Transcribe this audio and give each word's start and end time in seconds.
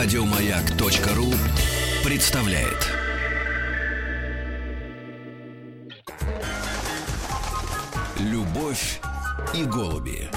Радиомаяк.ру 0.00 1.34
представляет. 2.04 2.86
Любовь 8.16 9.00
и 9.52 9.64
голуби. 9.64 10.30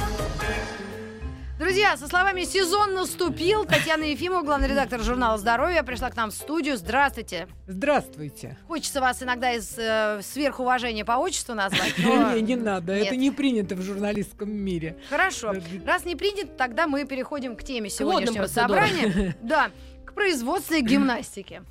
Друзья, 1.61 1.95
со 1.95 2.07
словами 2.07 2.43
«Сезон 2.43 2.95
наступил» 2.95 3.65
Татьяна 3.65 4.05
Ефимова, 4.05 4.41
главный 4.41 4.67
редактор 4.67 4.99
журнала 5.03 5.37
«Здоровье», 5.37 5.83
пришла 5.83 6.09
к 6.09 6.15
нам 6.15 6.31
в 6.31 6.33
студию. 6.33 6.75
Здравствуйте. 6.75 7.47
Здравствуйте. 7.67 8.57
Хочется 8.67 8.99
вас 8.99 9.21
иногда 9.21 9.51
из 9.51 9.77
э, 9.77 10.21
сверхуважения 10.23 11.05
по 11.05 11.19
отчеству 11.19 11.53
назвать, 11.53 11.93
но... 11.99 12.33
Не, 12.33 12.41
не 12.41 12.55
надо, 12.55 12.93
это 12.93 13.15
не 13.15 13.29
принято 13.29 13.75
в 13.75 13.83
журналистском 13.83 14.51
мире. 14.51 14.97
Хорошо. 15.07 15.53
Раз 15.85 16.03
не 16.03 16.15
принято, 16.15 16.47
тогда 16.47 16.87
мы 16.87 17.05
переходим 17.05 17.55
к 17.55 17.61
теме 17.61 17.91
сегодняшнего 17.91 18.47
собрания. 18.47 19.37
Да, 19.43 19.69
к 20.03 20.13
производственной 20.13 20.81
гимнастике. 20.81 21.61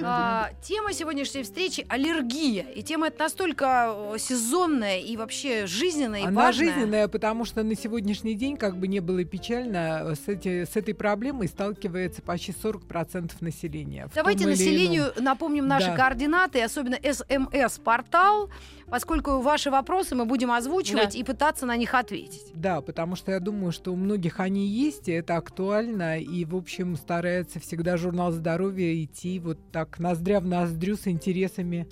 А, 0.00 0.50
тема 0.62 0.92
сегодняшней 0.92 1.42
встречи 1.42 1.86
аллергия. 1.88 2.64
И 2.74 2.82
тема 2.82 3.08
эта 3.08 3.24
настолько 3.24 4.14
сезонная 4.18 4.98
и 4.98 5.16
вообще 5.16 5.66
жизненная 5.66 6.20
и 6.20 6.24
Она 6.24 6.42
важная. 6.42 6.72
жизненная, 6.72 7.08
потому 7.08 7.44
что 7.44 7.62
на 7.62 7.74
сегодняшний 7.74 8.34
день, 8.34 8.56
как 8.56 8.76
бы 8.76 8.88
не 8.88 9.00
было 9.00 9.24
печально, 9.24 10.14
с, 10.14 10.28
эти, 10.28 10.64
с 10.64 10.76
этой 10.76 10.94
проблемой 10.94 11.48
сталкивается 11.48 12.22
почти 12.22 12.52
40% 12.52 13.32
населения. 13.40 14.08
Давайте 14.14 14.46
населению 14.46 15.12
напомним 15.18 15.66
наши 15.68 15.86
да. 15.86 15.96
координаты, 15.96 16.62
особенно 16.62 16.96
СМС-портал 16.96 18.50
поскольку 18.92 19.40
ваши 19.40 19.70
вопросы 19.70 20.14
мы 20.14 20.26
будем 20.26 20.52
озвучивать 20.52 21.14
да. 21.14 21.18
и 21.18 21.24
пытаться 21.24 21.64
на 21.64 21.78
них 21.78 21.94
ответить. 21.94 22.52
Да, 22.54 22.82
потому 22.82 23.16
что 23.16 23.32
я 23.32 23.40
думаю, 23.40 23.72
что 23.72 23.90
у 23.90 23.96
многих 23.96 24.38
они 24.38 24.66
есть, 24.66 25.08
и 25.08 25.12
это 25.12 25.36
актуально, 25.36 26.18
и, 26.18 26.44
в 26.44 26.54
общем, 26.54 26.96
старается 26.96 27.58
всегда 27.58 27.96
журнал 27.96 28.32
здоровья 28.32 29.02
идти 29.02 29.38
вот 29.38 29.58
так 29.72 29.98
ноздря 29.98 30.40
в 30.40 30.46
ноздрю 30.46 30.96
с 30.96 31.08
интересами 31.08 31.88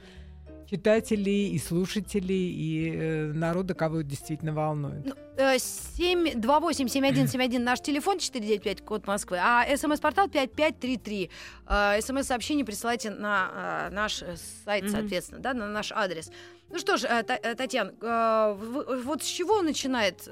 читателей 0.70 1.48
и 1.48 1.58
слушателей 1.58 2.52
и 2.52 2.94
э, 2.94 3.32
народа, 3.32 3.72
кого 3.72 4.02
действительно 4.02 4.52
волнует. 4.52 5.06
Ну, 5.06 5.14
728-7171 5.38 7.60
наш 7.60 7.80
телефон 7.80 8.18
495 8.18 8.84
код 8.84 9.06
Москвы, 9.06 9.38
а 9.40 9.64
смс-портал 9.74 10.28
5533. 10.28 11.30
Э, 11.66 11.98
смс-сообщение 12.02 12.66
присылайте 12.66 13.08
на 13.10 13.88
э, 13.88 13.94
наш 13.94 14.22
сайт, 14.64 14.84
mm-hmm. 14.84 14.90
соответственно, 14.90 15.40
да, 15.40 15.54
на 15.54 15.66
наш 15.66 15.92
адрес. 15.92 16.30
Ну 16.72 16.78
что 16.78 16.96
ж, 16.96 17.04
э, 17.04 17.24
э, 17.26 17.54
Татьяна, 17.56 17.92
э, 18.00 19.02
вот 19.04 19.24
с 19.24 19.26
чего 19.26 19.60
начинает... 19.60 20.28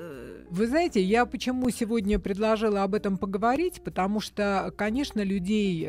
Вы 0.50 0.69
знаете, 0.69 1.03
я 1.03 1.27
почему 1.27 1.69
сегодня 1.70 2.20
предложила 2.20 2.84
об 2.84 2.94
этом 2.94 3.19
поговорить, 3.19 3.83
потому 3.83 4.20
что, 4.20 4.72
конечно, 4.77 5.20
людей 5.20 5.89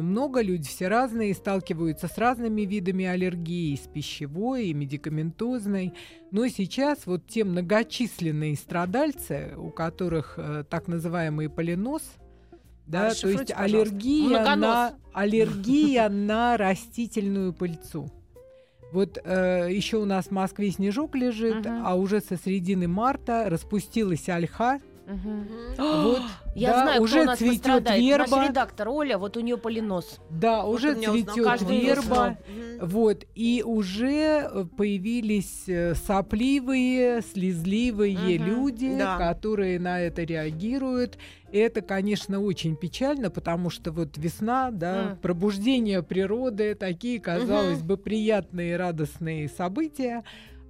много, 0.00 0.40
люди 0.40 0.66
все 0.66 0.88
разные, 0.88 1.34
сталкиваются 1.34 2.08
с 2.08 2.16
разными 2.16 2.62
видами 2.62 3.04
аллергии, 3.04 3.76
с 3.76 3.86
пищевой, 3.88 4.68
и 4.68 4.74
медикаментозной. 4.74 5.92
Но 6.30 6.48
сейчас 6.48 7.04
вот 7.04 7.26
те 7.26 7.44
многочисленные 7.44 8.56
страдальцы, 8.56 9.52
у 9.56 9.70
которых 9.70 10.38
так 10.70 10.88
называемый 10.88 11.50
полинос, 11.50 12.02
да, 12.86 13.12
то 13.14 13.28
есть 13.28 13.52
аллергия 13.54 14.56
на, 14.56 14.94
аллергия 15.12 16.08
на 16.08 16.56
растительную 16.56 17.52
пыльцу. 17.52 18.10
Вот 18.92 19.18
э, 19.22 19.68
еще 19.70 19.98
у 19.98 20.04
нас 20.04 20.26
в 20.26 20.30
Москве 20.32 20.70
снежок 20.70 21.14
лежит, 21.14 21.64
uh-huh. 21.64 21.82
а 21.84 21.94
уже 21.94 22.20
со 22.20 22.36
середины 22.36 22.88
марта 22.88 23.48
распустилась 23.48 24.28
ольха. 24.28 24.80
Угу. 25.10 25.82
Вот, 26.02 26.22
Я 26.54 26.70
да, 26.70 26.82
знаю, 26.82 27.02
уже 27.02 27.14
кто 27.14 27.22
у 27.22 27.26
нас 27.26 27.38
цветет 27.38 27.90
верба. 27.90 28.36
Наш 28.36 28.48
редактор 28.48 28.88
Оля, 28.88 29.18
вот 29.18 29.36
у 29.36 29.40
нее 29.40 29.56
полинос. 29.56 30.20
Да, 30.30 30.62
вот 30.62 30.76
уже 30.76 30.94
цветет 30.94 31.62
верба. 31.62 32.38
Угу. 32.80 32.86
Вот, 32.86 33.24
и 33.34 33.62
уже 33.66 34.48
э, 34.50 34.64
появились 34.76 35.64
э, 35.68 35.94
сопливые, 35.94 37.22
слезливые 37.22 38.38
угу. 38.38 38.44
люди, 38.44 38.96
да. 38.96 39.16
которые 39.18 39.80
на 39.80 40.00
это 40.00 40.22
реагируют. 40.22 41.18
И 41.50 41.58
это, 41.58 41.80
конечно, 41.80 42.40
очень 42.40 42.76
печально, 42.76 43.30
потому 43.30 43.70
что 43.70 43.90
вот 43.90 44.16
весна, 44.16 44.70
да, 44.70 45.02
mm. 45.02 45.16
пробуждение 45.16 46.00
природы, 46.00 46.76
такие, 46.76 47.18
казалось 47.18 47.78
угу. 47.78 47.86
бы, 47.86 47.96
приятные, 47.96 48.76
радостные 48.76 49.48
события. 49.48 50.22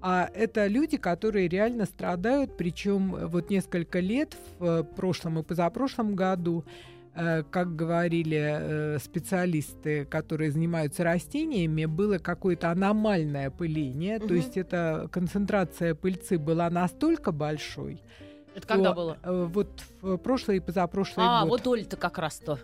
А 0.02 0.30
это 0.32 0.66
люди, 0.66 0.96
которые 0.96 1.48
реально 1.48 1.84
страдают, 1.84 2.56
причем 2.56 3.14
э, 3.14 3.26
вот 3.26 3.50
несколько 3.50 4.00
лет 4.00 4.36
в 4.58 4.64
э, 4.64 4.84
прошлом 4.84 5.38
и 5.38 5.42
позапрошлом 5.42 6.14
году, 6.14 6.64
э, 7.14 7.42
как 7.50 7.76
говорили 7.76 8.98
специалисты, 8.98 10.06
которые 10.06 10.52
занимаются 10.52 11.04
растениями, 11.04 11.84
было 11.84 12.18
какое-то 12.18 12.70
аномальное 12.70 13.50
пыление, 13.50 14.18
угу. 14.18 14.28
то 14.28 14.34
есть 14.34 14.56
эта 14.56 15.08
концентрация 15.12 15.94
пыльцы 15.94 16.38
была 16.38 16.70
настолько 16.70 17.30
большой. 17.30 18.02
Это 18.54 18.66
когда 18.66 18.92
было? 18.92 19.18
Вот 19.22 19.68
в 20.00 20.16
прошлый 20.16 20.56
и 20.56 20.60
позапрошлый 20.60 21.24
а, 21.24 21.42
год. 21.42 21.46
А, 21.46 21.50
вот 21.50 21.66
Оля-то 21.66 21.96
как 21.96 22.18
раз 22.18 22.38
то. 22.38 22.58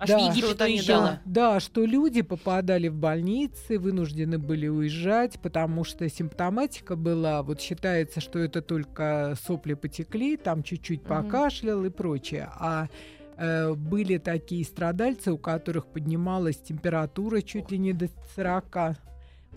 Аж 0.00 0.08
да, 0.08 0.18
в 0.18 0.34
Египет 0.34 0.60
уезжала. 0.62 1.20
Да, 1.26 1.60
что 1.60 1.84
люди 1.84 2.22
попадали 2.22 2.88
в 2.88 2.94
больницы, 2.94 3.78
вынуждены 3.78 4.38
были 4.38 4.66
уезжать, 4.66 5.38
потому 5.40 5.84
что 5.84 6.08
симптоматика 6.08 6.96
была, 6.96 7.42
вот 7.42 7.60
считается, 7.60 8.20
что 8.20 8.38
это 8.38 8.62
только 8.62 9.36
сопли 9.44 9.74
потекли, 9.74 10.38
там 10.38 10.62
чуть-чуть 10.62 11.02
угу. 11.02 11.08
покашлял 11.08 11.84
и 11.84 11.90
прочее. 11.90 12.48
А 12.58 12.88
э, 13.36 13.74
были 13.74 14.16
такие 14.16 14.64
страдальцы, 14.64 15.32
у 15.32 15.38
которых 15.38 15.86
поднималась 15.86 16.56
температура 16.56 17.42
чуть 17.42 17.70
ли 17.70 17.76
не 17.76 17.92
до 17.92 18.08
40 18.36 18.96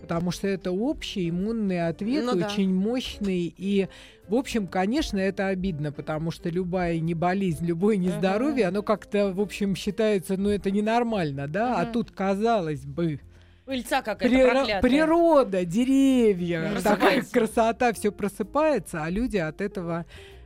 потому 0.00 0.30
что 0.30 0.46
это 0.48 0.70
общий 0.70 1.30
иммунный 1.30 1.86
ответ, 1.86 2.24
ну, 2.24 2.32
очень 2.32 2.68
да. 2.68 2.88
мощный. 2.88 3.54
И, 3.56 3.88
в 4.28 4.34
общем, 4.34 4.66
конечно, 4.66 5.18
это 5.18 5.48
обидно, 5.48 5.92
потому 5.92 6.30
что 6.30 6.48
любая 6.48 6.98
не 7.00 7.14
болезнь, 7.14 7.64
любое 7.64 7.96
нездоровье, 7.96 8.64
uh-huh. 8.64 8.68
оно 8.68 8.82
как-то, 8.82 9.32
в 9.32 9.40
общем, 9.40 9.76
считается, 9.76 10.36
ну, 10.36 10.50
это 10.50 10.70
ненормально, 10.70 11.48
да? 11.48 11.70
Uh-huh. 11.70 11.82
А 11.82 11.86
тут, 11.86 12.10
казалось 12.10 12.84
бы, 12.84 13.20
Пыльца 13.64 14.02
какая-то 14.02 14.80
При, 14.82 14.90
Природа, 14.90 15.64
деревья, 15.64 16.70
такая 16.82 17.22
красота, 17.22 17.94
все 17.94 18.12
просыпается, 18.12 19.02
а 19.02 19.08
люди 19.08 19.38
от 19.38 19.62
этого 19.62 20.04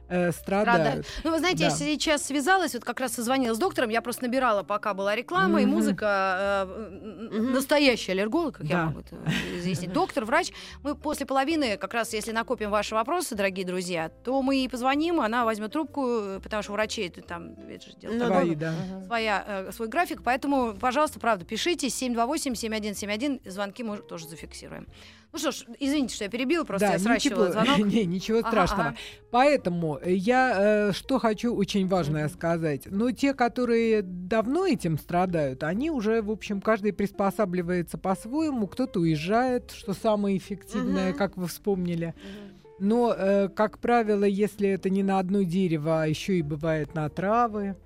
э, 0.08 0.32
страдают. 0.32 1.04
страдают. 1.04 1.06
Ну, 1.24 1.30
вы 1.30 1.38
знаете, 1.38 1.58
да. 1.58 1.64
я 1.66 1.70
сейчас 1.70 2.24
связалась, 2.24 2.74
вот 2.74 2.84
как 2.84 3.00
раз 3.00 3.12
созвонила 3.12 3.54
с 3.54 3.58
доктором, 3.58 3.90
я 3.90 4.02
просто 4.02 4.24
набирала, 4.24 4.62
пока 4.62 4.94
была 4.94 5.14
реклама 5.14 5.60
mm-hmm. 5.60 5.62
и 5.62 5.66
музыка, 5.66 6.66
э, 6.66 6.66
mm-hmm. 6.66 7.50
настоящий 7.50 8.12
аллерголог, 8.12 8.56
как 8.56 8.66
да. 8.66 8.74
я 8.74 8.84
могу 8.86 9.00
это 9.00 9.16
изъяснить, 9.56 9.92
доктор, 9.92 10.24
врач. 10.24 10.52
Мы 10.82 10.94
после 10.94 11.26
половины, 11.26 11.76
как 11.76 11.94
раз 11.94 12.12
если 12.12 12.32
накопим 12.32 12.70
ваши 12.70 12.94
вопросы, 12.94 13.34
дорогие 13.34 13.66
друзья, 13.66 14.08
то 14.08 14.42
мы 14.42 14.56
ей 14.56 14.68
позвоним, 14.68 15.20
она 15.20 15.44
возьмет 15.44 15.72
трубку, 15.72 16.40
потому 16.42 16.62
что 16.62 16.72
у 16.72 16.74
врачей 16.74 17.08
это 17.08 17.22
там 17.22 17.54
это 17.68 17.84
же 17.84 17.96
дело 17.96 18.12
ну, 18.14 18.26
Свои, 18.26 18.54
да. 18.54 18.74
своя, 19.06 19.44
э, 19.46 19.72
свой 19.72 19.88
график, 19.88 20.22
поэтому, 20.22 20.74
пожалуйста, 20.74 21.20
правда, 21.20 21.44
пишите 21.44 21.88
728-7171, 21.88 23.48
звонки 23.48 23.82
мы 23.82 23.98
тоже 23.98 24.28
зафиксируем. 24.28 24.86
Ну 25.30 25.38
что 25.38 25.52
ж, 25.52 25.64
извините, 25.78 26.14
что 26.14 26.24
я 26.24 26.30
перебила, 26.30 26.64
просто 26.64 26.86
да, 26.86 26.92
я 26.94 26.98
сращивала 26.98 27.48
ничего, 27.48 27.62
звонок. 27.64 27.86
Не, 27.92 28.06
ничего 28.06 28.38
ага, 28.38 28.48
страшного. 28.48 28.88
Ага. 28.88 28.96
Поэтому 29.30 30.00
я 30.04 30.88
э, 30.88 30.92
что 30.92 31.18
хочу 31.18 31.54
очень 31.54 31.86
важное 31.86 32.26
mm-hmm. 32.26 32.34
сказать. 32.34 32.82
Ну, 32.86 33.10
те, 33.10 33.34
которые 33.34 34.00
давно 34.02 34.66
этим 34.66 34.98
страдают, 34.98 35.64
они 35.64 35.90
уже, 35.90 36.22
в 36.22 36.30
общем, 36.30 36.62
каждый 36.62 36.94
приспосабливается 36.94 37.98
по-своему. 37.98 38.66
Кто-то 38.66 39.00
уезжает, 39.00 39.70
что 39.70 39.92
самое 39.92 40.38
эффективное, 40.38 41.12
mm-hmm. 41.12 41.16
как 41.16 41.36
вы 41.36 41.46
вспомнили. 41.46 42.14
Mm-hmm. 42.16 42.58
Но, 42.80 43.14
э, 43.16 43.48
как 43.48 43.80
правило, 43.80 44.24
если 44.24 44.70
это 44.70 44.88
не 44.88 45.02
на 45.02 45.18
одно 45.18 45.42
дерево, 45.42 46.02
а 46.02 46.06
еще 46.06 46.38
и 46.38 46.42
бывает 46.42 46.94
на 46.94 47.08
травы, 47.10 47.76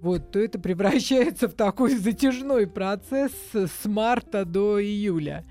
вот, 0.00 0.32
то 0.32 0.40
это 0.40 0.58
превращается 0.58 1.48
в 1.48 1.54
такой 1.54 1.96
затяжной 1.96 2.66
процесс 2.66 3.32
с 3.52 3.84
марта 3.84 4.44
до 4.44 4.82
июля 4.82 5.44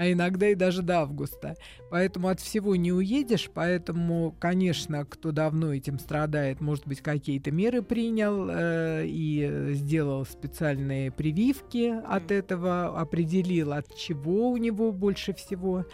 а 0.00 0.10
иногда 0.10 0.48
и 0.48 0.54
даже 0.54 0.80
до 0.80 1.00
августа. 1.00 1.56
Поэтому 1.90 2.28
от 2.28 2.40
всего 2.40 2.74
не 2.74 2.90
уедешь, 2.90 3.50
поэтому, 3.52 4.34
конечно, 4.40 5.04
кто 5.04 5.30
давно 5.30 5.74
этим 5.74 5.98
страдает, 5.98 6.62
может 6.62 6.88
быть, 6.88 7.02
какие-то 7.02 7.50
меры 7.50 7.82
принял 7.82 8.48
э, 8.48 9.04
и 9.04 9.74
сделал 9.74 10.24
специальные 10.24 11.10
прививки 11.10 11.92
от 12.06 12.30
этого, 12.30 12.98
определил, 12.98 13.74
от 13.74 13.94
чего 13.94 14.48
у 14.50 14.56
него 14.56 14.90
больше 14.90 15.34
всего 15.34 15.84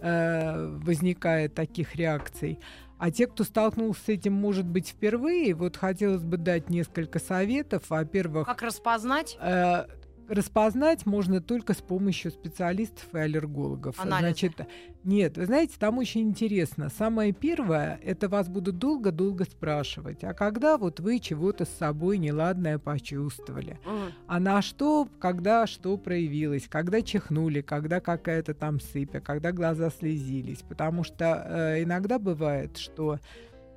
э, 0.00 0.76
возникает 0.82 1.54
таких 1.54 1.94
реакций. 1.94 2.58
А 2.98 3.12
те, 3.12 3.28
кто 3.28 3.44
столкнулся 3.44 4.00
с 4.06 4.08
этим, 4.08 4.32
может 4.32 4.66
быть, 4.66 4.88
впервые, 4.88 5.54
вот 5.54 5.76
хотелось 5.76 6.24
бы 6.24 6.38
дать 6.38 6.70
несколько 6.70 7.20
советов. 7.20 7.84
Во-первых... 7.88 8.48
Как 8.48 8.62
распознать? 8.62 9.38
Э, 9.40 9.84
распознать 10.28 11.06
можно 11.06 11.40
только 11.40 11.74
с 11.74 11.82
помощью 11.82 12.30
специалистов 12.30 13.06
и 13.14 13.18
аллергологов. 13.18 13.98
Анализы. 13.98 14.28
Значит, 14.28 14.68
нет, 15.04 15.36
вы 15.36 15.46
знаете, 15.46 15.74
там 15.78 15.98
очень 15.98 16.22
интересно. 16.22 16.88
Самое 16.88 17.32
первое, 17.32 18.00
это 18.02 18.28
вас 18.28 18.48
будут 18.48 18.78
долго-долго 18.78 19.44
спрашивать, 19.44 20.24
а 20.24 20.32
когда 20.34 20.78
вот 20.78 21.00
вы 21.00 21.18
чего-то 21.18 21.64
с 21.64 21.70
собой 21.70 22.18
неладное 22.18 22.78
почувствовали, 22.78 23.78
Мгм. 23.84 24.12
а 24.26 24.40
на 24.40 24.62
что, 24.62 25.08
когда 25.18 25.66
что 25.66 25.96
проявилось, 25.98 26.66
когда 26.68 27.02
чихнули, 27.02 27.60
когда 27.60 28.00
какая-то 28.00 28.54
там 28.54 28.80
сыпь, 28.80 29.14
а 29.14 29.20
когда 29.20 29.52
глаза 29.52 29.90
слезились. 29.90 30.62
Потому 30.68 31.04
что 31.04 31.24
э, 31.46 31.82
иногда 31.82 32.18
бывает, 32.18 32.76
что 32.78 33.18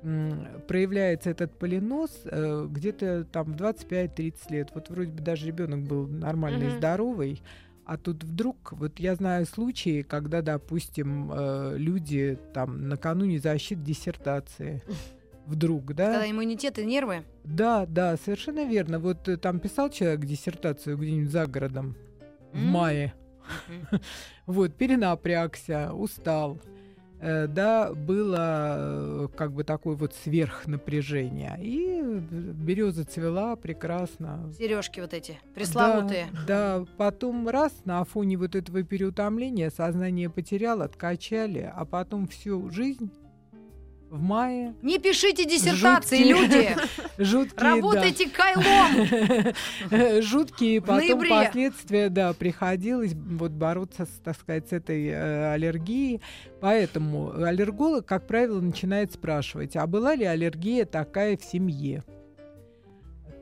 проявляется 0.02 1.30
этот 1.30 1.58
поленос 1.58 2.20
э, 2.24 2.66
где-то 2.70 3.24
там 3.24 3.52
в 3.52 3.56
25-30 3.56 4.34
лет. 4.50 4.70
Вот 4.74 4.90
вроде 4.90 5.10
бы 5.10 5.20
даже 5.22 5.46
ребенок 5.46 5.82
был 5.82 6.06
нормальный, 6.06 6.68
Мгм. 6.68 6.76
здоровый, 6.78 7.42
а 7.84 7.96
тут 7.96 8.22
вдруг, 8.22 8.72
вот 8.72 8.98
я 9.00 9.14
знаю 9.14 9.46
случаи, 9.46 10.02
когда, 10.02 10.42
допустим, 10.42 11.30
э, 11.32 11.74
люди 11.78 12.38
там 12.52 12.88
накануне 12.88 13.38
защиты 13.38 13.80
диссертации 13.82 14.82
вдруг, 15.46 15.94
да? 15.94 16.12
Когда 16.12 16.30
иммунитет 16.30 16.78
и 16.78 16.84
нервы. 16.84 17.24
Да, 17.44 17.86
да, 17.86 18.16
совершенно 18.16 18.64
верно. 18.68 18.98
Вот 18.98 19.26
э, 19.28 19.36
там 19.36 19.58
писал 19.58 19.90
человек 19.90 20.20
диссертацию 20.26 20.96
где-нибудь 20.98 21.30
за 21.32 21.46
городом 21.46 21.96
в 22.52 22.56
М. 22.58 22.66
мае. 22.66 23.14
Мгм. 23.68 24.00
Вот, 24.46 24.74
перенапрягся, 24.74 25.92
устал. 25.92 26.58
Э, 27.20 27.46
да, 27.46 27.92
было 27.92 28.76
э, 28.78 29.28
как 29.36 29.52
бы 29.52 29.64
такое 29.64 29.96
вот 29.96 30.14
сверхнапряжение. 30.14 31.56
И 31.60 32.00
береза 32.02 33.04
цвела 33.04 33.56
прекрасно. 33.56 34.52
Сережки 34.56 35.00
вот 35.00 35.12
эти, 35.14 35.38
пресловутые. 35.54 36.28
Да, 36.46 36.78
да, 36.78 36.86
потом 36.96 37.48
раз 37.48 37.72
на 37.84 38.04
фоне 38.04 38.36
вот 38.36 38.54
этого 38.54 38.82
переутомления 38.82 39.70
сознание 39.70 40.30
потерял, 40.30 40.82
откачали, 40.82 41.70
а 41.74 41.84
потом 41.84 42.28
всю 42.28 42.70
жизнь 42.70 43.10
в 44.10 44.20
мае 44.20 44.74
Не 44.82 44.98
пишите 44.98 45.44
диссертации, 45.44 46.24
Жуткие. 46.24 46.34
люди! 46.34 46.76
жуткие, 47.18 47.56
да. 47.58 47.74
Работайте 47.74 48.28
кайлом! 48.28 50.22
жуткие 50.22 50.80
потом 50.80 51.28
последствия, 51.28 52.08
да, 52.08 52.32
приходилось 52.32 53.12
вот 53.14 53.52
бороться, 53.52 54.06
с, 54.06 54.20
так 54.24 54.36
сказать, 54.38 54.68
с 54.68 54.72
этой 54.72 55.08
э, 55.08 55.52
аллергией. 55.52 56.20
Поэтому 56.60 57.32
аллерголог, 57.42 58.06
как 58.06 58.26
правило, 58.26 58.60
начинает 58.60 59.12
спрашивать, 59.12 59.76
а 59.76 59.86
была 59.86 60.14
ли 60.14 60.24
аллергия 60.24 60.84
такая 60.84 61.36
в 61.36 61.44
семье? 61.44 62.04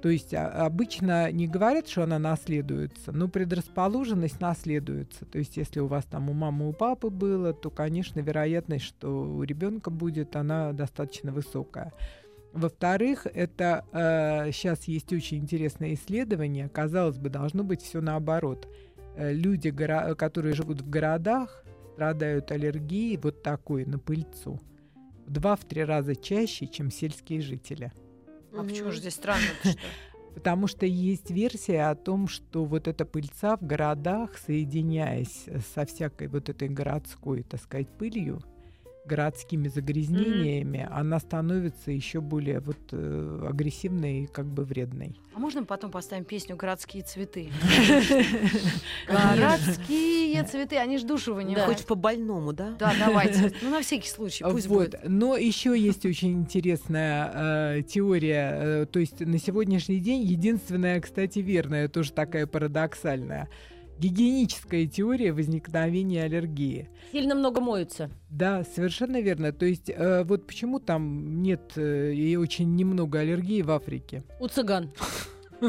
То 0.06 0.10
есть 0.10 0.32
а, 0.34 0.46
обычно 0.64 1.32
не 1.32 1.48
говорят, 1.48 1.88
что 1.88 2.04
она 2.04 2.20
наследуется, 2.20 3.10
но 3.10 3.26
предрасположенность 3.26 4.40
наследуется. 4.40 5.24
То 5.24 5.38
есть 5.38 5.56
если 5.56 5.80
у 5.80 5.88
вас 5.88 6.04
там 6.04 6.30
у 6.30 6.32
мамы, 6.32 6.68
у 6.68 6.72
папы 6.72 7.10
было, 7.10 7.52
то, 7.52 7.70
конечно, 7.70 8.20
вероятность, 8.20 8.84
что 8.84 9.24
у 9.24 9.42
ребенка 9.42 9.90
будет, 9.90 10.36
она 10.36 10.72
достаточно 10.72 11.32
высокая. 11.32 11.92
Во-вторых, 12.52 13.26
это 13.26 13.84
сейчас 14.54 14.84
есть 14.84 15.12
очень 15.12 15.38
интересное 15.38 15.94
исследование. 15.94 16.68
Казалось 16.68 17.18
бы, 17.18 17.28
должно 17.28 17.64
быть 17.64 17.82
все 17.82 18.00
наоборот. 18.00 18.68
Э, 19.16 19.32
люди, 19.32 19.70
горо- 19.70 20.14
которые 20.14 20.54
живут 20.54 20.82
в 20.82 20.88
городах, 20.88 21.64
страдают 21.94 22.52
аллергией 22.52 23.16
вот 23.16 23.42
такой 23.42 23.84
на 23.86 23.98
пыльцу 23.98 24.60
в 25.26 25.32
два-три 25.32 25.82
раза 25.82 26.14
чаще, 26.14 26.68
чем 26.68 26.92
сельские 26.92 27.40
жители. 27.40 27.90
А 28.58 28.64
почему 28.64 28.90
же 28.90 28.98
здесь 28.98 29.14
странно? 29.14 29.46
Потому 30.34 30.66
что 30.66 30.84
есть 30.84 31.30
версия 31.30 31.88
о 31.88 31.94
том, 31.94 32.28
что 32.28 32.64
вот 32.64 32.88
эта 32.88 33.06
пыльца 33.06 33.56
в 33.56 33.62
городах, 33.64 34.36
соединяясь 34.36 35.46
со 35.74 35.86
всякой 35.86 36.28
вот 36.28 36.48
этой 36.50 36.68
городской, 36.68 37.42
так 37.42 37.62
сказать, 37.62 37.88
пылью, 37.88 38.42
городскими 39.06 39.68
загрязнениями, 39.68 40.88
она 40.90 41.18
становится 41.18 41.90
еще 41.90 42.20
более 42.20 42.60
вот 42.60 42.78
э, 42.92 43.46
агрессивной 43.48 44.24
и 44.24 44.26
как 44.26 44.46
бы 44.46 44.64
вредной. 44.64 45.20
А 45.34 45.38
можно 45.38 45.60
мы 45.60 45.66
потом 45.66 45.90
поставим 45.90 46.24
песню 46.24 46.56
«Городские 46.56 47.02
цветы»? 47.02 47.50
Городские 49.08 50.42
цветы, 50.44 50.76
они 50.76 50.98
ж 50.98 51.02
душу 51.02 51.34
вынимают. 51.34 51.66
Хочешь 51.66 51.86
по 51.86 51.94
больному, 51.94 52.52
да? 52.52 52.74
Да, 52.78 52.92
давайте. 52.98 53.52
Ну, 53.62 53.70
на 53.70 53.82
всякий 53.82 54.08
случай, 54.08 54.44
пусть 54.44 54.66
вот. 54.66 54.90
будет. 54.90 55.00
Но 55.04 55.36
еще 55.36 55.78
есть 55.78 56.06
очень 56.06 56.32
интересная 56.32 57.76
э, 57.78 57.82
теория. 57.82 58.82
э, 58.82 58.86
то 58.86 58.98
есть 58.98 59.20
на 59.20 59.38
сегодняшний 59.38 59.98
день 59.98 60.22
единственная, 60.22 61.00
кстати, 61.00 61.40
верная, 61.40 61.88
тоже 61.88 62.12
такая 62.12 62.46
парадоксальная. 62.46 63.48
Гигиеническая 63.98 64.87
теория 64.87 65.32
возникновения 65.32 66.25
аллергии. 66.25 66.88
Сильно 67.12 67.34
много 67.34 67.60
моются. 67.60 68.10
Да, 68.28 68.64
совершенно 68.64 69.20
верно. 69.20 69.52
То 69.52 69.64
есть 69.64 69.88
э, 69.88 70.25
вот 70.25 70.46
почему 70.46 70.81
там 70.81 71.43
нет 71.43 71.72
э, 71.76 72.12
и 72.12 72.37
очень 72.37 72.75
немного 72.76 73.20
аллергии 73.20 73.62
в 73.62 73.70
Африке. 73.70 74.22
У 74.40 74.48
цыган. 74.48 74.93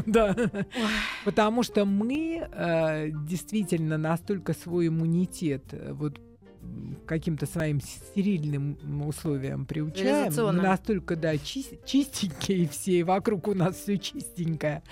Да. 0.06 0.36
Потому 1.24 1.64
что 1.64 1.86
мы 1.86 2.46
э, 2.52 3.10
действительно 3.26 3.98
настолько 3.98 4.54
свой 4.54 4.88
иммунитет 4.88 5.64
э, 5.72 5.94
вот 5.94 6.20
каким-то 7.06 7.46
своим 7.46 7.80
стерильным 7.80 8.78
условиям 9.08 9.66
приучаем, 9.66 10.34
мы 10.36 10.52
настолько, 10.52 11.16
да, 11.16 11.36
чис- 11.36 11.80
чистенькие 11.86 12.68
все, 12.68 13.00
и 13.00 13.04
вокруг 13.04 13.48
у 13.48 13.54
нас 13.54 13.78
все 13.78 13.98
чистенькое, 13.98 14.84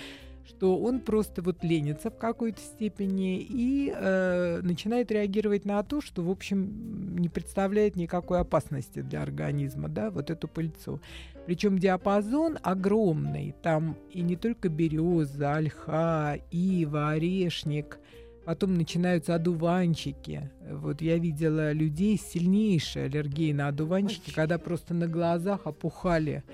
что 0.46 0.78
он 0.78 1.00
просто 1.00 1.42
вот 1.42 1.62
ленится 1.64 2.10
в 2.10 2.16
какой-то 2.16 2.60
степени 2.60 3.38
и 3.38 3.92
э, 3.94 4.60
начинает 4.62 5.10
реагировать 5.10 5.64
на 5.64 5.82
то, 5.82 6.00
что, 6.00 6.22
в 6.22 6.30
общем, 6.30 7.16
не 7.16 7.28
представляет 7.28 7.96
никакой 7.96 8.40
опасности 8.40 9.02
для 9.02 9.22
организма, 9.22 9.88
да, 9.88 10.10
вот 10.10 10.30
эту 10.30 10.48
пыльцу. 10.48 11.00
Причем 11.46 11.78
диапазон 11.78 12.58
огромный. 12.62 13.54
Там 13.62 13.96
и 14.10 14.22
не 14.22 14.36
только 14.36 14.68
береза, 14.68 15.54
ольха, 15.54 16.38
ива, 16.50 17.10
орешник. 17.10 17.98
Потом 18.44 18.74
начинаются 18.74 19.34
одуванчики. 19.34 20.50
Вот 20.70 21.02
я 21.02 21.18
видела 21.18 21.72
людей 21.72 22.16
с 22.16 22.22
сильнейшей 22.22 23.06
аллергией 23.06 23.52
на 23.52 23.68
одуванчики, 23.68 24.32
когда 24.32 24.58
просто 24.58 24.94
на 24.94 25.08
глазах 25.08 25.66
опухали. 25.66 26.44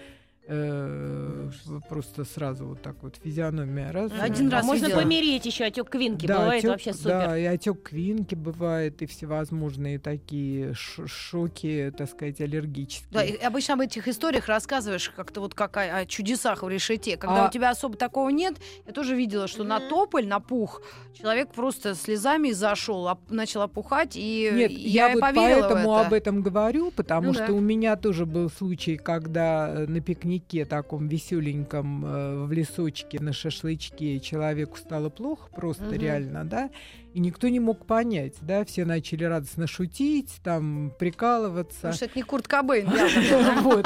Э, 0.46 1.50
просто 1.88 2.24
сразу 2.24 2.66
вот 2.66 2.82
так 2.82 2.96
вот 3.02 3.16
физиономия 3.22 3.92
раз. 3.92 4.10
Один 4.20 4.48
раз 4.48 4.64
можно 4.64 4.86
видела. 4.86 5.00
помереть 5.00 5.46
еще 5.46 5.64
отек 5.64 5.88
квинки. 5.88 6.26
да, 6.26 6.38
Бывает 6.40 6.64
вообще 6.64 6.92
супер. 6.92 7.08
Да, 7.10 7.38
и 7.38 7.44
отек 7.44 7.82
квинки 7.82 8.34
бывает, 8.34 9.00
и 9.02 9.06
всевозможные 9.06 9.98
такие 9.98 10.74
шоки, 10.74 11.92
так 11.96 12.10
сказать, 12.10 12.40
аллергические. 12.40 13.08
Да, 13.12 13.24
и 13.24 13.36
обычно 13.36 13.74
об 13.74 13.80
этих 13.80 14.08
историях 14.08 14.48
рассказываешь 14.48 15.10
как-то 15.16 15.40
вот 15.40 15.54
как 15.54 15.76
о, 15.76 15.98
о 15.98 16.06
чудесах 16.06 16.62
в 16.62 16.68
решете. 16.68 17.16
Когда 17.16 17.44
А- 17.44 17.48
у 17.48 17.50
тебя 17.50 17.70
особо 17.70 17.96
такого 17.96 18.28
нет, 18.30 18.56
я 18.86 18.92
тоже 18.92 19.14
видела, 19.14 19.46
что 19.48 19.64
на 19.64 19.80
тополь, 19.80 20.26
на 20.26 20.40
пух, 20.40 20.82
человек 21.18 21.52
просто 21.52 21.94
слезами 21.94 22.50
зашел, 22.50 23.06
оп- 23.06 23.30
начал 23.30 23.62
опухать, 23.62 24.12
и 24.16 24.50
Нет, 24.52 24.70
я, 24.72 25.10
вот 25.10 25.20
поверила 25.20 25.60
поэтому 25.68 25.94
это. 25.94 26.06
об 26.06 26.12
этом 26.12 26.42
говорю, 26.42 26.90
потому 26.90 27.28
Ну 27.28 27.34
что 27.34 27.46
да. 27.48 27.52
у 27.52 27.60
меня 27.60 27.96
тоже 27.96 28.26
был 28.26 28.50
случай, 28.50 28.96
когда 28.96 29.68
э, 29.74 29.86
на 29.86 30.00
пикнике 30.00 30.31
таком 30.40 31.08
веселеньком 31.08 32.04
э, 32.04 32.44
в 32.44 32.52
лесочке 32.52 33.20
на 33.20 33.32
шашлычке 33.32 34.20
человеку 34.20 34.76
стало 34.78 35.08
плохо, 35.08 35.48
просто 35.54 35.84
Мгм. 35.84 35.94
реально, 35.94 36.44
да, 36.44 36.70
и 37.14 37.20
никто 37.20 37.48
не 37.48 37.60
мог 37.60 37.86
понять, 37.86 38.34
да, 38.40 38.64
все 38.64 38.84
начали 38.84 39.24
радостно 39.24 39.66
шутить, 39.66 40.40
там 40.42 40.92
прикалываться. 40.98 41.76
Потому 41.76 41.94
что 41.94 42.04
это 42.06 42.18
не 42.18 42.22
Курт 42.22 42.48
Кобейн. 42.48 42.88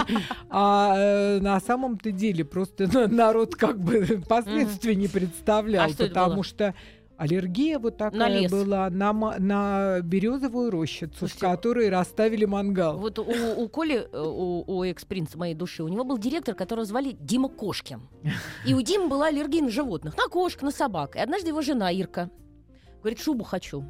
А 0.51 0.95
э, 0.97 1.41
на 1.41 1.61
самом-то 1.61 2.13
деле 2.13 2.45
просто 2.45 2.87
народ 3.09 3.57
как 3.57 3.81
бы 3.81 4.23
последствий 4.29 4.95
не 4.97 5.09
представлял, 5.09 5.91
А 5.91 5.95
потому 5.95 6.43
что 6.43 6.75
аллергия 7.17 7.79
вот 7.79 7.97
такая 7.97 8.41
лес. 8.41 8.51
была 8.51 8.91
на, 8.91 9.13
на 9.13 10.01
березовую 10.03 10.71
рощицу, 10.71 11.15
в 11.15 11.19
Слушайте, 11.19 11.41
которой 11.47 11.89
расставили 11.89 12.45
мангал. 12.45 12.99
Вот 12.99 13.19
у, 13.19 13.25
у 13.25 13.69
Коли, 13.69 14.07
э, 14.11 14.19
у, 14.21 14.65
у 14.67 14.83
экс-принца 14.85 15.39
моей 15.39 15.55
души, 15.55 15.83
у 15.83 15.89
него 15.89 16.05
был 16.05 16.19
директор, 16.19 16.55
которого 16.55 16.85
звали 16.85 17.17
Дима 17.21 17.49
Кошкин. 17.49 18.01
И 18.67 18.75
у 18.75 18.81
Димы 18.83 19.09
была 19.09 19.27
аллергия 19.29 19.63
на 19.63 19.71
животных, 19.71 20.17
на 20.17 20.25
кошек, 20.29 20.63
на 20.63 20.71
собак. 20.71 21.17
И 21.17 21.19
однажды 21.19 21.49
его 21.49 21.63
жена 21.63 21.91
Ирка 21.91 22.31
говорит, 23.01 23.19
шубу 23.21 23.45
хочу. 23.45 23.85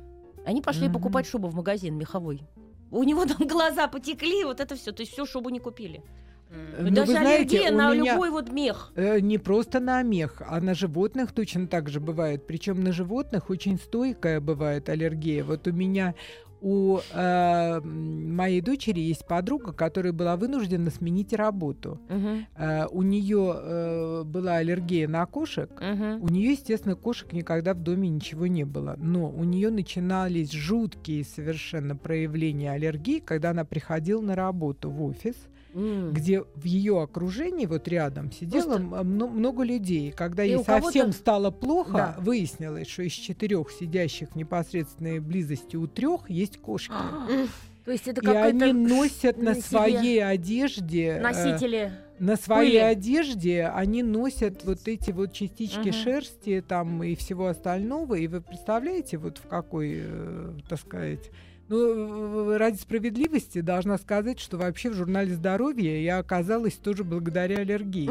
Они 0.45 0.63
пошли 0.63 0.85
Мгм. 0.89 0.95
покупать 0.95 1.27
шубу 1.27 1.49
в 1.49 1.55
магазин 1.55 1.97
меховой. 1.97 2.43
У 2.91 3.03
него 3.03 3.25
там 3.27 3.39
глаза 3.49 3.89
потекли, 3.89 4.45
вот 4.45 4.61
это 4.61 4.77
все. 4.77 4.93
То 4.93 5.03
есть 5.03 5.13
всю 5.13 5.27
шубу 5.27 5.51
не 5.51 5.59
купили. 5.59 6.03
Ну, 6.51 6.91
Даже 6.91 7.13
вы 7.13 7.19
знаете, 7.19 7.59
аллергия 7.59 7.73
на 7.73 7.95
любой 7.95 8.31
вот 8.31 8.53
мех. 8.53 8.93
Э, 8.97 9.21
Не 9.21 9.39
просто 9.39 9.81
на 9.81 10.03
мех, 10.03 10.43
а 10.47 10.61
на 10.61 10.75
животных 10.75 11.33
точно 11.33 11.67
так 11.67 11.89
же 11.89 12.01
бывает. 12.01 12.47
Причем 12.47 12.83
на 12.85 12.93
животных 12.93 13.51
очень 13.51 13.79
стойкая 13.79 14.41
бывает 14.41 14.89
аллергия. 14.89 15.43
Вот 15.45 15.67
у 15.67 15.73
меня 15.73 16.15
У 16.63 16.99
э, 17.13 17.81
моей 17.83 18.63
дочери 18.63 19.01
есть 19.01 19.27
подруга, 19.27 19.73
которая 19.73 20.13
была 20.15 20.37
вынуждена 20.37 20.91
сменить 20.91 21.35
работу. 21.35 22.01
Мгм. 22.09 22.47
Э, 22.57 22.87
у 22.91 23.03
нее 23.03 23.55
э, 23.55 24.23
была 24.25 24.57
аллергия 24.57 25.07
на 25.07 25.27
кошек. 25.27 25.71
Мгм. 25.81 26.23
У 26.23 26.29
нее, 26.29 26.53
естественно, 26.53 26.97
кошек 26.97 27.31
никогда 27.35 27.75
в 27.75 27.83
доме 27.83 28.09
ничего 28.09 28.47
не 28.47 28.65
было. 28.65 28.97
Но 28.99 29.29
у 29.29 29.45
нее 29.45 29.71
начинались 29.71 30.51
жуткие 30.51 31.25
совершенно 31.25 31.95
проявления 31.95 32.73
аллергии, 32.73 33.19
когда 33.21 33.51
она 33.51 33.65
приходила 33.65 34.23
на 34.23 34.35
работу 34.35 34.91
в 34.91 35.03
офис, 35.05 35.37
Где 36.13 36.43
в 36.55 36.65
ее 36.65 37.03
окружении 37.03 37.67
вот 37.67 37.87
рядом 37.89 38.33
сидело 38.33 38.79
Просто- 38.79 39.05
много 39.05 39.63
людей. 39.63 40.11
Когда 40.13 40.43
И 40.43 40.51
ей 40.53 40.65
совсем 40.65 41.13
стало 41.13 41.51
плохо, 41.51 41.93
Да. 41.93 42.17
выяснилось, 42.19 42.89
что 42.89 43.03
из 43.03 43.13
четырех 43.13 43.71
сидящих 43.71 44.31
в 44.31 44.37
непосредственной 44.37 45.19
близости 45.21 45.77
у 45.77 45.87
трех 45.87 46.31
есть 46.31 46.59
кошки. 46.59 46.93
То 47.85 47.93
есть 47.93 48.09
это 48.09 48.21
И 48.23 48.35
они 48.35 48.73
носят 48.73 49.37
на 49.39 49.55
своей 49.55 50.25
одежде, 50.25 51.19
э, 51.19 51.21
носители. 51.21 51.93
на 52.19 52.37
своей 52.37 52.71
пыли. 52.73 52.79
одежде 52.81 53.67
они 53.67 54.03
носят 54.03 54.65
вот 54.65 54.89
эти 54.89 55.11
вот 55.13 55.33
частички 55.35 55.91
Мгм. 55.91 55.93
шерсти 55.93 56.65
там 56.67 57.05
и 57.05 57.15
всего 57.15 57.47
остального. 57.49 58.15
И 58.15 58.27
вы 58.27 58.41
представляете, 58.41 59.19
вот 59.19 59.39
в 59.39 59.47
какой, 59.47 60.01
э, 60.05 60.53
так 60.69 60.81
сказать, 60.81 61.31
ну, 61.69 62.53
э, 62.53 62.57
ради 62.57 62.77
справедливости 62.77 63.61
должна 63.61 63.99
сказать, 63.99 64.39
что 64.39 64.57
вообще 64.59 64.91
в 64.91 64.95
журнале 64.95 65.35
«Здоровье» 65.35 66.03
я 66.05 66.19
оказалась 66.19 66.75
тоже 66.75 67.05
благодаря 67.05 67.59
аллергии. 67.59 68.11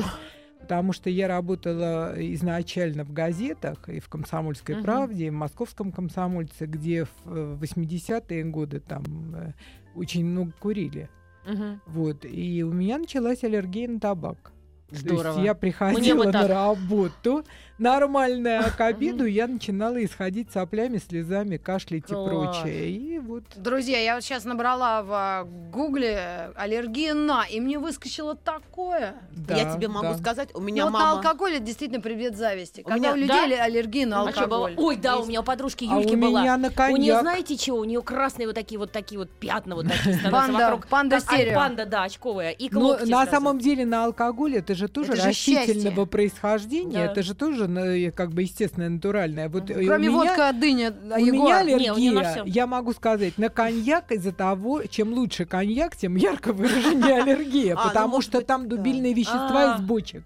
Потому 0.59 0.93
что 0.93 1.11
я 1.11 1.27
работала 1.27 2.15
изначально 2.17 3.03
в 3.03 3.13
газетах, 3.13 3.87
и 3.87 3.99
в 3.99 4.09
«Комсомольской 4.09 4.81
правде», 4.81 5.27
и 5.27 5.29
в 5.29 5.33
«Московском 5.33 5.91
комсомольце», 5.91 6.65
где 6.65 7.05
в 7.05 7.09
э, 7.25 7.57
80-е 7.61 8.43
годы 8.45 8.79
там 8.79 9.03
э, 9.35 9.51
очень 9.95 10.25
много 10.25 10.51
курили. 10.59 11.09
Мгм. 11.45 11.81
Вот. 11.85 12.25
И 12.25 12.63
у 12.63 12.73
меня 12.73 12.97
началась 12.97 13.43
аллергия 13.43 13.87
на 13.87 13.99
табак. 13.99 14.54
То 14.89 14.95
Здорово. 14.97 15.33
есть 15.33 15.45
я 15.45 15.55
приходила 15.55 16.23
на 16.25 16.47
работу, 16.47 17.43
нормальная, 17.79 18.59
а 18.61 18.69
к 18.69 18.79
обеду 18.81 19.23
Мгм. 19.23 19.33
я 19.33 19.47
начинала 19.47 20.03
исходить 20.05 20.51
соплями, 20.51 20.97
слезами, 20.99 21.57
кашлять 21.57 22.05
Класс. 22.05 22.25
и 22.25 22.29
прочее. 22.29 22.89
И 22.91 23.19
вот 23.19 23.43
Друзья, 23.55 23.99
я 23.99 24.15
вот 24.15 24.23
сейчас 24.23 24.45
набрала 24.45 25.01
в 25.01 25.11
а, 25.11 25.43
гугле 25.43 26.51
аллергия 26.55 27.13
на, 27.15 27.45
и 27.45 27.59
мне 27.59 27.79
выскочило 27.79 28.35
такое. 28.35 29.15
да, 29.31 29.55
я 29.57 29.73
тебе 29.75 29.87
могу 29.87 30.09
да. 30.09 30.17
сказать, 30.17 30.49
у 30.53 30.59
Ну, 30.59 30.65
меня 30.65 30.83
вот 30.85 30.93
на 30.93 30.99
мама... 30.99 31.11
алкоголь 31.17 31.53
это 31.55 31.63
действительно 31.63 31.99
привет 32.01 32.37
зависти. 32.37 32.81
У 32.81 32.83
Когда 32.83 32.97
меня- 32.97 33.11
у 33.13 33.15
людей 33.15 33.27
Да? 33.27 33.43
алле- 33.45 33.59
аллергия 33.59 34.05
на 34.05 34.19
А 34.21 34.27
алкоголь. 34.27 34.75
Ой, 34.77 34.95
да, 34.97 35.15
у 35.15 35.17
Есть. 35.19 35.29
меня 35.29 35.41
у 35.41 35.43
подружки 35.43 35.85
А 35.89 35.95
Юльки 35.95 36.13
у 36.15 36.17
была. 36.21 36.41
меня 36.41 36.57
на 36.57 36.67
У 36.67 36.69
нее, 36.69 36.75
коньяк. 36.75 37.21
знаете, 37.21 37.57
что? 37.57 37.73
У 37.73 37.83
нее 37.83 38.01
красные 38.03 38.45
вот 38.47 38.55
такие 38.55 38.77
вот 38.79 38.91
такие 38.91 39.17
вот 39.19 39.31
пятна 39.31 39.75
вот 39.75 39.87
такие 39.87 40.13
становятся 40.15 40.29
Панда, 40.31 40.59
вокруг. 40.69 40.87
панда 40.87 41.15
а, 41.17 41.19
стерео. 41.19 41.55
панда, 41.55 41.85
да, 41.87 42.03
очковая. 42.03 42.51
И 42.51 42.69
Но 42.71 42.79
локти 42.81 43.09
на 43.09 43.25
самом 43.25 43.59
деле 43.59 43.85
на 43.85 44.05
алкоголь 44.05 44.55
это 44.55 44.74
же 44.75 44.87
тоже 44.87 45.13
Это 45.13 45.21
же 45.21 45.27
растительного 45.29 45.75
счастье. 45.95 46.05
происхождения, 46.05 46.93
Да. 47.05 47.11
это 47.11 47.23
же 47.23 47.33
тоже 47.35 47.65
э, 47.65 48.11
как 48.11 48.31
бы 48.31 48.43
естественное, 48.43 48.89
натуральное. 48.89 49.49
Вот 49.49 49.69
э, 49.69 49.73
Кроме 49.85 50.07
меня- 50.07 50.11
водка, 50.11 50.51
дыня, 50.53 50.93
У 51.03 51.19
меня. 51.25 51.63
Не, 51.63 51.73
аллергия, 51.77 52.23
всё. 52.33 52.43
я 52.45 52.67
могу 52.67 52.93
сказать, 52.93 53.37
на 53.37 53.49
коньяк 53.49 54.11
из-за 54.11 54.31
того, 54.31 54.83
чем 54.83 55.13
лучше 55.13 55.45
коньяк, 55.45 55.95
тем 55.95 56.15
ярко 56.15 56.53
выраженнее 56.53 57.21
аллергия, 57.23 57.73
А, 57.75 57.83
ну, 57.83 57.89
потому 57.89 58.21
что 58.21 58.41
там 58.41 58.67
дубильные 58.69 59.13
вещества 59.13 59.73
А. 59.73 59.77
из 59.77 59.81
бочек. 59.81 60.23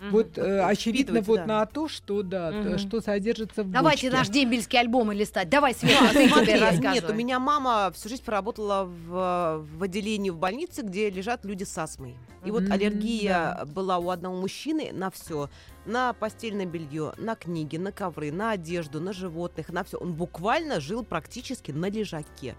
Мгм. 0.00 0.10
Вот 0.10 0.38
э, 0.38 0.60
очевидно 0.62 1.20
вот 1.22 1.38
да. 1.40 1.46
на 1.46 1.66
то, 1.66 1.88
что 1.88 2.22
да, 2.22 2.50
т- 2.50 2.56
Мгм. 2.56 2.78
что 2.78 3.00
содержится 3.00 3.64
в 3.64 3.70
Давайте 3.70 4.06
бочке. 4.06 4.16
наш 4.16 4.28
дембельский 4.28 4.78
альбом 4.78 5.10
листать. 5.12 5.48
Давай, 5.48 5.74
Света, 5.74 6.10
ты 6.12 6.28
рассказывай. 6.58 6.94
Нет, 6.94 7.10
у 7.10 7.14
меня 7.14 7.38
мама 7.40 7.90
всю 7.94 8.08
жизнь 8.08 8.22
проработала 8.22 8.84
в, 8.84 9.64
в 9.76 9.82
отделении 9.82 10.30
в 10.30 10.36
больнице, 10.38 10.82
где 10.82 11.10
лежат 11.10 11.44
люди 11.44 11.64
с 11.64 11.76
астмой. 11.76 12.14
И 12.44 12.50
вот 12.52 12.70
аллергия 12.70 13.64
была 13.66 13.98
у 13.98 14.10
одного 14.10 14.40
мужчины 14.40 14.90
на 14.92 15.10
все. 15.10 15.50
На 15.84 16.12
постельное 16.12 16.66
белье, 16.66 17.14
на 17.18 17.34
книги, 17.34 17.76
на 17.76 17.90
ковры, 17.92 18.30
на 18.30 18.52
одежду, 18.52 19.00
на 19.00 19.12
животных, 19.12 19.70
на 19.70 19.82
все. 19.84 19.96
Он 19.98 20.12
буквально 20.12 20.80
жил 20.80 21.02
практически 21.02 21.72
на 21.72 21.90
лежаке. 21.90 22.54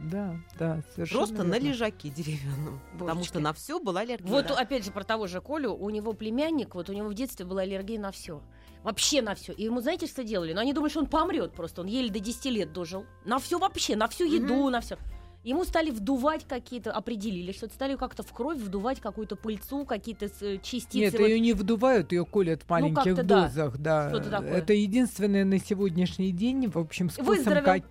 Да, 0.00 0.36
да, 0.58 0.82
совершенно 0.94 1.18
Просто 1.18 1.42
на 1.44 1.54
верно. 1.54 1.68
лежаке 1.68 2.08
деревянном. 2.10 2.80
Потому 2.92 3.20
Божечки. 3.20 3.28
что 3.28 3.40
на 3.40 3.52
все 3.52 3.80
была 3.80 4.00
аллергия. 4.00 4.30
Вот 4.30 4.46
да. 4.48 4.54
опять 4.54 4.84
же 4.84 4.90
про 4.90 5.04
того 5.04 5.26
же 5.26 5.40
Колю, 5.40 5.74
у 5.74 5.90
него 5.90 6.12
племянник, 6.12 6.74
вот 6.74 6.90
у 6.90 6.92
него 6.92 7.08
в 7.08 7.14
детстве 7.14 7.46
была 7.46 7.62
аллергия 7.62 7.98
на 7.98 8.10
все. 8.10 8.42
Вообще 8.82 9.22
на 9.22 9.34
все. 9.34 9.52
И 9.52 9.64
ему, 9.64 9.80
знаете, 9.80 10.06
что 10.06 10.24
делали? 10.24 10.52
Ну, 10.52 10.60
они 10.60 10.74
думали, 10.74 10.90
что 10.90 11.00
он 11.00 11.06
помрет 11.06 11.54
просто. 11.54 11.80
Он 11.80 11.86
еле 11.86 12.10
до 12.10 12.20
10 12.20 12.44
лет 12.46 12.72
дожил. 12.72 13.06
На 13.24 13.38
все 13.38 13.58
вообще, 13.58 13.96
на 13.96 14.08
всю 14.08 14.24
еду, 14.24 14.68
на 14.68 14.82
все. 14.82 14.98
Ему 15.42 15.64
стали 15.64 15.90
вдувать 15.90 16.46
какие-то, 16.46 16.90
определили, 16.90 17.52
что 17.52 17.66
стали 17.68 17.96
как-то 17.96 18.22
в 18.22 18.32
кровь 18.32 18.58
вдувать 18.58 19.00
какую-то 19.00 19.36
пыльцу, 19.36 19.84
какие-то 19.84 20.30
э, 20.40 20.58
частицы. 20.62 20.96
Нет, 20.98 21.12
вот. 21.12 21.20
ее 21.20 21.38
не 21.38 21.52
вдувают, 21.52 22.12
ее 22.12 22.24
колят 22.24 22.62
в 22.62 22.70
маленьких 22.70 23.04
как-то 23.04 23.22
да, 23.22 23.42
дозах, 23.42 23.76
да. 23.76 24.08
что-то 24.08 24.30
такое. 24.30 24.52
Это 24.52 24.72
единственное 24.72 25.44
на 25.44 25.58
сегодняшний 25.58 26.32
день, 26.32 26.68
в 26.68 26.78
общем, 26.78 27.10
способ 27.10 27.62
как-. 27.62 27.84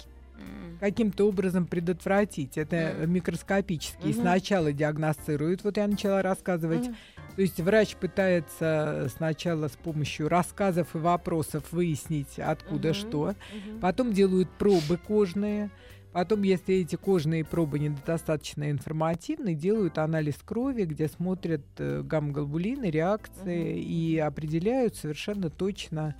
Каким-то 0.79 1.27
образом 1.27 1.65
предотвратить. 1.65 2.57
Это 2.57 2.95
Мгм. 2.99 3.13
микроскопически. 3.13 4.07
Мгм. 4.07 4.13
Сначала 4.13 4.73
диагностируют, 4.73 5.63
вот 5.63 5.77
я 5.77 5.87
начала 5.87 6.21
рассказывать. 6.21 6.87
Мгм. 6.87 6.95
То 7.35 7.41
есть 7.41 7.59
врач 7.61 7.95
пытается 7.95 9.09
сначала 9.15 9.67
с 9.67 9.77
помощью 9.77 10.27
рассказов 10.29 10.95
и 10.95 10.99
вопросов 10.99 11.71
выяснить, 11.71 12.37
откуда 12.37 12.89
Мгм. 12.89 12.95
что. 12.95 13.35
Мгм. 13.53 13.79
Потом 13.79 14.13
делают 14.13 14.49
пробы 14.57 14.97
кожные. 14.97 15.69
Потом, 16.11 16.43
если 16.43 16.75
эти 16.75 16.95
кожные 16.95 17.43
пробы 17.43 17.79
недостаточно 17.79 18.69
информативны, 18.69 19.55
делают 19.55 19.97
анализ 19.97 20.35
крови, 20.45 20.83
где 20.83 21.07
смотрят 21.07 21.63
э, 21.79 22.03
гамма-глобулины, 22.03 22.91
реакции 22.91 23.79
и 23.81 24.19
определяют 24.19 24.95
совершенно 24.95 25.49
точно, 25.49 26.13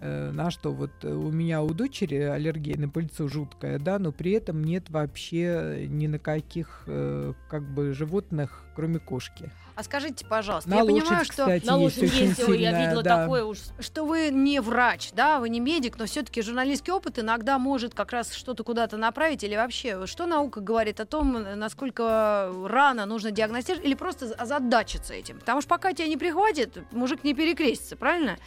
на 0.00 0.50
что. 0.50 0.72
Вот 0.72 0.92
э, 1.02 1.12
у 1.12 1.30
меня 1.30 1.62
у 1.62 1.72
дочери 1.72 2.16
аллергия 2.16 2.76
на 2.76 2.88
пыльцу 2.88 3.28
жуткая, 3.28 3.78
да, 3.78 3.98
но 3.98 4.12
при 4.12 4.32
этом 4.32 4.62
нет 4.62 4.90
вообще 4.90 5.86
ни 5.88 6.06
на 6.06 6.18
каких 6.18 6.84
э, 6.86 7.32
как 7.48 7.62
бы 7.62 7.92
животных, 7.92 8.64
кроме 8.74 8.98
кошки. 8.98 9.50
А 9.76 9.82
скажите, 9.82 10.24
пожалуйста, 10.24 10.70
На 10.70 10.76
я 10.76 10.84
лошадь, 10.84 11.02
понимаю, 11.02 11.24
что 11.26 11.32
кстати, 11.32 11.66
На 11.66 11.76
есть 11.76 11.98
лошадь 11.98 12.14
очень 12.14 12.28
есть, 12.28 12.48
ой, 12.48 12.58
я 12.58 12.70
сильная, 12.70 12.86
видела 12.86 13.02
да. 13.02 13.22
такое 13.22 13.44
уж. 13.44 13.58
что 13.78 14.06
вы 14.06 14.30
не 14.30 14.60
врач, 14.60 15.10
да, 15.12 15.38
вы 15.38 15.50
не 15.50 15.60
медик, 15.60 15.98
но 15.98 16.06
все-таки 16.06 16.40
журналистский 16.40 16.94
опыт 16.94 17.18
иногда 17.18 17.58
может 17.58 17.94
как 17.94 18.10
раз 18.10 18.32
что-то 18.32 18.64
куда-то 18.64 18.96
направить 18.96 19.44
или 19.44 19.54
вообще, 19.54 20.06
что 20.06 20.24
наука 20.24 20.60
говорит 20.60 20.98
о 20.98 21.04
том, 21.04 21.44
насколько 21.56 22.50
рано 22.64 23.04
нужно 23.04 23.30
диагностировать 23.30 23.84
или 23.84 23.92
просто 23.94 24.32
озадачиться 24.32 25.12
этим, 25.12 25.40
потому 25.40 25.60
что 25.60 25.68
пока 25.68 25.92
тебя 25.92 26.08
не 26.08 26.16
приходит, 26.16 26.78
мужик 26.92 27.22
не 27.22 27.34
перекрестится, 27.34 27.96
правильно? 27.96 28.38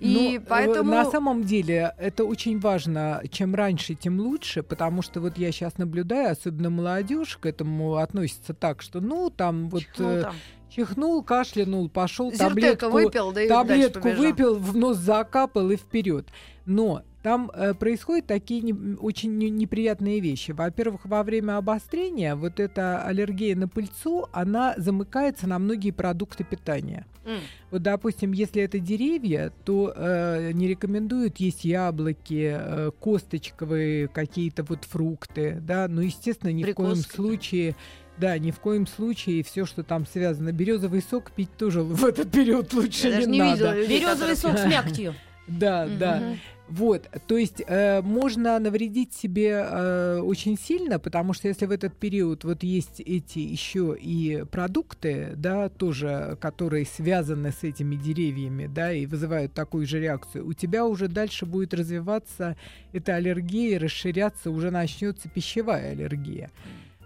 И 0.00 0.14
Ну, 0.14 0.36
э, 0.36 0.40
поэтому 0.40 0.90
На 0.90 1.10
самом 1.10 1.44
деле 1.44 1.94
это 1.96 2.24
очень 2.24 2.60
важно. 2.60 3.22
Чем 3.30 3.54
раньше, 3.54 3.94
тем 3.94 4.20
лучше, 4.20 4.62
потому 4.62 5.00
что 5.00 5.22
вот 5.22 5.38
я 5.38 5.50
сейчас 5.50 5.78
наблюдаю, 5.78 6.32
особенно 6.32 6.68
молодежь 6.68 7.38
к 7.38 7.46
этому 7.46 7.96
относится 7.96 8.52
так, 8.52 8.82
что 8.82 9.00
ну 9.00 9.30
там 9.30 9.70
вот 9.70 9.80
чихнул 9.80 10.10
э, 10.10 10.22
там. 10.22 10.34
Чихнул, 10.74 11.22
кашлянул, 11.22 11.88
пошел 11.88 12.30
Зиртека 12.30 12.48
таблетку, 12.48 12.90
выпил, 12.90 13.32
да 13.32 13.42
и 13.42 13.48
таблетку 13.48 14.08
выпил, 14.10 14.56
в 14.56 14.76
нос 14.76 14.96
закапал 14.96 15.70
и 15.70 15.76
вперед. 15.76 16.26
Но 16.66 17.02
там 17.22 17.50
э, 17.54 17.72
происходят 17.74 18.26
такие 18.26 18.60
не- 18.60 18.96
очень 18.96 19.38
не- 19.38 19.50
неприятные 19.50 20.20
вещи. 20.20 20.50
Во-первых, 20.50 21.02
во 21.04 21.22
время 21.22 21.56
обострения 21.56 22.34
вот 22.34 22.60
эта 22.60 23.02
аллергия 23.02 23.56
на 23.56 23.66
пыльцу, 23.66 24.28
она 24.32 24.74
замыкается 24.76 25.46
на 25.46 25.58
многие 25.58 25.90
продукты 25.90 26.44
питания. 26.44 27.06
М. 27.24 27.38
Вот, 27.70 27.82
допустим, 27.82 28.32
если 28.32 28.62
это 28.62 28.78
деревья, 28.78 29.52
то 29.64 29.92
э, 29.96 30.52
не 30.52 30.68
рекомендуют 30.68 31.38
есть 31.38 31.64
яблоки, 31.64 32.54
э, 32.54 32.90
косточковые 33.00 34.08
какие-то 34.08 34.62
вот 34.62 34.84
фрукты, 34.84 35.58
да, 35.62 35.88
но, 35.88 36.02
естественно, 36.02 36.50
ни 36.50 36.62
в 36.62 36.74
коем 36.74 36.96
случае, 36.96 37.74
да, 38.18 38.38
ни 38.38 38.50
в 38.50 38.60
коем 38.60 38.86
случае 38.86 39.42
все, 39.42 39.66
что 39.66 39.82
там 39.82 40.06
связано, 40.06 40.52
березовый 40.52 41.02
сок 41.02 41.30
пить 41.32 41.56
тоже 41.56 41.82
в 41.82 42.04
этот 42.04 42.30
период 42.30 42.72
лучше 42.72 43.08
Я 43.08 43.14
даже 43.16 43.26
не, 43.28 43.32
не 43.32 43.38
надо. 43.38 43.80
видела 43.80 43.88
Березовый 43.88 44.36
сок 44.36 44.58
с 44.58 44.66
мякотью. 44.66 45.14
Да, 45.46 45.86
да. 45.86 46.36
Вот, 46.68 47.06
то 47.26 47.36
есть 47.36 47.62
э, 47.66 48.00
можно 48.00 48.58
навредить 48.58 49.12
себе 49.12 49.62
э, 49.68 50.20
очень 50.20 50.56
сильно, 50.58 50.98
потому 50.98 51.34
что 51.34 51.46
если 51.48 51.66
в 51.66 51.70
этот 51.70 51.94
период 51.94 52.44
вот 52.44 52.62
есть 52.62 53.00
эти 53.00 53.38
еще 53.40 53.94
и 54.00 54.44
продукты, 54.50 55.34
да, 55.36 55.68
тоже, 55.68 56.38
которые 56.40 56.86
связаны 56.86 57.52
с 57.52 57.62
этими 57.64 57.96
деревьями, 57.96 58.66
да, 58.66 58.92
и 58.92 59.04
вызывают 59.04 59.52
такую 59.52 59.86
же 59.86 60.00
реакцию, 60.00 60.46
у 60.46 60.54
тебя 60.54 60.86
уже 60.86 61.08
дальше 61.08 61.44
будет 61.44 61.74
развиваться 61.74 62.56
эта 62.94 63.16
аллергия, 63.16 63.78
расширяться 63.78 64.50
уже 64.50 64.70
начнется 64.70 65.28
пищевая 65.28 65.92
аллергия. 65.92 66.50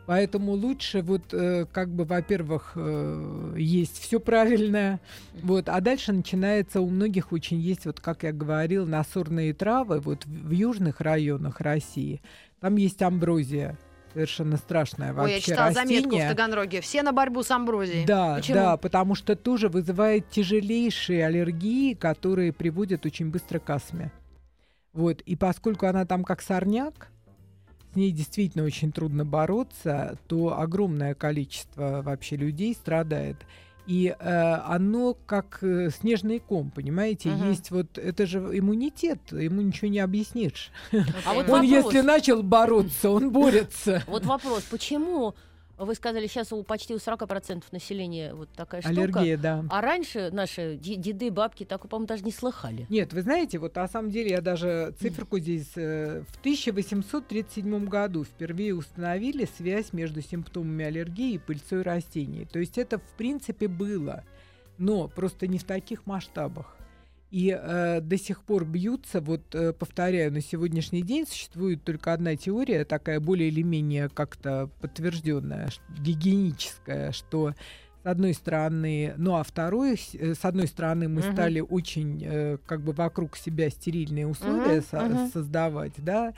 Поэтому 0.09 0.53
лучше 0.53 1.03
вот 1.03 1.35
э, 1.35 1.67
как 1.71 1.91
бы, 1.91 2.05
во-первых, 2.05 2.73
э, 2.77 3.55
есть 3.59 4.01
все 4.01 4.19
правильное, 4.19 5.01
вот, 5.43 5.69
а 5.69 5.83
дальше 5.83 6.15
начинается 6.15 6.81
у 6.81 6.89
многих 6.89 7.31
очень 7.31 7.59
есть, 7.59 7.85
вот 7.85 8.01
как 8.01 8.23
я 8.23 8.33
говорил, 8.33 8.87
насорные 8.87 9.53
травы, 9.53 10.01
вот 10.01 10.25
в, 10.25 10.49
в 10.49 10.51
южных 10.51 11.03
районах 11.03 11.61
России, 11.61 12.23
там 12.59 12.77
есть 12.77 13.03
амброзия, 13.03 13.77
совершенно 14.15 14.57
страшное 14.57 15.13
вообще 15.13 15.35
Ой, 15.35 15.41
я 15.41 15.41
читала 15.43 15.69
растение. 15.69 16.01
заметку 16.01 16.17
в 16.17 16.29
Таганроге. 16.31 16.81
Все 16.81 17.03
на 17.03 17.13
борьбу 17.13 17.43
с 17.43 17.51
амброзией. 17.51 18.07
Да, 18.07 18.37
Почему? 18.37 18.55
да, 18.55 18.77
потому 18.79 19.15
что 19.15 19.37
тоже 19.37 19.69
вызывает 19.69 20.31
тяжелейшие 20.31 21.27
аллергии, 21.27 21.93
которые 21.93 22.55
приводят 22.55 23.05
очень 23.05 23.31
быстро 23.31 23.59
к 23.59 23.69
астме. 23.69 24.11
Вот, 24.95 25.21
и 25.21 25.37
поскольку 25.37 25.85
она 25.85 26.07
там 26.07 26.25
как 26.25 26.41
сорняк, 26.41 27.11
с 27.93 27.97
ней 27.97 28.13
действительно 28.13 28.65
очень 28.65 28.93
трудно 28.93 29.25
бороться, 29.25 30.19
то 30.27 30.59
огромное 30.59 31.15
количество 31.15 32.03
вообще 32.03 32.37
людей 32.37 32.75
страдает. 32.75 33.37
И 33.87 34.15
э, 34.19 34.55
оно 34.67 35.17
как 35.25 35.61
э, 35.63 35.89
снежный 35.91 36.41
ком, 36.41 36.71
понимаете? 36.71 37.31
Мгм. 37.31 37.49
Есть 37.49 37.71
вот 37.71 37.97
это 37.97 38.27
же 38.27 38.39
иммунитет, 38.39 39.33
ему 39.33 39.63
ничего 39.63 39.89
не 39.89 40.01
объяснишь. 40.01 40.71
А 41.25 41.33
вот 41.33 41.49
Он 41.49 41.63
вопрос. 41.63 41.65
если 41.65 42.03
начал 42.03 42.43
бороться, 42.43 43.09
он 43.09 43.31
борется. 43.31 44.03
Вот 44.07 44.27
вопрос, 44.27 44.65
почему 44.71 45.35
вы 45.85 45.95
сказали, 45.95 46.27
сейчас 46.27 46.53
у 46.53 46.63
почти 46.63 46.95
у 46.95 46.99
40% 46.99 47.65
населения 47.73 48.35
вот 48.35 48.49
такая 48.51 48.83
штука, 48.83 49.01
Аллергия, 49.01 49.37
да. 49.37 49.65
а 49.71 49.81
раньше 49.81 50.31
наши 50.33 50.77
де- 50.77 50.97
деды, 50.97 51.31
бабки 51.31 51.65
такой, 51.65 51.89
по-моему, 51.89 52.07
даже 52.07 52.25
не 52.25 52.33
слыхали. 52.33 52.87
Нет, 52.89 53.13
вы 53.13 53.23
знаете, 53.23 53.59
вот 53.59 53.77
на 53.77 53.89
самом 53.89 54.11
деле 54.11 54.31
я 54.31 54.41
даже 54.41 54.95
циферку 55.01 55.39
здесь 55.39 55.71
э, 55.77 56.23
в 56.29 56.41
1837 56.41 57.87
году 57.87 58.25
впервые 58.25 58.75
установили 58.75 59.49
связь 59.57 59.93
между 59.93 60.21
симптомами 60.23 60.85
аллергии 60.85 61.35
и 61.35 61.39
пыльцой 61.39 61.83
растений. 61.83 62.45
То 62.45 62.59
есть 62.59 62.79
это 62.79 62.99
в 62.99 63.15
принципе 63.17 63.69
было, 63.69 64.25
но 64.79 65.09
просто 65.09 65.47
не 65.47 65.59
в 65.59 65.65
таких 65.65 66.07
масштабах. 66.07 66.78
И 67.31 67.55
э, 67.59 68.01
до 68.01 68.17
сих 68.17 68.43
пор 68.43 68.65
бьются, 68.65 69.21
вот 69.21 69.55
э, 69.55 69.73
повторяю, 69.75 70.33
на 70.33 70.41
сегодняшний 70.41 71.03
день 71.03 71.27
существует 71.27 71.85
только 71.85 72.15
одна 72.15 72.37
теория, 72.37 72.85
такая 72.87 73.21
более 73.21 73.49
или 73.49 73.61
менее 73.63 74.09
как-то 74.09 74.71
подтвержденная, 74.81 75.69
гигиеническая, 76.01 77.13
что 77.13 77.55
с 78.03 78.07
одной 78.07 78.33
стороны, 78.33 79.13
ну 79.19 79.35
а 79.35 79.43
второй, 79.43 79.99
с 79.99 80.15
э, 80.15 80.33
одной 80.41 80.69
стороны, 80.69 81.09
мы 81.09 81.21
Мгм. 81.21 81.33
стали 81.33 81.61
очень 81.61 82.23
э, 82.25 82.57
как 82.67 82.81
бы 82.83 82.93
вокруг 82.93 83.37
себя 83.37 83.69
стерильные 83.69 84.27
условия 84.27 84.77
Мгм, 84.79 84.87
со- 84.91 85.05
мгм. 85.05 85.31
создавать, 85.31 85.93
да, 85.99 86.33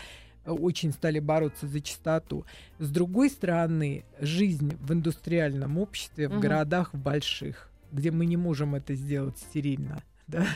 очень 0.44 0.90
стали 0.92 1.20
бороться 1.20 1.68
за 1.68 1.80
чистоту. 1.80 2.44
С 2.80 2.90
другой 2.90 3.30
стороны, 3.30 4.04
жизнь 4.18 4.74
в 4.80 4.92
индустриальном 4.92 5.78
обществе, 5.78 6.28
в 6.28 6.40
городах 6.40 6.94
в 6.94 6.98
больших, 6.98 7.70
где 7.92 8.10
мы 8.10 8.26
не 8.26 8.36
можем 8.36 8.74
это 8.74 8.94
сделать 8.94 9.38
стерильно, 9.38 10.02
да, 10.30 10.46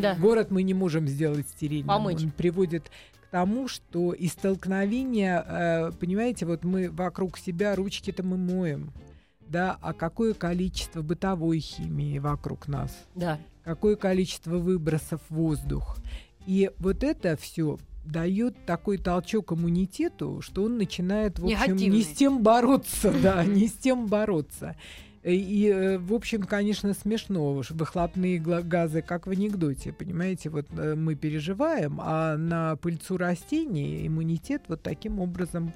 Да. 0.00 0.14
Город 0.14 0.50
мы 0.50 0.62
не 0.62 0.74
можем 0.74 1.06
сделать 1.08 1.48
стерильным. 1.48 1.88
Помочь. 1.88 2.22
Он 2.22 2.30
приводит 2.30 2.90
к 3.22 3.30
тому, 3.30 3.68
что 3.68 4.12
из 4.12 4.32
столкновения, 4.32 5.44
э, 5.46 5.92
понимаете, 5.98 6.46
вот 6.46 6.64
мы 6.64 6.90
вокруг 6.90 7.38
себя 7.38 7.74
ручки-то 7.74 8.22
мы 8.22 8.36
моем, 8.36 8.92
да, 9.48 9.78
а 9.80 9.92
какое 9.92 10.34
количество 10.34 11.02
бытовой 11.02 11.58
химии 11.60 12.18
вокруг 12.18 12.68
нас, 12.68 12.96
Да. 13.14 13.38
какое 13.64 13.96
количество 13.96 14.58
выбросов 14.58 15.20
в 15.28 15.34
воздух. 15.34 15.98
И 16.46 16.70
вот 16.78 17.02
это 17.02 17.36
все 17.36 17.78
дает 18.04 18.54
такой 18.66 18.98
толчок 18.98 19.52
иммунитету, 19.52 20.40
что 20.40 20.62
он 20.62 20.78
начинает, 20.78 21.38
в 21.40 21.44
общем, 21.44 21.58
Негативный. 21.58 21.88
не 21.98 22.02
с 22.04 22.08
тем 22.08 22.42
бороться, 22.42 23.12
да, 23.22 23.44
не 23.44 23.66
с 23.66 23.72
тем 23.72 24.06
бороться. 24.06 24.76
Э, 25.26 25.32
И, 25.34 25.66
э, 25.68 25.98
в 25.98 26.14
общем, 26.14 26.44
конечно, 26.44 26.94
смешно, 26.94 27.52
уж 27.54 27.72
выхлопные 27.72 28.38
газы, 28.38 29.02
как 29.02 29.26
в 29.26 29.30
анекдоте, 29.30 29.92
понимаете, 29.92 30.50
вот 30.50 30.66
э, 30.78 30.94
мы 30.94 31.16
переживаем, 31.16 31.98
а 32.00 32.36
на 32.36 32.76
пыльцу 32.76 33.16
растений 33.16 34.06
иммунитет 34.06 34.62
вот 34.68 34.82
таким 34.82 35.18
образом 35.18 35.72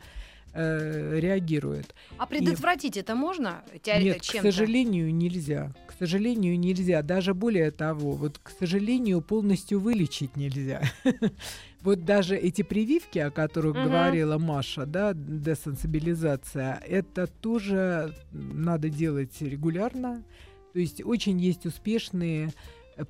э, 0.52 1.18
реагирует. 1.20 1.94
А 2.16 2.26
предотвратить 2.26 2.96
это 2.96 3.14
можно? 3.16 3.62
Теори- 3.82 4.04
Нет, 4.04 4.18
к 4.20 4.22
чем-то? 4.22 4.52
сожалению, 4.52 5.12
нельзя. 5.14 5.72
К 5.88 5.94
сожалению, 5.98 6.56
нельзя. 6.58 7.02
Даже 7.02 7.34
более 7.34 7.70
того, 7.72 8.12
вот, 8.12 8.38
к 8.42 8.50
сожалению, 8.58 9.20
полностью 9.20 9.80
вылечить 9.80 10.36
нельзя. 10.36 10.82
Вот 11.82 12.04
даже 12.04 12.36
эти 12.36 12.62
прививки, 12.62 13.18
о 13.18 13.30
которых 13.30 13.74
Мгм. 13.74 13.84
говорила 13.84 14.36
Маша, 14.38 14.84
да, 14.86 15.12
десенсибилизация, 15.14 16.80
это 16.86 17.26
тоже 17.26 18.14
надо 18.32 18.88
делать 18.90 19.40
регулярно. 19.40 20.22
То 20.72 20.78
есть 20.78 21.02
очень 21.04 21.40
есть 21.40 21.66
успешные 21.66 22.50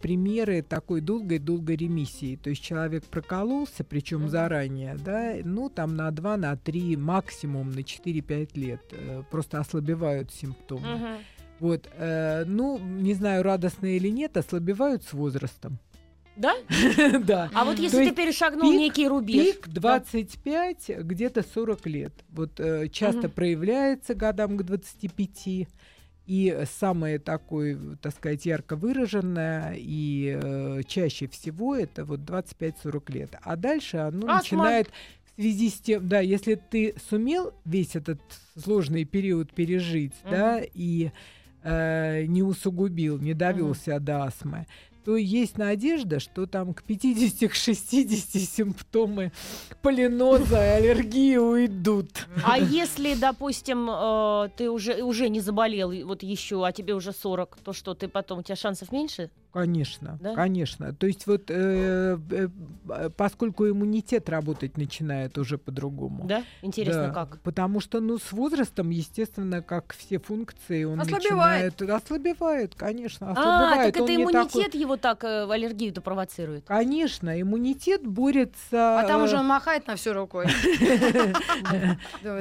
примеры 0.00 0.62
такой 0.62 1.00
долгой-долгой 1.00 1.75
ремиссии. 1.77 2.37
То 2.37 2.50
есть 2.50 2.63
человек 2.63 3.04
прокололся, 3.04 3.83
причем 3.83 4.28
заранее, 4.28 4.97
да, 5.04 5.35
ну 5.43 5.69
там 5.69 5.97
на 5.97 6.11
2, 6.13 6.37
на 6.37 6.56
3, 6.56 6.97
максимум 6.97 7.71
на 7.73 7.80
4-5 7.83 8.56
лет. 8.56 8.80
э, 8.93 9.23
Просто 9.30 9.59
ослабевают 9.59 10.30
симптомы. 10.30 10.95
Мгм. 10.97 11.09
Вот, 11.59 11.89
э, 11.97 12.45
ну, 12.47 12.78
не 12.78 13.15
знаю, 13.15 13.43
радостно 13.43 13.87
или 13.87 14.09
нет, 14.09 14.37
ослабевают 14.37 15.02
с 15.02 15.13
возрастом. 15.13 15.78
Да? 16.41 16.55
Да. 17.21 17.50
А 17.55 17.65
вот 17.65 17.79
если 17.79 18.09
ты 18.09 18.13
перешагнул 18.13 18.73
некий 18.73 19.07
рубеж. 19.07 19.57
Пик 19.57 19.69
25, 19.69 20.91
где-то 21.00 21.43
40 21.43 21.87
лет. 21.87 22.13
Вот 22.31 22.59
э, 22.59 22.89
часто 22.89 23.29
проявляется 23.29 24.15
годам 24.15 24.57
к 24.57 24.63
25. 24.63 25.69
И 26.26 26.65
самое 26.79 27.19
такое, 27.19 27.76
так 28.00 28.15
сказать, 28.15 28.47
ярко 28.47 28.76
выраженное 28.76 29.75
и 29.76 30.39
э, 30.41 30.83
чаще 30.87 31.26
всего 31.26 31.75
это 31.75 32.05
вот 32.05 32.21
25-40 32.21 33.13
лет. 33.13 33.35
А 33.43 33.57
дальше 33.57 33.97
оно 33.97 34.26
начинает 34.26 34.89
в 35.37 35.41
связи 35.43 35.71
с 35.71 35.81
тем, 35.81 36.09
да, 36.09 36.21
если 36.21 36.55
ты 36.55 36.95
сумел 37.09 37.53
весь 37.65 37.97
этот 37.97 38.21
сложный 38.57 39.05
период 39.05 39.53
пережить, 39.53 40.13
Мгм. 40.23 40.31
да, 40.31 40.61
и 40.63 41.11
э, 41.63 42.25
не 42.26 42.43
усугубил, 42.43 43.19
не 43.19 43.35
довелся 43.35 43.99
до 43.99 44.25
астмы, 44.25 44.67
то 45.04 45.17
есть 45.17 45.58
надежда, 45.58 46.21
что 46.21 46.47
там 46.47 46.75
к 46.75 46.82
50 46.82 47.50
к 47.50 47.54
60 47.54 48.43
симптомы 48.43 49.32
полиноза 49.82 50.56
и 50.56 50.69
аллергии 50.69 51.36
уйдут. 51.36 52.26
А 52.45 52.58
если, 52.58 53.15
допустим, 53.15 53.89
э, 53.91 54.49
ты 54.56 54.71
уже, 54.71 55.02
уже 55.02 55.28
не 55.28 55.41
заболел, 55.41 55.93
вот 56.06 56.23
еще, 56.23 56.67
а 56.67 56.73
тебе 56.73 56.95
уже 56.95 57.13
40, 57.13 57.58
то 57.65 57.73
что, 57.73 57.95
ты 57.95 58.08
потом, 58.08 58.41
у 58.41 58.43
тебя 58.43 58.56
шансов 58.56 58.93
меньше? 58.93 59.30
Конечно, 59.52 60.19
Да? 60.21 60.34
конечно. 60.34 60.95
То 60.95 61.06
есть 61.06 61.26
вот 61.26 61.50
э, 61.50 62.19
э, 62.30 62.49
э, 62.89 63.10
поскольку 63.17 63.69
иммунитет 63.69 64.28
работать 64.28 64.76
начинает 64.76 65.39
уже 65.39 65.58
по-другому. 65.58 66.25
Да? 66.25 66.45
Интересно, 66.63 67.08
Да, 67.08 67.13
как? 67.15 67.41
Потому 67.41 67.80
что, 67.80 68.00
ну, 68.00 68.19
с 68.19 68.30
возрастом, 68.32 68.91
естественно, 68.91 69.60
как 69.60 69.95
все 69.97 70.19
функции, 70.21 70.84
он 70.84 71.00
Ослабевает. 71.00 71.80
начинает... 71.80 72.02
Ослабевает, 72.04 72.75
конечно, 72.76 73.28
А, 73.28 73.32
ослабевает. 73.32 73.95
так 73.95 74.02
Он 74.02 74.08
это 74.08 74.23
иммунитет 74.23 74.65
такой- 74.67 74.80
его 74.80 74.97
так 74.97 75.25
э, 75.25 75.50
аллергию-то 75.50 76.00
провоцирует. 76.00 76.65
Конечно, 76.67 77.41
иммунитет 77.41 78.06
борется... 78.06 79.00
А 79.00 79.04
там 79.04 79.23
э, 79.23 79.25
уже 79.25 79.36
он 79.36 79.47
махает 79.47 79.86
на 79.89 79.97
всю 79.97 80.13
рукой. 80.13 80.47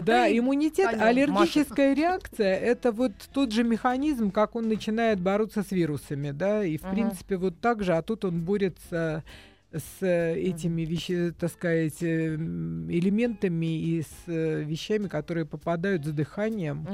Да, 0.04 0.28
«Эй, 0.28 0.40
иммунитет, 0.40 0.90
аллергическая 1.00 1.94
реакция 1.94 2.56
это 2.56 2.92
вот 2.92 3.12
тот 3.34 3.52
же 3.52 3.64
механизм, 3.64 4.32
как 4.32 4.56
он 4.56 4.68
начинает 4.68 5.20
бороться 5.20 5.64
с 5.64 5.72
вирусами, 5.72 6.32
да, 6.32 6.64
и 6.64 6.78
в. 6.78 6.84
Принципе 7.08 7.38
вот 7.38 7.60
так 7.60 7.84
же, 7.84 7.96
а 7.96 8.02
тут 8.02 8.26
он 8.26 8.42
борется 8.44 9.24
с 9.72 10.02
э, 10.02 10.36
этими 10.36 10.82
вещи, 10.82 11.34
так 11.38 11.52
сказать, 11.52 12.02
э, 12.02 12.34
м, 12.36 12.90
элементами 12.90 13.80
и 13.80 14.02
с 14.02 14.08
э, 14.28 14.64
вещами, 14.64 15.08
которые 15.08 15.46
попадают 15.46 16.06
с 16.06 16.12
дыханием 16.12 16.88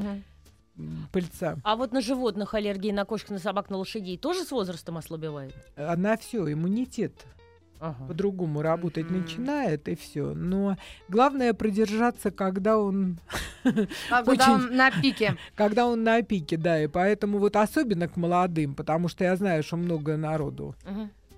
пыльца. 1.11 1.57
А 1.63 1.75
вот 1.77 1.93
на 1.93 2.01
животных 2.01 2.53
аллергии, 2.53 2.91
на 2.91 3.05
кошек, 3.05 3.29
на 3.29 3.39
собак, 3.39 3.69
на 3.69 3.77
лошадей 3.77 4.17
тоже 4.17 4.43
с 4.43 4.51
возрастом 4.51 4.97
ослабевает? 4.97 5.53
Она 5.77 6.17
все, 6.17 6.51
иммунитет 6.51 7.25
Ага. 7.85 8.07
по-другому 8.07 8.61
работать 8.61 9.09
Мгм. 9.09 9.19
начинает, 9.19 9.87
и 9.87 9.95
все. 9.95 10.33
Но 10.33 10.77
главное 11.07 11.53
продержаться, 11.53 12.31
когда 12.31 12.77
он 12.77 13.19
а 14.09 14.23
когда 14.23 14.51
он 14.53 14.75
на 14.75 14.91
пике. 14.91 15.35
когда 15.55 15.85
он 15.85 16.03
на 16.03 16.21
пике, 16.21 16.57
да, 16.57 16.81
и 16.83 16.87
поэтому 16.87 17.37
вот 17.39 17.55
особенно 17.55 18.07
к 18.07 18.17
молодым, 18.17 18.75
потому 18.75 19.07
что 19.07 19.23
я 19.23 19.35
знаю, 19.35 19.63
что 19.63 19.77
много 19.77 20.17
народу. 20.17 20.75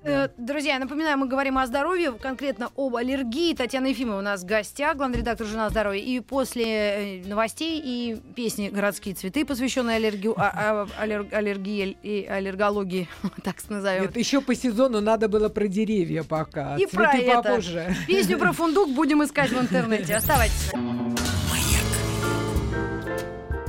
Э, 0.07 0.29
Друзья, 0.37 0.73
я 0.75 0.79
напоминаю, 0.79 1.17
мы 1.17 1.27
говорим 1.27 1.57
о 1.57 1.65
здоровье, 1.67 2.13
конкретно 2.13 2.69
об 2.77 2.95
аллергии. 2.95 3.53
Татьяна 3.53 3.87
Ефимова 3.87 4.19
у 4.19 4.21
нас 4.21 4.41
в 4.41 4.45
гостях, 4.45 4.95
главный 4.95 5.17
редактор 5.17 5.45
журнала 5.45 5.69
«Здоровье». 5.69 6.01
И 6.01 6.19
после 6.21 6.65
э, 6.65 7.23
новостей 7.27 7.81
и 7.83 8.15
песни 8.35 8.69
«Городские 8.69 9.15
цветы», 9.15 9.43
посвященные 9.45 9.97
аллергию, 9.97 10.33
а- 10.37 10.87
а- 10.97 11.03
аллер- 11.03 11.27
аллергии 11.33 11.97
и 12.01 12.25
аллергологии, 12.25 13.09
так 13.43 13.55
назовем. 13.69 14.03
Это 14.05 14.17
еще 14.17 14.39
по 14.41 14.55
сезону 14.55 15.01
надо 15.01 15.27
было 15.27 15.49
про 15.49 15.67
деревья 15.67 16.23
пока, 16.23 16.75
И 16.77 16.85
цветы 16.85 16.95
про 16.95 17.13
это. 17.17 17.41
попозже. 17.43 17.95
Песню 18.07 18.37
про 18.39 18.53
фундук 18.53 18.89
будем 18.91 19.23
искать 19.23 19.51
в 19.51 19.59
интернете. 19.59 20.15
Оставайтесь. 20.17 20.71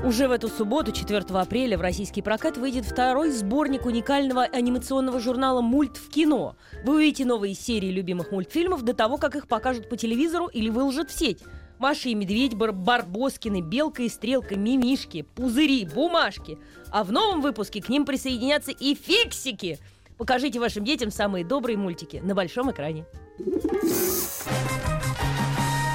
Уже 0.04 0.28
в 0.28 0.30
эту 0.30 0.48
субботу, 0.48 0.92
4 0.92 1.24
апреля, 1.30 1.76
в 1.76 1.80
российский 1.80 2.22
прокат 2.22 2.56
выйдет 2.56 2.84
второй 2.84 3.30
сборник 3.30 3.84
уникального 3.84 4.44
анимационного 4.44 5.18
журнала 5.18 5.60
«Мульт 5.60 5.96
в 5.96 6.08
кино». 6.08 6.56
Вы 6.84 6.96
увидите 6.96 7.24
новые 7.24 7.54
серии 7.54 7.90
любимых 7.90 8.30
мультфильмов 8.30 8.82
до 8.82 8.94
того, 8.94 9.16
как 9.18 9.34
их 9.34 9.48
покажут 9.48 9.88
по 9.88 9.96
телевизору 9.96 10.46
или 10.46 10.70
выложат 10.70 11.10
в 11.10 11.18
сеть. 11.18 11.42
Маша 11.78 12.08
и 12.08 12.14
Медведь, 12.14 12.54
Бар 12.54 12.72
Барбоскины, 12.72 13.60
Белка 13.60 14.02
и 14.02 14.08
Стрелка, 14.08 14.56
Мимишки, 14.56 15.22
Пузыри, 15.22 15.84
Бумажки. 15.84 16.58
А 16.90 17.02
в 17.02 17.12
новом 17.12 17.40
выпуске 17.40 17.82
к 17.82 17.88
ним 17.88 18.06
присоединятся 18.06 18.70
и 18.70 18.94
фиксики. 18.94 19.78
Покажите 20.16 20.60
вашим 20.60 20.84
детям 20.84 21.10
самые 21.10 21.44
добрые 21.44 21.76
мультики 21.76 22.20
на 22.22 22.34
большом 22.34 22.70
экране. 22.70 23.04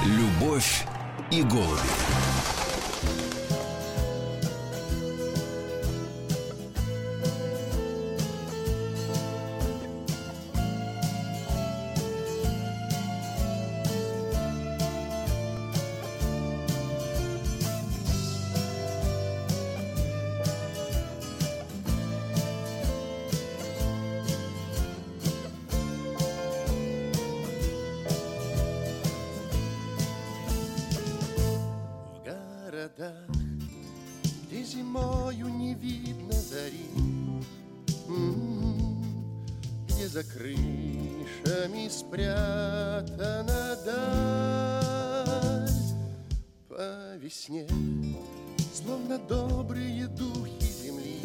Любовь 0.06 0.86
и 1.32 1.42
голуби. 1.42 2.12
Весне, 47.34 47.67
словно 48.76 49.17
добрые 49.17 50.06
духи 50.08 50.62
земли, 50.62 51.19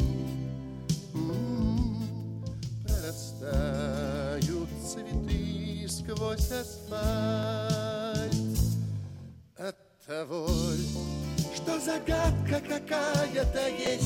М, 1.13 2.03
Прорастают 2.83 4.69
цветы 4.91 5.87
сквозь 5.87 6.51
асфальт. 6.51 8.33
От 9.55 9.75
того, 10.07 10.47
что 11.55 11.79
загадка 11.79 12.59
какая-то 12.67 13.67
есть 13.67 13.98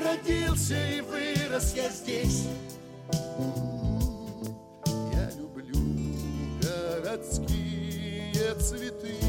родился 0.00 0.76
и 0.88 1.00
вырос 1.00 1.74
я 1.74 1.88
здесь. 1.90 2.44
Я 5.12 5.30
люблю 5.36 5.76
городские 6.62 8.54
цветы. 8.54 9.27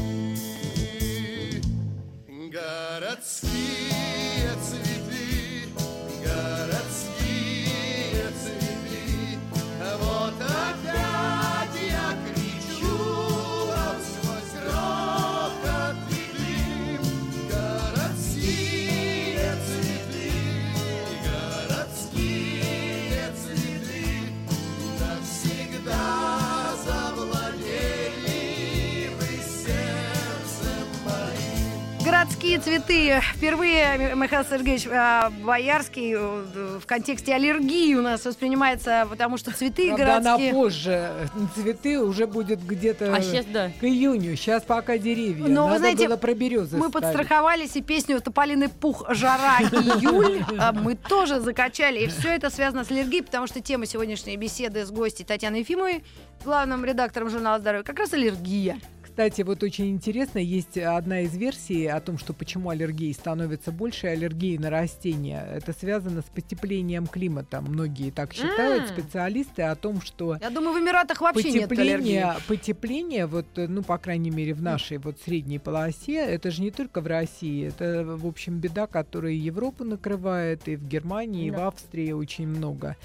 Городские 32.50 32.80
цветы. 32.80 33.20
Впервые 33.36 34.14
Михаил 34.16 34.44
Сергеевич 34.44 34.88
а, 34.90 35.30
Боярский 35.30 36.14
э, 36.14 36.78
в 36.80 36.84
контексте 36.84 37.32
аллергии 37.32 37.94
у 37.94 38.02
нас 38.02 38.24
воспринимается, 38.24 39.06
потому 39.08 39.36
что 39.36 39.52
цветы 39.52 39.88
Правда, 39.94 40.16
она 40.16 40.20
городские... 40.22 40.52
позже. 40.52 41.30
Цветы 41.54 42.00
уже 42.00 42.26
будет 42.26 42.60
где-то 42.66 43.14
А 43.14 43.20
сейчас, 43.20 43.44
да. 43.46 43.70
к 43.80 43.84
июню. 43.84 44.34
Сейчас 44.36 44.64
пока 44.64 44.98
деревья. 44.98 45.46
Но, 45.46 45.64
вы 45.64 45.68
Надо 45.68 45.78
знаете, 45.78 46.08
было 46.08 46.16
про 46.16 46.34
березы 46.34 46.76
Мы 46.76 46.88
ставить. 46.88 47.14
подстраховались 47.14 47.76
и 47.76 47.82
песню 47.82 48.20
Тополиный 48.20 48.68
пух 48.68 49.04
«Жара 49.10 49.60
июль» 49.60 50.42
а, 50.58 50.72
мы 50.72 50.96
тоже 50.96 51.38
закачали. 51.38 52.00
И 52.00 52.06
все 52.08 52.30
это 52.30 52.50
связано 52.50 52.84
с 52.84 52.90
аллергией, 52.90 53.22
потому 53.22 53.46
что 53.46 53.60
тема 53.60 53.86
сегодняшней 53.86 54.36
беседы 54.36 54.84
с 54.84 54.90
гостей 54.90 55.22
Татьяной 55.24 55.60
Ефимовой, 55.60 56.02
главным 56.44 56.84
редактором 56.84 57.30
журнала 57.30 57.60
«Здоровье», 57.60 57.84
как 57.84 58.00
раз 58.00 58.12
аллергия. 58.12 58.80
Кстати, 59.20 59.42
вот 59.42 59.62
очень 59.62 59.90
интересно, 59.90 60.38
есть 60.38 60.78
одна 60.78 61.20
из 61.20 61.36
версий 61.36 61.84
о 61.84 62.00
том, 62.00 62.16
что 62.16 62.32
почему 62.32 62.70
аллергии 62.70 63.12
становится 63.12 63.70
больше, 63.70 64.06
аллергии 64.06 64.56
на 64.56 64.70
растения. 64.70 65.46
Это 65.56 65.74
связано 65.74 66.22
с 66.22 66.24
потеплением 66.24 67.06
климата. 67.06 67.60
Многие 67.60 68.12
так 68.12 68.32
считают, 68.32 68.84
М. 68.84 68.96
специалисты, 68.96 69.60
о 69.60 69.76
том, 69.76 70.00
что 70.00 70.38
Я 70.40 70.48
думаю, 70.48 70.72
в 70.72 70.82
Эмиратах 70.82 71.20
вообще 71.20 71.52
нет 71.52 71.70
аллергии. 71.70 72.22
потепление, 72.22 72.34
потепление, 72.48 73.26
вот, 73.26 73.46
э, 73.58 73.66
ну, 73.68 73.82
по 73.82 73.98
крайней 73.98 74.30
мере, 74.30 74.54
в 74.54 74.62
нашей 74.62 74.96
вот 74.96 75.18
средней 75.22 75.58
полосе, 75.58 76.14
это 76.24 76.50
же 76.50 76.62
не 76.62 76.70
только 76.70 77.02
в 77.02 77.06
России, 77.06 77.66
это, 77.68 78.04
в 78.16 78.26
общем, 78.26 78.58
беда, 78.58 78.86
которая 78.86 79.32
и 79.32 79.36
Европу 79.36 79.84
накрывает, 79.84 80.66
и 80.66 80.76
в 80.76 80.88
Германии, 80.88 81.48
и 81.48 81.50
в 81.50 81.56
Да. 81.56 81.66
Австрии 81.66 82.12
очень 82.12 82.48
много. 82.48 82.96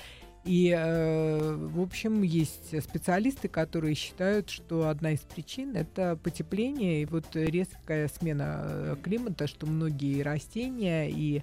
И, 0.46 0.72
э, 0.78 1.56
в 1.56 1.82
общем, 1.82 2.22
есть 2.22 2.80
специалисты, 2.84 3.48
которые 3.48 3.96
считают, 3.96 4.52
что 4.52 4.90
одна 4.90 5.14
из 5.14 5.22
причин 5.22 5.76
это 5.76 6.18
потепление 6.22 7.02
и 7.02 7.06
вот 7.06 7.26
резкая 7.34 8.08
смена 8.08 8.62
э, 8.64 8.96
климата, 9.02 9.48
что 9.48 9.66
многие 9.66 10.22
растения 10.22 11.10
и 11.10 11.42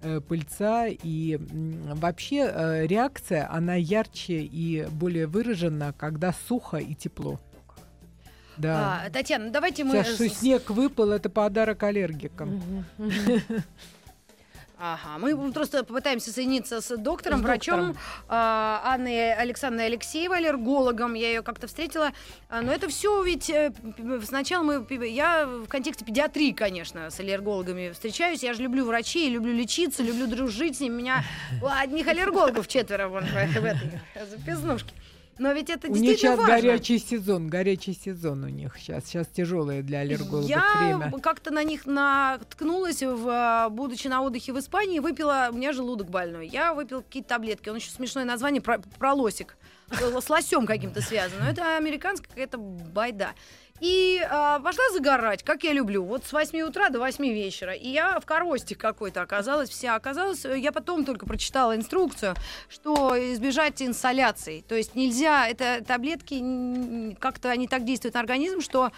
э, 0.00 0.20
пыльца 0.20 0.86
и 0.86 1.38
вообще 1.38 2.50
э, 2.50 2.86
реакция 2.86 3.46
она 3.52 3.74
ярче 3.74 4.40
и 4.40 4.86
более 4.90 5.26
выражена, 5.26 5.92
когда 5.92 6.32
сухо 6.32 6.78
и 6.78 6.94
тепло. 6.94 7.38
Да. 8.56 9.02
А, 9.04 9.10
Татьяна, 9.10 9.46
ну 9.46 9.52
давайте 9.52 9.84
мы... 9.84 9.92
Сейчас, 9.92 10.14
что 10.14 10.28
снег 10.30 10.70
выпал, 10.70 11.10
это 11.10 11.28
подарок 11.28 11.82
аллергикам. 11.82 12.86
Ага, 14.82 15.18
мы 15.18 15.52
просто 15.52 15.84
попытаемся 15.84 16.32
соединиться 16.32 16.80
с 16.80 16.96
доктором, 16.96 17.40
С 17.40 17.42
врачом 17.42 17.88
доктором. 17.88 18.02
а, 18.28 18.80
Анной 18.94 19.34
Александровной 19.34 19.86
Алексеевой, 19.86 20.38
аллергологом. 20.38 21.12
Я 21.12 21.28
ее 21.28 21.42
как-то 21.42 21.66
встретила. 21.66 22.12
А, 22.48 22.62
но 22.62 22.72
это 22.72 22.88
все 22.88 23.22
ведь 23.22 23.50
э, 23.50 23.74
сначала 24.24 24.62
мы... 24.62 24.86
Я 25.06 25.44
в 25.44 25.66
контексте 25.66 26.06
педиатрии, 26.06 26.52
конечно, 26.52 27.10
с 27.10 27.20
аллергологами 27.20 27.90
встречаюсь. 27.90 28.42
Я 28.42 28.54
же 28.54 28.62
люблю 28.62 28.86
врачей, 28.86 29.28
люблю 29.28 29.52
лечиться, 29.52 30.02
люблю 30.02 30.26
дружить 30.26 30.78
с 30.78 30.80
ними. 30.80 30.94
У 30.94 30.98
меня 30.98 31.24
одних 31.62 32.08
аллергологов 32.08 32.66
четверо 32.66 33.08
вон, 33.08 33.24
в, 33.26 33.36
этой 33.36 34.00
запизнушке. 34.30 34.94
Но 35.40 35.52
ведь 35.52 35.70
это 35.70 35.88
У 35.88 35.92
них 35.92 36.02
действительно 36.02 36.36
сейчас 36.36 36.38
важно. 36.38 36.54
горячий 36.54 36.98
сезон, 36.98 37.48
горячий 37.48 37.94
сезон 37.94 38.44
у 38.44 38.48
них 38.48 38.76
сейчас. 38.76 39.06
Сейчас 39.06 39.26
тяжелое 39.26 39.80
для 39.82 40.00
аллергологов 40.00 40.46
Я 40.50 40.98
время. 40.98 41.18
как-то 41.18 41.50
на 41.50 41.64
них 41.64 41.86
наткнулась, 41.86 43.02
в, 43.02 43.68
будучи 43.70 44.06
на 44.06 44.20
отдыхе 44.20 44.52
в 44.52 44.58
Испании, 44.58 44.98
выпила, 44.98 45.48
у 45.50 45.56
меня 45.56 45.72
желудок 45.72 46.10
больной, 46.10 46.46
я 46.46 46.74
выпила 46.74 47.00
какие-то 47.00 47.30
таблетки, 47.30 47.70
он 47.70 47.76
еще 47.76 47.90
смешное 47.90 48.26
название, 48.26 48.60
про, 48.60 48.80
про 48.98 49.14
лосик, 49.14 49.56
с 49.90 50.28
лосем 50.28 50.66
каким-то 50.66 51.00
связано, 51.00 51.44
но 51.44 51.50
это 51.50 51.78
американская 51.78 52.28
какая-то 52.28 52.58
байда. 52.58 53.30
И 53.80 54.20
а, 54.30 54.58
пошла 54.60 54.84
загорать, 54.92 55.42
как 55.42 55.64
я 55.64 55.72
люблю, 55.72 56.04
вот 56.04 56.24
с 56.26 56.32
8 56.32 56.60
утра 56.62 56.90
до 56.90 56.98
8 56.98 57.24
вечера. 57.24 57.72
И 57.72 57.88
я 57.88 58.20
в 58.20 58.26
коросте 58.26 58.74
какой-то 58.74 59.22
оказалась 59.22 59.70
вся. 59.70 59.94
Оказалось, 59.94 60.44
э, 60.44 60.58
я 60.58 60.70
потом 60.70 61.04
только 61.04 61.24
прочитала 61.24 61.74
инструкцию, 61.74 62.34
что 62.68 63.14
избежать 63.32 63.80
инсоляции. 63.80 64.62
То 64.68 64.74
есть 64.74 64.94
нельзя, 64.94 65.48
это 65.48 65.82
таблетки, 65.82 67.16
как-то 67.18 67.50
они 67.50 67.68
так 67.68 67.84
действуют 67.84 68.14
на 68.14 68.20
организм, 68.20 68.60
что 68.60 68.92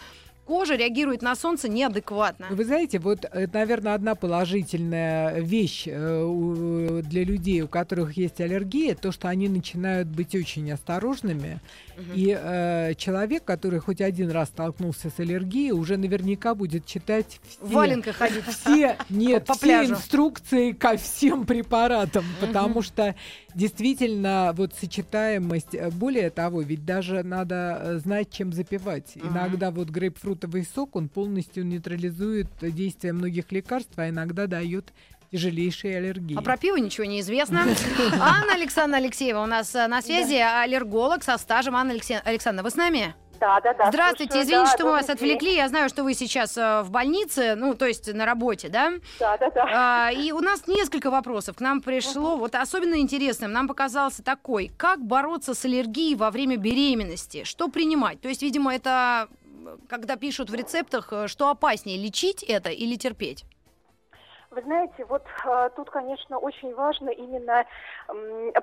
кожа 0.45 0.75
реагирует 0.77 1.23
на 1.23 1.35
солнце 1.37 1.69
неадекватно. 1.69 2.47
Вы 2.51 2.65
знаете, 2.65 2.99
вот, 2.99 3.25
наверное, 3.53 3.95
одна 3.95 4.15
положительная 4.15 5.41
вещь 5.41 5.85
э, 5.87 6.23
у- 6.25 7.01
для 7.03 7.25
людей, 7.25 7.63
у 7.63 7.69
которых 7.69 8.17
есть 8.17 8.41
аллергия, 8.41 8.95
то, 8.95 9.13
что 9.13 9.29
они 9.29 9.49
начинают 9.49 10.09
быть 10.09 10.35
очень 10.35 10.71
осторожными. 10.73 11.61
И 12.15 12.37
э, 12.39 12.95
человек, 12.97 13.45
который 13.45 13.79
хоть 13.79 14.01
один 14.01 14.31
раз 14.31 14.49
столкнулся 14.49 15.11
с 15.11 15.19
аллергией, 15.21 15.73
уже 15.73 15.97
наверняка 15.97 16.55
будет 16.55 16.87
читать 16.87 17.39
В 17.61 17.67
все, 17.67 17.75
валенках 17.77 18.17
ходить. 18.17 18.45
все, 18.47 18.97
нет, 19.11 19.45
по 19.47 19.55
все 19.55 19.63
пляжу. 19.67 19.93
инструкции 19.95 20.73
ко 20.73 20.97
всем 20.97 21.45
препаратам, 21.47 22.25
потому 22.41 22.83
что 22.83 23.15
действительно 23.55 24.53
вот 24.55 24.75
сочетаемость, 24.75 25.75
э, 25.75 25.91
более 25.91 26.31
того, 26.31 26.63
ведь 26.63 26.85
даже 26.85 27.23
надо 27.23 27.79
э, 27.81 27.99
знать, 27.99 28.31
чем 28.31 28.53
запивать. 28.53 29.17
Мгм. 29.17 29.29
Иногда 29.29 29.71
вот 29.71 29.89
грейпфрутовый 29.89 30.65
сок, 30.65 30.97
он 30.97 31.09
полностью 31.09 31.67
нейтрализует 31.67 32.49
действие 32.61 33.13
многих 33.13 33.51
лекарств, 33.53 33.93
а 33.97 34.09
иногда 34.09 34.47
дает 34.47 34.93
тяжелейшие 35.31 35.97
аллергии. 35.97 36.37
А 36.37 36.43
про 36.43 36.57
пиво 36.57 36.77
ничего 36.77 37.07
не 37.07 37.21
известно. 37.21 37.67
Анна 38.21 38.55
Александровна 38.55 38.99
Алексеева 38.99 39.41
у 39.41 39.47
нас 39.47 39.75
э, 39.75 39.87
на 39.89 40.03
связи, 40.03 40.35
аллерголог 40.35 41.25
со 41.25 41.39
стажем. 41.39 41.75
Анна 41.77 41.93
Александровна, 41.93 42.63
вы 42.63 42.71
с 42.71 42.77
нами? 42.77 43.15
Да, 43.43 43.61
да, 43.61 43.75
да. 43.75 43.87
Здравствуйте, 43.89 44.35
слушаю, 44.35 44.45
извините, 44.45 44.71
да, 44.71 44.77
что 44.77 44.85
мы 44.85 44.91
вас 44.93 45.07
день. 45.07 45.17
отвлекли. 45.17 45.57
Я 45.57 45.69
знаю, 45.69 45.89
что 45.89 46.05
вы 46.05 46.15
сейчас 46.15 46.57
э, 46.57 46.83
в 46.83 46.93
больнице, 46.93 47.57
ну, 47.57 47.75
то 47.75 47.87
есть 47.87 48.15
на 48.15 48.25
работе, 48.25 48.69
да? 48.69 48.93
Да, 49.19 49.37
да, 49.37 49.51
да. 49.51 49.67
А, 49.75 50.13
И 50.13 50.31
у 50.31 50.39
нас 50.39 50.69
несколько 50.69 51.11
вопросов 51.11 51.57
к 51.57 51.61
нам 51.61 51.81
пришло. 51.81 52.37
Вот 52.37 52.55
особенно 52.55 53.01
интересным 53.01 53.51
нам 53.51 53.67
показался 53.67 54.23
такой. 54.23 54.71
Как 54.79 55.01
бороться 55.01 55.55
с 55.55 55.65
аллергией 55.65 56.15
во 56.15 56.31
время 56.31 56.57
беременности? 56.57 57.43
Что 57.43 57.67
принимать? 57.67 58.21
То 58.21 58.29
есть, 58.29 58.43
видимо, 58.43 58.73
это 58.73 59.27
когда 59.89 60.15
пишут 60.15 60.49
в 60.49 60.55
рецептах, 60.55 61.13
э, 61.13 61.27
что 61.27 61.49
опаснее, 61.49 61.99
лечить 61.99 62.45
это 62.45 62.71
или 62.71 62.95
терпеть? 62.95 63.45
Вы 64.53 64.61
знаете, 64.61 65.07
вот 65.07 65.25
э, 65.47 65.71
тут, 65.75 65.89
конечно, 65.89 66.37
очень 66.37 66.75
важно 66.75 67.09
именно 67.09 67.65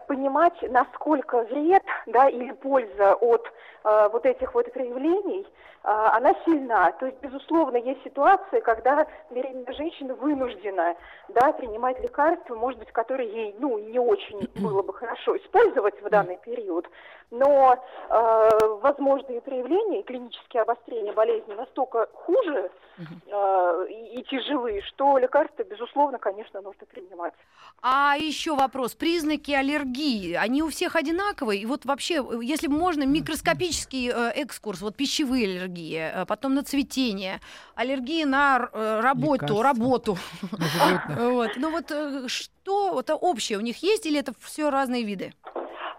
понимать, 0.07 0.61
насколько 0.69 1.43
вред, 1.43 1.83
да, 2.05 2.29
или 2.29 2.51
польза 2.51 3.15
от 3.15 3.51
э, 3.83 4.09
вот 4.11 4.25
этих 4.25 4.53
вот 4.53 4.71
проявлений, 4.71 5.41
э, 5.41 5.47
она 5.83 6.33
сильна. 6.45 6.91
То 6.93 7.05
есть, 7.05 7.19
безусловно, 7.21 7.77
есть 7.77 8.03
ситуации, 8.03 8.59
когда 8.59 9.07
беременная 9.31 9.73
женщина 9.73 10.15
вынуждена, 10.15 10.95
да, 11.29 11.51
принимать 11.53 11.99
лекарства, 12.01 12.55
может 12.55 12.79
быть, 12.79 12.91
которые 12.91 13.29
ей, 13.31 13.55
ну, 13.59 13.77
не 13.77 13.99
очень 13.99 14.49
было 14.61 14.81
бы 14.81 14.93
хорошо 14.93 15.37
использовать 15.37 16.01
в 16.01 16.09
данный 16.09 16.37
период, 16.37 16.87
но 17.31 17.75
э, 18.09 18.49
возможные 18.81 19.41
проявления, 19.41 20.01
клинические 20.03 20.63
обострения 20.63 21.13
болезни 21.13 21.53
настолько 21.53 22.07
хуже 22.13 22.71
э, 22.97 23.85
и, 23.89 24.19
и 24.19 24.23
тяжелые, 24.23 24.81
что 24.81 25.17
лекарства, 25.17 25.63
безусловно, 25.63 26.17
конечно, 26.17 26.61
нужно 26.61 26.85
принимать. 26.87 27.33
А 27.81 28.15
еще 28.17 28.55
вопрос. 28.55 28.95
Признаки 28.95 29.38
аллергии, 29.47 30.33
они 30.33 30.63
у 30.63 30.69
всех 30.69 30.95
одинаковые? 30.95 31.61
И 31.61 31.65
вот 31.65 31.85
вообще, 31.85 32.25
если 32.41 32.67
можно, 32.67 33.03
микроскопический 33.03 34.09
э, 34.09 34.31
экскурс, 34.35 34.81
вот 34.81 34.95
пищевые 34.95 35.45
аллергии, 35.45 36.11
э, 36.13 36.25
потом 36.25 36.55
на 36.55 36.63
цветение, 36.63 37.39
аллергии 37.75 38.23
на 38.23 38.69
э, 38.71 38.99
работу, 39.01 39.45
Лекарства. 39.45 39.63
работу. 39.63 40.17
На. 40.51 41.29
Вот. 41.29 41.51
Ну 41.57 41.71
вот 41.71 41.91
что 42.29 42.99
это 42.99 43.15
общее 43.15 43.57
у 43.57 43.61
них 43.61 43.81
есть 43.83 44.05
или 44.05 44.19
это 44.19 44.33
все 44.39 44.69
разные 44.69 45.03
виды? 45.03 45.33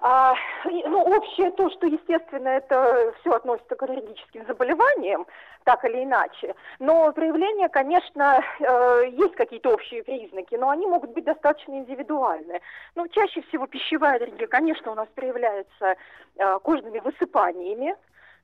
А, 0.03 0.35
ну, 0.65 1.03
общее 1.03 1.51
то, 1.51 1.69
что, 1.71 1.87
естественно, 1.87 2.49
это 2.49 3.13
все 3.21 3.33
относится 3.33 3.77
к 3.77 3.83
аллергическим 3.83 4.47
заболеваниям, 4.47 5.27
так 5.65 5.85
или 5.85 6.05
иначе. 6.05 6.55
Но 6.79 7.13
проявления, 7.13 7.69
конечно, 7.69 8.43
э, 8.61 9.11
есть 9.11 9.35
какие-то 9.35 9.75
общие 9.75 10.03
признаки, 10.03 10.55
но 10.55 10.71
они 10.71 10.87
могут 10.87 11.11
быть 11.11 11.25
достаточно 11.25 11.75
индивидуальны. 11.75 12.61
Ну, 12.95 13.09
чаще 13.09 13.43
всего 13.43 13.67
пищевая 13.67 14.17
аллергия, 14.17 14.47
конечно, 14.47 14.93
у 14.93 14.95
нас 14.95 15.09
проявляется 15.15 15.97
э, 16.37 16.59
кожными 16.63 17.01
высыпаниями, 17.01 17.95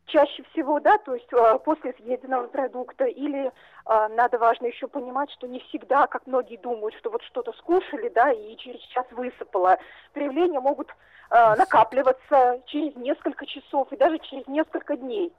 чаще 0.06 0.42
всего, 0.52 0.80
да, 0.80 0.98
то 0.98 1.14
есть 1.14 1.28
э, 1.32 1.58
после 1.64 1.92
съеденного 1.94 2.46
продукта, 2.46 3.04
или 3.04 3.46
э, 3.46 4.08
надо 4.10 4.38
важно 4.38 4.66
еще 4.66 4.86
понимать, 4.88 5.30
что 5.32 5.46
не 5.46 5.60
всегда, 5.60 6.06
как 6.06 6.26
многие 6.26 6.56
думают, 6.56 6.94
что 6.96 7.10
вот 7.10 7.22
что-то 7.22 7.52
скушали, 7.54 8.08
да, 8.08 8.32
и 8.32 8.56
через 8.56 8.80
час 8.80 9.06
высыпало. 9.10 9.78
Проявления 10.12 10.60
могут 10.60 10.88
э, 10.90 11.54
накапливаться 11.56 12.60
через 12.66 12.94
несколько 12.96 13.46
часов 13.46 13.92
и 13.92 13.96
даже 13.96 14.18
через 14.20 14.46
несколько 14.46 14.96
дней 14.96 15.32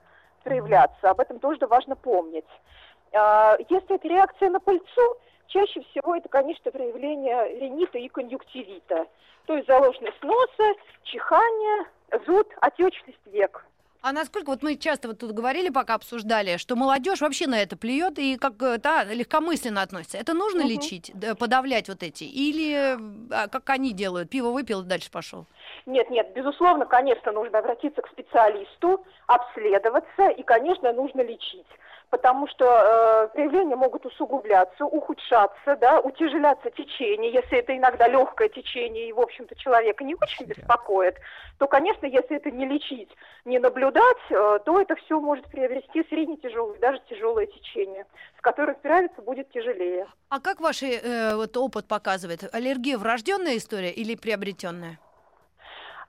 проявляться. 0.44 1.10
Об 1.10 1.20
этом 1.20 1.38
тоже 1.38 1.66
важно 1.66 1.96
помнить. 1.96 2.46
А, 3.12 3.56
Если 3.68 3.96
это 3.96 4.08
реакция 4.08 4.50
на 4.50 4.60
пыльцу, 4.60 5.16
чаще 5.46 5.82
всего 5.90 6.14
это, 6.14 6.28
конечно, 6.28 6.70
проявление 6.70 7.58
ринита 7.58 7.98
и 7.98 8.08
конъюнктивита. 8.08 9.06
То 9.46 9.56
есть 9.56 9.66
заложенность 9.66 10.22
носа, 10.22 10.74
чихание, 11.04 11.86
зуд, 12.26 12.46
отечность 12.60 13.26
век. 13.26 13.64
А 14.00 14.12
насколько, 14.12 14.50
вот 14.50 14.62
мы 14.62 14.76
часто 14.76 15.08
вот 15.08 15.18
тут 15.18 15.32
говорили, 15.32 15.70
пока 15.70 15.94
обсуждали, 15.94 16.56
что 16.56 16.76
молодежь 16.76 17.20
вообще 17.20 17.46
на 17.46 17.60
это 17.60 17.76
плюет 17.76 18.18
и 18.18 18.36
как 18.36 18.54
э, 18.62 18.78
легкомысленно 19.12 19.82
относится. 19.82 20.18
Это 20.18 20.34
нужно 20.34 20.60
Мгм. 20.60 20.68
лечить, 20.68 21.10
да, 21.14 21.34
подавлять 21.34 21.88
вот 21.88 22.02
эти? 22.02 22.24
Или 22.24 22.96
а, 23.30 23.48
как 23.48 23.68
они 23.70 23.92
делают, 23.92 24.30
пиво 24.30 24.50
выпил 24.50 24.82
и 24.82 24.84
дальше 24.84 25.10
пошел? 25.10 25.46
Нет, 25.86 26.10
нет, 26.10 26.32
безусловно, 26.34 26.86
конечно, 26.86 27.32
нужно 27.32 27.58
обратиться 27.58 28.02
к 28.02 28.08
специалисту, 28.08 29.04
обследоваться 29.26 30.28
и, 30.28 30.42
конечно, 30.42 30.92
нужно 30.92 31.22
лечить. 31.22 31.66
Потому 32.10 32.46
что 32.48 32.64
э, 32.64 33.28
проявления 33.34 33.76
могут 33.76 34.06
усугубляться, 34.06 34.86
ухудшаться, 34.86 35.76
да, 35.76 36.00
утяжеляться 36.00 36.70
течение. 36.70 37.30
Если 37.32 37.58
это 37.58 37.76
иногда 37.76 38.08
легкое 38.08 38.48
течение 38.48 39.08
и, 39.10 39.12
в 39.12 39.20
общем-то, 39.20 39.54
человека 39.56 40.04
не 40.04 40.14
очень 40.14 40.46
беспокоит, 40.46 41.16
то, 41.58 41.66
конечно, 41.66 42.06
если 42.06 42.36
это 42.36 42.50
не 42.50 42.64
лечить, 42.64 43.10
не 43.44 43.58
наблюдать, 43.58 44.16
э, 44.30 44.58
то 44.64 44.80
это 44.80 44.96
все 44.96 45.20
может 45.20 45.46
приобрести 45.50 46.02
средне-тяжелое, 46.08 46.78
даже 46.78 46.98
тяжелое 47.10 47.44
течение, 47.46 48.06
с 48.38 48.40
которым 48.40 48.76
справиться 48.76 49.20
будет 49.20 49.50
тяжелее. 49.50 50.06
А 50.30 50.40
как 50.40 50.60
ваш 50.60 50.82
э, 50.82 51.34
вот 51.34 51.56
опыт 51.58 51.86
показывает? 51.88 52.42
Аллергия 52.54 52.96
врожденная 52.96 53.58
история 53.58 53.90
или 53.90 54.14
приобретенная? 54.14 54.98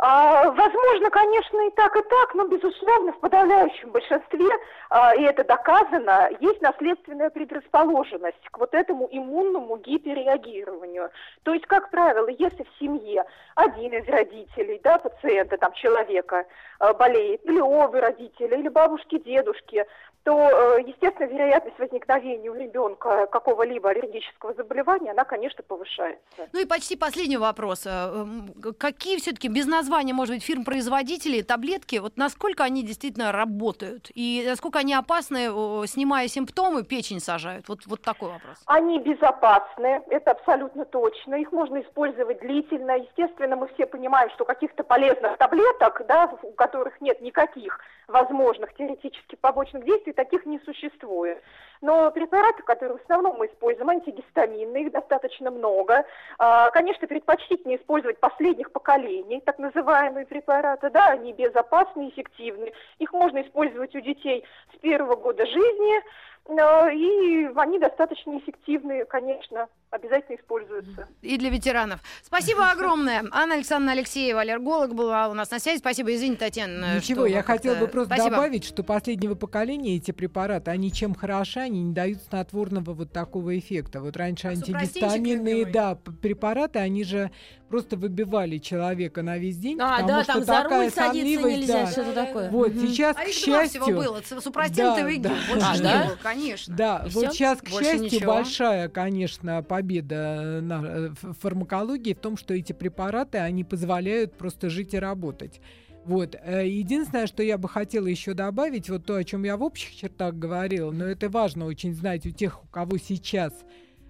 А, 0.02 0.50
возможно, 0.52 1.10
конечно, 1.10 1.68
и 1.68 1.72
так, 1.72 1.94
и 1.98 2.02
так, 2.02 2.34
но, 2.34 2.48
безусловно, 2.48 3.12
в 3.12 3.20
подавляющем 3.20 3.92
большинстве, 3.92 4.48
а, 4.90 5.14
и 5.14 5.24
это 5.24 5.44
доказано, 5.44 6.30
есть 6.40 6.62
наследственная 6.62 7.30
предрасположенность 7.30 8.50
к 8.50 8.58
вот 8.60 8.74
этому 8.74 9.10
иммунному 9.12 9.76
гиперреагированию. 9.76 11.10
То 11.44 11.54
есть, 11.54 11.66
как 11.66 11.90
правило, 11.92 12.30
если 12.30 12.64
в 12.64 12.80
семье 12.80 13.26
один 13.56 13.92
из 13.92 14.08
родителей, 14.08 14.80
да, 14.82 15.00
пациента, 15.00 15.58
там, 15.58 15.74
человека 15.74 16.46
а, 16.80 16.94
болеет, 16.94 17.46
или 17.46 17.60
оба 17.60 18.00
родителя, 18.00 18.58
или 18.58 18.70
бабушки, 18.70 19.20
дедушки, 19.20 19.86
то, 20.24 20.78
э, 20.78 20.84
естественно, 20.86 21.28
вероятность 21.28 21.80
возникновения 21.80 22.50
у 22.50 22.54
ребенка 22.54 23.26
какого-либо 23.28 23.90
аллергического 23.90 24.54
заболевания, 24.54 25.12
она, 25.12 25.24
конечно, 25.24 25.64
повышается. 25.64 26.50
Ну 26.52 26.60
и 26.60 26.66
почти 26.66 26.96
последний 26.96 27.38
вопрос. 27.38 27.86
Э, 27.86 28.26
Какие 28.78 29.18
все-таки 29.18 29.48
без 29.48 29.66
названия, 29.66 29.89
может 30.14 30.36
быть, 30.36 30.44
фирм-производителей 30.44 31.44
таблетки, 31.44 31.98
вот 31.98 32.18
насколько 32.18 32.64
они 32.64 32.84
действительно 32.84 33.32
работают? 33.32 34.12
И 34.14 34.46
насколько 34.48 34.80
они 34.80 34.94
опасны, 34.94 35.48
снимая 35.88 36.28
симптомы, 36.28 36.84
печень 36.84 37.20
сажают? 37.20 37.68
Вот, 37.68 37.86
вот 37.86 38.02
такой 38.02 38.30
вопрос. 38.30 38.58
Они 38.66 39.00
безопасны, 39.00 40.02
это 40.10 40.32
абсолютно 40.32 40.86
точно. 40.86 41.36
Их 41.36 41.52
можно 41.52 41.82
использовать 41.82 42.40
длительно. 42.40 42.98
Естественно, 42.98 43.56
мы 43.56 43.68
все 43.74 43.86
понимаем, 43.86 44.30
что 44.32 44.46
каких-то 44.46 44.84
полезных 44.84 45.38
таблеток, 45.38 46.04
да, 46.08 46.32
у 46.42 46.52
которых 46.52 47.02
нет 47.02 47.22
никаких 47.22 47.80
возможных 48.08 48.74
теоретически 48.76 49.36
побочных 49.36 49.86
действий, 49.86 50.14
таких 50.14 50.46
не 50.46 50.60
существует. 50.60 51.42
Но 51.82 52.12
препараты, 52.12 52.64
которые 52.64 52.98
в 52.98 53.02
основном 53.04 53.38
мы 53.38 53.48
используем, 53.48 53.90
антигистаминные, 53.90 54.86
их 54.86 54.92
достаточно 54.92 55.50
много. 55.50 56.06
А, 56.38 56.70
Конечно, 56.72 57.08
предпочтительнее 57.08 57.80
использовать 57.80 58.20
последних 58.20 58.72
поколений, 58.72 59.42
так 59.46 59.60
называемые 59.60 59.79
препараты, 60.26 60.90
да, 60.90 61.10
они 61.12 61.34
безопасны, 61.34 62.10
эффективны. 62.10 62.72
Их 63.00 63.12
можно 63.14 63.42
использовать 63.42 63.96
у 63.96 64.00
детей 64.00 64.44
с 64.76 64.80
первого 64.80 65.16
года 65.16 65.46
жизни, 65.46 66.04
И 66.50 67.48
они 67.56 67.80
достаточно 67.80 68.38
эффективны, 68.40 69.06
конечно, 69.06 69.68
обязательно 69.92 70.36
используются. 70.36 71.08
И 71.22 71.38
для 71.38 71.50
ветеранов. 71.50 72.00
Спасибо 72.24 72.70
огромное. 72.72 73.24
Анна 73.32 73.56
Александровна 73.56 73.92
Алексеева, 73.94 74.42
аллерголог, 74.42 74.96
была 74.96 75.28
у 75.30 75.34
нас 75.34 75.52
на 75.52 75.60
связи. 75.60 75.78
Спасибо, 75.80 76.14
извините, 76.14 76.40
Татьяна. 76.40 76.96
Ничего, 76.98 77.26
я 77.26 77.44
хотела 77.44 77.76
бы 77.76 77.88
просто 77.88 78.16
Спасибо. 78.16 78.36
добавить, 78.36 78.64
что 78.66 78.84
последнего 78.84 79.36
поколения 79.36 79.96
эти 79.96 80.12
препараты, 80.12 80.72
они 80.72 80.92
чем 80.92 81.14
хороши, 81.14 81.60
они 81.60 81.84
не 81.84 81.94
дают 81.94 82.22
снотворного 82.24 82.94
вот 82.94 83.12
такого 83.12 83.58
эффекта. 83.58 84.02
Вот 84.02 84.18
раньше 84.18 84.48
А 84.48 84.52
антигистаминные, 84.52 85.66
да, 85.66 85.96
препараты, 85.96 86.80
они 86.80 87.04
же 87.04 87.32
просто 87.70 87.96
выбивали 87.96 88.58
человека 88.58 89.22
на 89.22 89.38
весь 89.38 89.58
день, 89.58 89.78
А, 89.80 90.00
потому 90.02 90.08
да, 90.08 90.24
что 90.24 90.34
там 90.34 90.44
за 90.44 90.54
такая 90.54 90.82
руль 90.82 90.90
садиться 90.92 91.42
сонливость, 91.42 91.58
нельзя, 91.58 91.86
да. 91.86 91.92
что-то 91.92 92.14
такое. 92.14 92.50
Вот 92.50 92.74
сейчас, 92.74 93.16
А 93.16 93.20
к 93.20 93.24
два 93.26 93.32
всего 93.32 93.56
счастью, 93.56 93.96
было. 93.96 94.22
Супрастин 94.42 94.86
Да, 94.86 94.96
да. 94.96 95.36
Больше 95.50 95.68
А, 95.68 95.78
да? 95.78 96.06
было, 96.06 96.18
конечно. 96.42 96.76
Да, 96.76 97.04
И 97.06 97.10
вот 97.10 97.24
всё? 97.26 97.32
сейчас, 97.32 97.60
к 97.60 97.70
Больше 97.70 97.90
счастью, 97.92 98.02
ничего. 98.06 98.34
большая, 98.34 98.90
конечно, 98.90 99.64
победа 99.64 100.60
на 100.62 100.82
э, 100.84 101.10
фармакологии 101.40 102.14
в 102.14 102.20
том, 102.20 102.38
что 102.38 102.54
эти 102.54 102.74
препараты, 102.74 103.38
они 103.40 103.64
позволяют 103.64 104.38
просто 104.38 104.70
жить 104.70 104.94
и 104.94 105.00
работать. 105.00 105.62
Вот. 106.06 106.36
э, 106.42 106.68
Единственное, 106.68 107.28
что 107.28 107.44
я 107.44 107.58
бы 107.58 107.68
хотела 107.70 108.08
еще 108.08 108.34
добавить, 108.34 108.90
вот 108.90 109.06
то, 109.06 109.16
о 109.16 109.24
чем 109.24 109.44
я 109.44 109.58
в 109.58 109.64
общих 109.64 109.94
чертах 109.96 110.34
говорила, 110.36 110.92
но 110.92 111.06
это 111.06 111.30
важно 111.30 111.66
очень 111.66 111.94
знать 111.94 112.26
у 112.26 112.32
тех, 112.32 112.64
у 112.64 112.68
кого 112.68 112.98
сейчас 112.98 113.54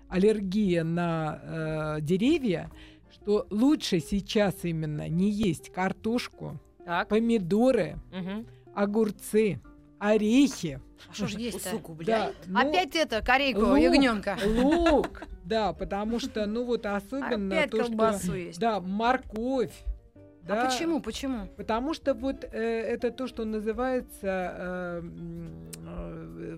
аллергия 0.07 0.83
на 0.83 1.39
э, 1.43 2.01
деревья, 2.01 2.71
что 3.11 3.45
лучше 3.49 3.99
сейчас 3.99 4.55
именно 4.63 5.07
не 5.09 5.29
есть 5.29 5.71
картошку, 5.71 6.59
Так. 6.85 7.07
помидоры, 7.09 7.97
Мгм. 8.11 8.45
огурцы, 8.73 9.59
орехи. 9.99 10.81
А 11.09 11.13
что 11.13 11.27
же 11.27 11.39
есть-то? 11.39 11.69
Усугубляет. 11.69 12.35
ну, 12.47 12.59
Опять 12.59 12.95
это, 12.95 13.21
корейку, 13.21 13.61
лук, 13.61 13.79
ягненка. 13.79 14.37
Лук, 14.45 15.23
да, 15.43 15.73
потому 15.73 16.19
что, 16.19 16.45
ну 16.45 16.65
вот 16.65 16.85
особенно 16.85 17.55
Опять 17.55 17.71
то, 17.71 17.83
что... 17.83 18.35
есть. 18.35 18.59
Да, 18.59 18.79
морковь. 18.79 19.73
Да, 20.43 20.63
А 20.63 20.65
почему, 20.65 20.99
почему? 20.99 21.47
Потому 21.57 21.93
что 21.93 22.13
вот 22.13 22.43
э, 22.43 22.57
это 22.57 23.11
то, 23.11 23.27
что 23.27 23.45
называется 23.45 24.55
э, 24.57 25.01
э, 25.85 26.57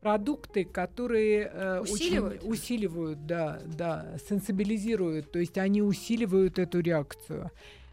продукты, 0.00 0.64
которые 0.64 1.50
э, 1.52 1.78
очень 1.80 1.94
Усиливают? 1.94 2.44
усиливают, 2.44 3.26
да, 3.26 3.60
да, 3.64 4.16
сенсибилизируют, 4.28 5.30
то 5.30 5.38
есть 5.38 5.56
они 5.58 5.80
усиливают 5.80 6.58
эту 6.58 6.80
реакцию. 6.80 7.50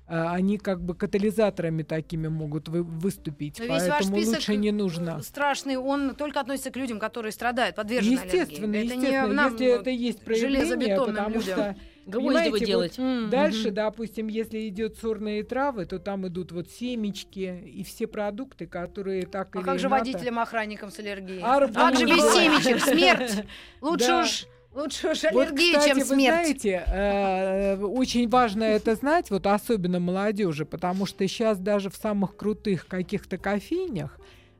Э, 0.09 0.27
Они 0.29 0.57
как 0.57 0.81
бы 0.81 0.95
катализаторами 0.95 1.83
такими 1.83 2.27
могут 2.27 2.67
вы- 2.67 2.81
выступить, 2.83 3.59
Но 3.59 3.65
весь 3.65 3.83
ваш 3.87 3.89
поэтому 3.89 4.15
список 4.15 4.35
лучше 4.35 4.55
не 4.55 4.71
нужно. 4.71 5.21
Страшный, 5.21 5.77
он 5.77 6.15
только 6.15 6.39
относится 6.39 6.71
к 6.71 6.75
людям, 6.77 6.99
которые 6.99 7.31
страдают, 7.31 7.75
подвержены 7.75 8.13
Естественно, 8.15 8.67
аллергии. 8.67 8.85
Это 8.87 8.95
не 8.95 9.03
естественно, 9.03 9.33
нам, 9.33 9.51
если 9.53 9.67
это 9.67 9.89
есть 9.91 10.21
проявление, 10.25 10.97
потому 10.99 11.29
людям. 11.35 11.41
что 11.43 11.75
Гвозди 12.05 12.25
Понимаете, 12.27 12.51
вы 12.51 12.57
вот 12.57 12.65
делаете. 12.65 13.01
М, 13.03 13.29
Дальше, 13.29 13.69
допустим, 13.69 14.27
если 14.29 14.67
идет 14.67 14.97
сорные 14.97 15.43
травы, 15.43 15.85
то 15.85 15.99
там 15.99 16.27
идут 16.27 16.51
вот 16.51 16.67
семечки 16.71 17.61
и 17.67 17.83
все 17.83 18.07
продукты, 18.07 18.65
которые 18.65 19.27
так 19.27 19.55
А 19.55 19.59
или 19.59 19.65
как 19.65 19.77
же 19.77 19.89
водителям-охранникам 19.89 20.89
с 20.89 20.97
аллергией? 20.97 21.39
Арбуз. 21.43 21.75
Как 21.75 21.95
же 21.97 22.05
без 22.07 22.17
семечек? 22.33 22.81
Смерть! 22.81 23.43
Лучше 23.81 24.07
Да. 24.07 24.23
уж 24.23 24.45
лучше 24.73 25.09
уж 25.09 25.23
Вот, 25.23 25.47
аллергия, 25.47 25.73
кстати, 25.77 25.87
чем 25.89 25.99
вы 25.99 26.05
смерть. 26.05 26.61
знаете, 26.61 26.83
э, 26.87 27.75
очень 27.77 28.29
важно 28.29 28.63
это 28.63 28.95
знать, 28.95 29.29
вот 29.29 29.45
особенно 29.47 29.99
молодежи, 29.99 30.65
потому 30.65 31.05
что 31.05 31.27
сейчас 31.27 31.57
даже 31.59 31.89
в 31.89 31.95
самых 31.95 32.35
крутых 32.35 32.87
каких-то 32.87 33.37
кофейнях, 33.37 34.19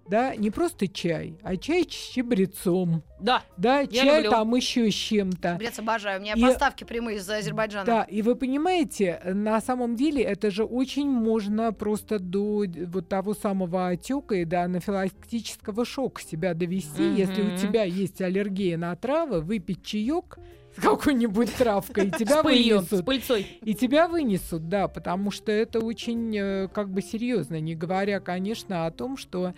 да, 0.09 0.35
не 0.35 0.49
просто 0.51 0.87
чай, 0.87 1.37
а 1.43 1.55
чай 1.57 1.83
с 1.83 1.93
чабрецом, 2.13 3.03
Да. 3.19 3.43
да, 3.57 3.81
Я 3.81 3.87
чай 3.87 4.15
люблю. 4.17 4.31
там 4.31 4.55
еще 4.55 4.89
с 4.89 4.93
чем-то. 4.93 5.55
Брец, 5.59 5.77
обожаю. 5.79 6.19
У 6.19 6.23
меня 6.23 6.33
И- 6.33 6.41
поставки 6.41 6.83
прямые 6.83 7.17
из 7.17 7.29
Азербайджана. 7.29 7.85
Да, 7.85 8.03
и 8.03 8.21
вы 8.21 8.35
понимаете, 8.35 9.21
на 9.25 9.61
самом 9.61 9.95
деле 9.95 10.23
это 10.23 10.51
же 10.51 10.63
очень 10.63 11.07
можно 11.09 11.71
просто 11.73 12.19
до 12.19 12.65
вот 12.87 13.07
того 13.09 13.33
самого 13.33 13.89
отека 13.89 14.35
и 14.35 14.45
до 14.45 14.63
анафилактического 14.63 15.85
шока 15.85 16.21
себя 16.21 16.53
довести, 16.53 17.03
если 17.15 17.41
у 17.41 17.57
тебя 17.57 17.83
есть 17.83 18.21
аллергия 18.21 18.77
на 18.77 18.95
травы, 18.95 19.41
выпить 19.41 19.83
чаек 19.83 20.37
с 20.77 20.81
какой-нибудь 20.81 21.53
травкой, 21.55 22.07
и 22.07 22.11
тебя 22.17 22.39
С 22.39 22.43
пылью, 22.43 22.79
с 22.81 22.89
вынесут. 22.91 23.05
пыльцой. 23.05 23.47
И 23.63 23.73
тебя 23.73 24.07
вынесут, 24.07 24.69
да, 24.69 24.87
потому 24.87 25.31
что 25.31 25.51
это 25.51 25.79
очень 25.79 26.35
э, 26.37 26.67
как 26.73 26.89
бы 26.89 27.01
серьезно, 27.01 27.59
не 27.59 27.75
говоря, 27.75 28.19
конечно, 28.19 28.85
о 28.85 28.91
том, 28.91 29.17
что 29.17 29.53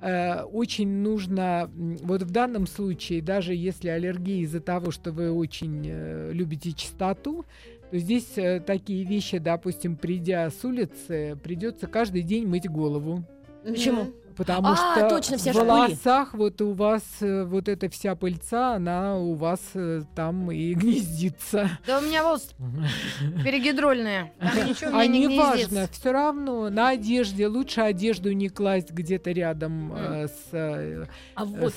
э, 0.00 0.42
очень 0.42 0.88
нужно, 0.88 1.70
вот 2.02 2.22
в 2.22 2.30
данном 2.30 2.66
случае, 2.66 3.22
даже 3.22 3.54
если 3.54 3.88
аллергия 3.88 4.42
из-за 4.42 4.60
того, 4.60 4.90
что 4.90 5.12
вы 5.12 5.30
очень 5.30 5.86
э, 5.86 6.32
любите 6.32 6.72
чистоту, 6.72 7.44
то 7.90 7.98
здесь 7.98 8.36
э, 8.36 8.60
такие 8.60 9.04
вещи, 9.04 9.38
допустим, 9.38 9.96
придя 9.96 10.48
с 10.50 10.64
улицы, 10.64 11.38
придется 11.42 11.86
каждый 11.86 12.22
день 12.22 12.46
мыть 12.46 12.68
голову. 12.68 13.24
Почему? 13.64 14.06
Потому 14.40 14.68
А, 14.68 14.74
что 14.76 15.08
точно, 15.10 15.36
в 15.36 15.40
ж 15.52 15.56
пыли. 15.56 15.68
волосах 15.68 16.32
вот 16.32 16.62
у 16.62 16.72
вас 16.72 17.02
э, 17.20 17.44
вот 17.44 17.68
эта 17.68 17.90
вся 17.90 18.14
пыльца, 18.14 18.72
она 18.76 19.18
у 19.18 19.34
вас 19.34 19.60
э, 19.74 20.00
там 20.14 20.50
и 20.50 20.72
гнездится. 20.80 21.68
Да 21.86 21.98
у 21.98 22.00
меня 22.00 22.22
вот 22.24 22.40
перегидрольные. 23.44 24.32
А 24.40 25.06
не 25.06 25.26
не 25.26 25.38
важно, 25.38 25.86
все 25.92 26.12
равно 26.12 26.70
на 26.70 26.88
одежде 26.88 27.48
лучше 27.48 27.82
одежду 27.82 28.32
не 28.32 28.48
класть 28.48 28.92
где-то 28.92 29.30
рядом 29.30 29.92
э, 29.94 30.28
с 30.28 31.06
А 31.34 31.44
вот 31.44 31.74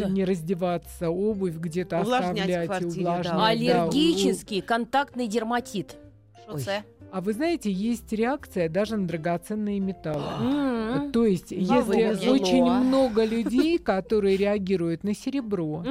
Да. 0.00 0.08
не 0.10 0.26
раздеваться, 0.26 1.08
обувь 1.08 1.54
где-то 1.54 2.00
оставлять 2.00 2.68
да. 2.68 2.78
увлажнять. 2.86 3.24
да. 3.24 3.46
Аллергический 3.46 4.60
контактный 4.60 5.28
дерматит. 5.28 5.96
Что? 6.46 6.82
А 7.10 7.20
вы 7.20 7.32
знаете, 7.32 7.70
есть 7.70 8.12
реакция 8.12 8.68
даже 8.68 8.96
на 8.96 9.06
драгоценные 9.06 9.80
металлы. 9.80 10.24
М. 10.40 11.12
То 11.12 11.24
есть, 11.24 11.50
если 11.52 12.28
очень 12.28 12.64
много 12.64 13.24
людей, 13.24 13.78
которые 13.78 14.36
реагируют 14.36 15.04
на 15.04 15.14
серебро, 15.14 15.84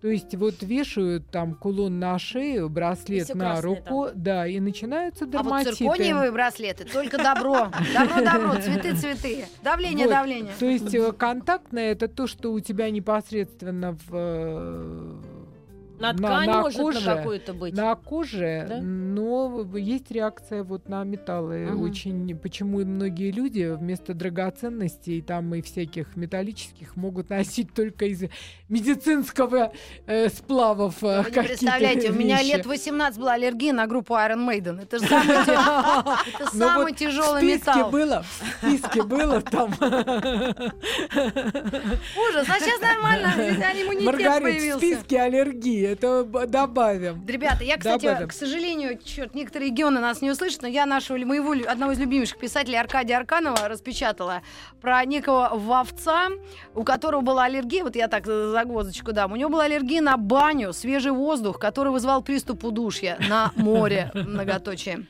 то 0.00 0.08
есть 0.08 0.34
вот 0.34 0.62
вешают 0.62 1.30
там 1.30 1.54
кулон 1.54 2.00
на 2.00 2.18
шею, 2.18 2.68
браслет 2.68 3.34
на 3.34 3.60
руку, 3.60 4.08
да, 4.14 4.46
и 4.48 4.58
начинаются 4.60 5.24
А 5.24 5.28
вот 5.28 5.32
дерматиты. 5.44 5.76
циркониевые 5.76 6.32
браслеты 6.32 6.84
только 6.84 7.18
добро. 7.18 7.70
Добро, 7.94 8.22
добро, 8.24 8.60
цветы, 8.60 8.96
цветы. 8.96 9.44
Давление, 9.62 10.06
Вот. 10.06 10.14
давление. 10.14 10.52
То 10.58 10.66
есть 10.66 10.92
э, 10.94 11.12
контактное 11.12 11.92
это 11.92 12.08
то, 12.08 12.26
что 12.26 12.52
у 12.52 12.58
тебя 12.60 12.90
непосредственно 12.90 13.96
в 14.08 15.20
На 16.02 16.14
ткань 16.14 16.50
может 16.50 16.80
коже, 16.80 17.00
на 17.08 17.16
какую-то 17.16 17.54
быть. 17.54 17.74
на 17.74 17.94
коже, 17.94 18.66
Да? 18.68 18.80
но 18.80 19.66
есть 19.76 20.10
реакция 20.10 20.62
вот 20.64 20.88
на 20.88 21.04
металлы. 21.04 21.66
Мгм. 21.70 21.82
Очень, 21.82 22.36
почему 22.36 22.80
и 22.80 22.84
многие 22.84 23.30
люди 23.30 23.74
вместо 23.74 24.14
драгоценностей 24.14 25.22
там 25.22 25.54
и 25.54 25.62
всяких 25.62 26.16
металлических 26.16 26.96
могут 26.96 27.30
носить 27.30 27.72
только 27.74 28.06
из 28.06 28.24
медицинского 28.68 29.72
э, 30.06 30.28
сплавов. 30.28 31.02
э, 31.02 31.06
Вы 31.06 31.16
не 31.18 31.24
какие-то 31.24 31.48
представляете, 31.48 32.10
у 32.10 32.14
меня 32.14 32.38
вещи. 32.38 32.56
лет 32.56 32.66
18 32.66 33.18
была 33.20 33.32
аллергия 33.34 33.72
на 33.72 33.86
группу 33.86 34.14
Iron 34.14 34.46
Maiden. 34.48 34.82
Это 34.82 34.98
же 34.98 35.06
самый, 35.06 35.36
Ну 36.54 36.90
тяжелый 36.94 37.42
металл. 37.44 37.90
было, 37.90 38.22
в 38.22 38.66
списке 38.66 39.02
было 39.02 39.40
там. 39.40 39.72
Ужас, 42.16 42.46
а 42.48 42.60
сейчас 42.60 42.80
нормально, 42.80 43.32
иммунитет 43.82 44.04
Маргарит, 44.06 44.40
в 44.40 44.42
появился. 44.42 44.78
списке 44.78 45.20
аллергии, 45.20 45.91
это 45.92 46.24
добавим. 46.46 47.24
Ребята, 47.26 47.64
я, 47.64 47.76
кстати, 47.76 48.06
Добавим. 48.06 48.28
к 48.28 48.32
сожалению, 48.32 48.98
черт, 49.04 49.34
некоторые 49.34 49.70
регионы 49.70 50.00
нас 50.00 50.20
не 50.22 50.30
услышат, 50.30 50.62
но 50.62 50.68
я 50.68 50.86
нашего 50.86 51.16
моего 51.18 51.52
одного 51.68 51.92
из 51.92 51.98
любимейших 51.98 52.38
писателей 52.38 52.78
Аркадия 52.78 53.16
Арканова 53.18 53.68
распечатала 53.68 54.42
про 54.80 55.04
некого 55.04 55.50
вовца, 55.54 56.28
у 56.74 56.84
которого 56.84 57.20
была 57.20 57.44
аллергия, 57.44 57.82
вот 57.84 57.96
я 57.96 58.08
так 58.08 58.26
за- 58.26 58.50
загвоздочку 58.50 59.12
дам, 59.12 59.32
у 59.32 59.36
него 59.36 59.50
была 59.50 59.64
аллергия 59.64 60.00
на 60.00 60.16
баню, 60.16 60.72
свежий 60.72 61.12
воздух, 61.12 61.58
который 61.58 61.92
вызывал 61.92 62.22
приступ 62.22 62.64
удушья 62.64 63.18
на 63.28 63.52
море, 63.56 64.10
многоточие. 64.14 65.06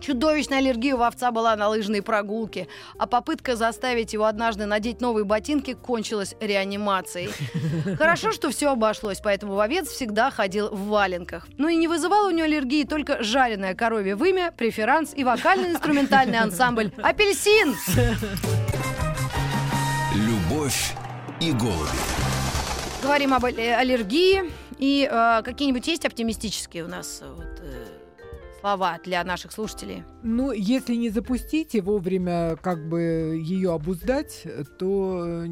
Чудовищная 0.00 0.58
аллергия 0.58 0.94
у 0.94 1.02
овца 1.02 1.30
была 1.30 1.56
на 1.56 1.68
лыжные 1.68 2.02
прогулки, 2.02 2.68
а 2.98 3.06
попытка 3.06 3.56
заставить 3.56 4.12
его 4.12 4.24
однажды 4.26 4.66
надеть 4.66 5.00
новые 5.00 5.24
ботинки 5.24 5.72
кончилась 5.72 6.34
реанимацией. 6.40 7.30
Хорошо, 7.96 8.32
что 8.32 8.50
все 8.50 8.72
обошлось, 8.72 9.20
поэтому 9.22 9.54
вовец 9.54 9.88
всегда 9.88 10.30
ходил 10.30 10.68
в 10.70 10.88
валенках. 10.88 11.46
Ну 11.58 11.68
и 11.68 11.76
не 11.76 11.88
вызывал 11.88 12.26
у 12.26 12.30
него 12.30 12.44
аллергии 12.44 12.84
только 12.84 13.22
жареное 13.22 13.74
коровье 13.74 14.14
вымя, 14.16 14.52
преферанс 14.56 15.12
и 15.14 15.24
вокально-инструментальный 15.24 16.38
ансамбль 16.38 16.92
«Апельсин». 17.02 17.74
Любовь 20.14 20.94
и 21.40 21.52
голуби. 21.52 21.90
Говорим 23.02 23.34
об 23.34 23.44
алле- 23.44 23.74
аллергии. 23.76 24.50
И 24.78 25.08
э, 25.10 25.42
какие-нибудь 25.42 25.86
есть 25.86 26.04
оптимистические 26.04 26.84
у 26.84 26.88
нас 26.88 27.20
э, 27.22 27.32
вот, 27.34 27.55
слова 28.60 28.98
для 29.04 29.22
наших 29.24 29.52
слушателей? 29.52 30.04
Ну, 30.22 30.52
если 30.52 30.94
не 30.94 31.10
запустить 31.10 31.74
и 31.74 31.80
вовремя 31.80 32.56
как 32.56 32.88
бы 32.88 33.40
ее 33.42 33.72
обуздать, 33.72 34.46
то 34.78 35.24
э, 35.44 35.46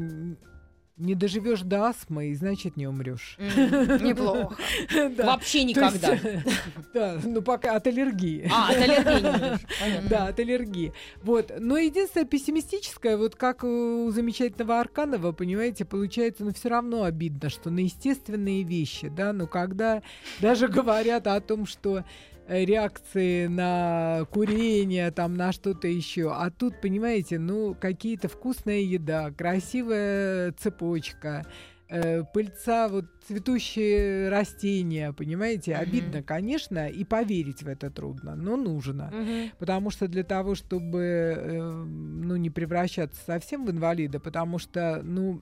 Не 0.97 1.13
доживешь 1.13 1.59
до 1.61 1.87
астмы, 1.87 2.27
и 2.27 2.35
значит 2.35 2.77
не 2.77 2.87
умрешь. 2.87 3.35
М, 3.37 4.01
Неплохо. 4.01 4.55
Да. 5.17 5.25
Вообще 5.25 5.65
никогда. 5.65 6.13
есть, 6.13 6.23
Да, 6.93 7.17
ну 7.21 7.41
пока 7.41 7.75
от 7.75 7.85
аллергии. 7.87 8.49
А, 8.49 8.69
от 8.69 8.77
аллергии 8.77 9.21
не 9.23 9.29
умрешь. 9.29 10.09
Да, 10.09 10.27
от 10.27 10.39
аллергии. 10.39 10.93
Вот. 11.21 11.51
Но 11.59 11.77
единственное 11.77 12.25
пессимистическое, 12.25 13.17
вот 13.17 13.35
как 13.35 13.65
у 13.65 14.09
замечательного 14.11 14.79
Арканова, 14.79 15.33
понимаете, 15.33 15.83
получается, 15.83 16.45
ну 16.45 16.53
все 16.53 16.69
равно 16.69 17.03
обидно, 17.03 17.49
что 17.49 17.69
на 17.69 17.79
естественные 17.79 18.63
вещи, 18.63 19.09
да, 19.09 19.33
ну 19.33 19.47
когда 19.47 20.01
даже 20.39 20.69
говорят 20.69 21.27
о 21.27 21.41
том, 21.41 21.65
что 21.65 22.05
реакции 22.47 23.47
на 23.47 24.25
курение, 24.31 25.11
там, 25.11 25.35
на 25.35 25.51
что-то 25.51 25.87
еще. 25.87 26.31
А 26.33 26.49
тут, 26.49 26.81
понимаете, 26.81 27.39
ну, 27.39 27.75
какие-то 27.79 28.27
вкусная 28.27 28.79
еда, 28.79 29.31
красивая 29.31 30.51
цепочка, 30.53 31.45
э, 31.89 32.23
пыльца, 32.33 32.87
вот 32.87 33.05
цветущие 33.27 34.29
растения, 34.29 35.13
понимаете? 35.13 35.73
Мгм. 35.73 35.81
Обидно, 35.81 36.23
конечно, 36.23 36.87
и 36.87 37.03
поверить 37.03 37.63
в 37.63 37.67
это 37.67 37.89
трудно, 37.89 38.35
но 38.35 38.55
нужно. 38.55 39.11
Мгм. 39.13 39.51
Потому 39.57 39.89
что 39.89 40.07
для 40.07 40.23
того, 40.23 40.55
чтобы 40.55 40.99
э, 41.01 41.83
ну, 41.85 42.35
не 42.35 42.49
превращаться 42.49 43.19
совсем 43.25 43.65
в 43.65 43.71
инвалида, 43.71 44.19
потому 44.19 44.59
что 44.59 45.01
ну, 45.03 45.41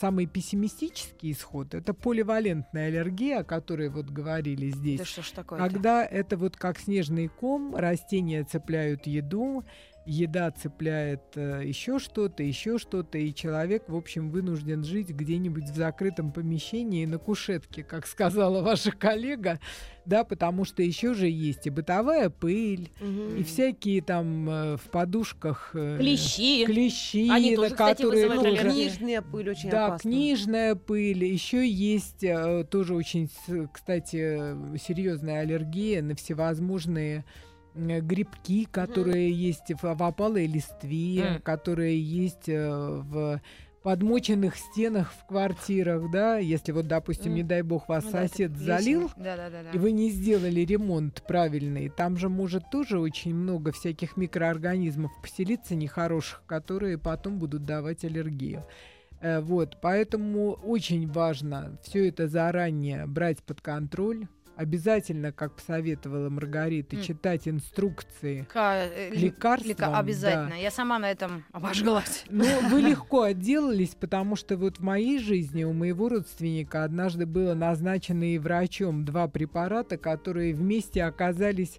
самый 0.00 0.26
пессимистический 0.26 1.32
исход 1.32 1.74
это 1.74 1.94
поливалентная 1.94 2.88
аллергия, 2.88 3.40
о 3.40 3.44
которой 3.44 3.88
вот 3.88 4.06
говорили 4.06 4.70
здесь. 4.70 4.98
Да 4.98 5.04
что 5.04 5.22
ж 5.22 5.30
такое 5.30 5.58
Когда 5.58 6.04
это 6.04 6.36
вот 6.36 6.56
как 6.56 6.78
снежный 6.78 7.28
ком, 7.28 7.74
растения 7.74 8.44
цепляют 8.44 9.06
еду, 9.06 9.64
еда 10.08 10.50
цепляет 10.50 11.36
еще 11.36 11.98
что-то, 11.98 12.42
еще 12.42 12.78
что-то, 12.78 13.18
и 13.18 13.32
человек, 13.34 13.84
в 13.88 13.94
общем, 13.94 14.30
вынужден 14.30 14.82
жить 14.84 15.10
где-нибудь 15.10 15.64
в 15.64 15.76
закрытом 15.76 16.32
помещении 16.32 17.04
на 17.04 17.18
кушетке, 17.18 17.82
как 17.84 18.06
сказала 18.06 18.62
ваша 18.62 18.90
коллега, 18.90 19.60
да, 20.06 20.24
потому 20.24 20.64
что 20.64 20.82
еще 20.82 21.12
же 21.12 21.28
есть 21.28 21.66
и 21.66 21.70
бытовая 21.70 22.30
пыль, 22.30 22.90
Мгм. 23.00 23.36
и 23.36 23.42
всякие 23.42 24.00
там 24.00 24.48
э, 24.48 24.76
в 24.78 24.84
подушках 24.90 25.72
э, 25.74 25.98
Клещи. 25.98 26.64
клещи, 26.64 27.28
Они 27.30 27.54
тоже, 27.56 27.70
кстати, 27.74 27.96
которые 28.02 28.28
вызывают 28.28 28.42
тоже- 28.56 28.62
аллергию. 28.68 28.88
Книжная 28.90 29.22
пыль 29.22 29.50
очень 29.50 29.70
да, 29.70 29.86
опасна. 29.88 30.10
книжная 30.10 30.74
пыль. 30.74 31.24
Еще 31.24 31.68
есть 31.68 32.24
э, 32.24 32.64
тоже 32.70 32.94
очень, 32.94 33.28
кстати, 33.70 34.78
серьезная 34.78 35.40
аллергия 35.42 36.00
на 36.02 36.14
всевозможные 36.14 37.18
э, 37.18 37.47
грибки, 37.78 38.66
которые 38.70 39.30
есть 39.32 39.72
в, 39.80 39.84
опалой 40.02 40.46
листве, 40.46 41.20
М. 41.36 41.42
которые 41.42 42.00
есть 42.00 42.48
э, 42.48 42.68
в 42.70 43.40
подмоченных 43.82 44.56
стенах 44.56 45.12
в 45.12 45.26
квартирах, 45.26 46.10
да, 46.10 46.36
если 46.38 46.72
вот, 46.72 46.88
допустим, 46.88 47.30
М. 47.30 47.36
не 47.36 47.42
дай 47.44 47.62
бог 47.62 47.88
вас 47.88 48.04
Ну 48.04 48.12
да, 48.12 48.26
сосед 48.28 48.50
плесень. 48.52 48.66
залил, 48.66 49.10
Да-да-да. 49.16 49.70
и 49.72 49.78
вы 49.78 49.92
не 49.92 50.10
сделали 50.10 50.60
ремонт 50.60 51.22
правильный, 51.26 51.88
там 51.88 52.16
же 52.16 52.28
может 52.28 52.64
тоже 52.70 52.98
очень 52.98 53.34
много 53.34 53.70
всяких 53.72 54.16
микроорганизмов 54.16 55.12
поселиться 55.22 55.74
нехороших, 55.74 56.42
которые 56.46 56.98
потом 56.98 57.38
будут 57.38 57.64
давать 57.64 58.04
аллергию. 58.04 58.64
Э, 59.20 59.40
Вот, 59.40 59.78
поэтому 59.80 60.52
очень 60.52 61.10
важно 61.10 61.78
все 61.82 62.08
это 62.08 62.28
заранее 62.28 63.06
брать 63.06 63.42
под 63.42 63.60
контроль. 63.60 64.26
Обязательно, 64.58 65.30
как 65.30 65.54
посоветовала 65.54 66.28
Маргарита, 66.30 66.96
М. 66.96 67.02
читать 67.02 67.46
инструкции 67.46 68.40
э, 68.52 69.10
к 69.10 69.14
ли- 69.14 69.20
лекарствам. 69.28 69.76
да. 69.78 69.98
Обязательно. 70.00 70.54
Я 70.60 70.72
сама 70.72 70.98
на 70.98 71.08
этом 71.10 71.44
обожглась. 71.52 72.24
Ну, 72.30 72.44
вы 72.68 72.80
легко 72.80 73.22
отделались, 73.22 73.94
потому 73.94 74.34
что 74.34 74.56
вот 74.56 74.78
в 74.78 74.82
моей 74.82 75.20
жизни 75.20 75.62
у 75.62 75.72
моего 75.72 76.08
родственника 76.08 76.82
однажды 76.82 77.24
было 77.24 77.54
назначено 77.54 78.24
и 78.34 78.38
врачом 78.38 79.04
два 79.04 79.28
препарата, 79.28 79.96
которые 79.96 80.54
вместе 80.54 81.04
оказались 81.04 81.78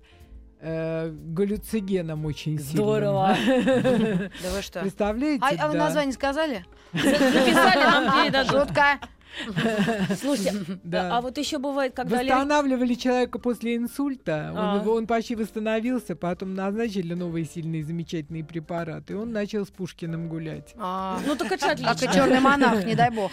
э, 0.62 1.10
галлюцигеном 1.12 2.26
очень 2.26 2.58
Здорово. 2.60 3.36
сильным. 3.36 4.32
Да 4.42 4.52
вы 4.56 4.62
что? 4.62 4.80
Представляете? 4.80 5.44
А, 5.46 5.66
а 5.66 5.68
вы 5.68 5.74
да. 5.74 5.80
название 5.86 6.14
сказали? 6.14 6.64
Записали, 6.94 7.84
нам 7.84 8.24
передадут. 8.24 8.52
Шутка. 8.68 9.00
Слушайте, 10.20 10.54
Да. 10.84 11.18
а 11.18 11.22
вот 11.22 11.38
еще 11.38 11.58
бывает, 11.60 11.94
когда. 11.94 12.18
Восстанавливали 12.18 12.94
человека 12.96 13.40
после 13.40 13.76
инсульта, 13.76 14.52
А. 14.56 14.84
он, 14.86 15.08
почти 15.08 15.36
восстановился, 15.36 16.16
потом 16.16 16.54
назначили 16.56 17.14
новые 17.14 17.46
сильные 17.46 17.84
замечательные 17.84 18.44
препараты, 18.44 19.14
и 19.14 19.16
он 19.16 19.32
начал 19.32 19.66
с 19.66 19.70
Пушкиным 19.70 20.30
гулять. 20.30 20.74
А, 20.78 21.20
Ну, 21.28 21.36
так 21.36 21.52
это 21.52 21.68
Как 21.68 21.80
и 21.80 21.84
отлично. 21.86 22.14
черный 22.14 22.40
монах, 22.40 22.86
не 22.86 22.96
дай 22.96 23.12
бог. 23.12 23.32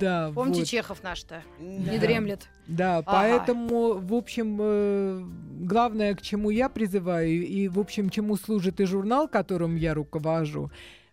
Да, 0.00 0.30
Помните, 0.34 0.60
вот. 0.60 0.68
Чехов 0.68 1.02
наш-то? 1.02 1.42
Да. 1.58 1.64
Не 1.92 1.98
дремлет. 1.98 2.48
Да, 2.66 3.02
поэтому, 3.02 3.94
в 3.94 4.12
общем, 4.14 4.58
э, 4.60 5.22
главное, 5.60 6.14
к 6.14 6.22
чему 6.22 6.50
я 6.50 6.68
призываю, 6.68 7.46
и, 7.46 7.66
в 7.68 7.78
общем, 7.78 8.10
чему 8.10 8.36
служит 8.36 8.80
и 8.80 8.84
журнал, 8.84 9.26
которым 9.26 9.76
я 9.76 9.94
руковожу, 9.94 10.70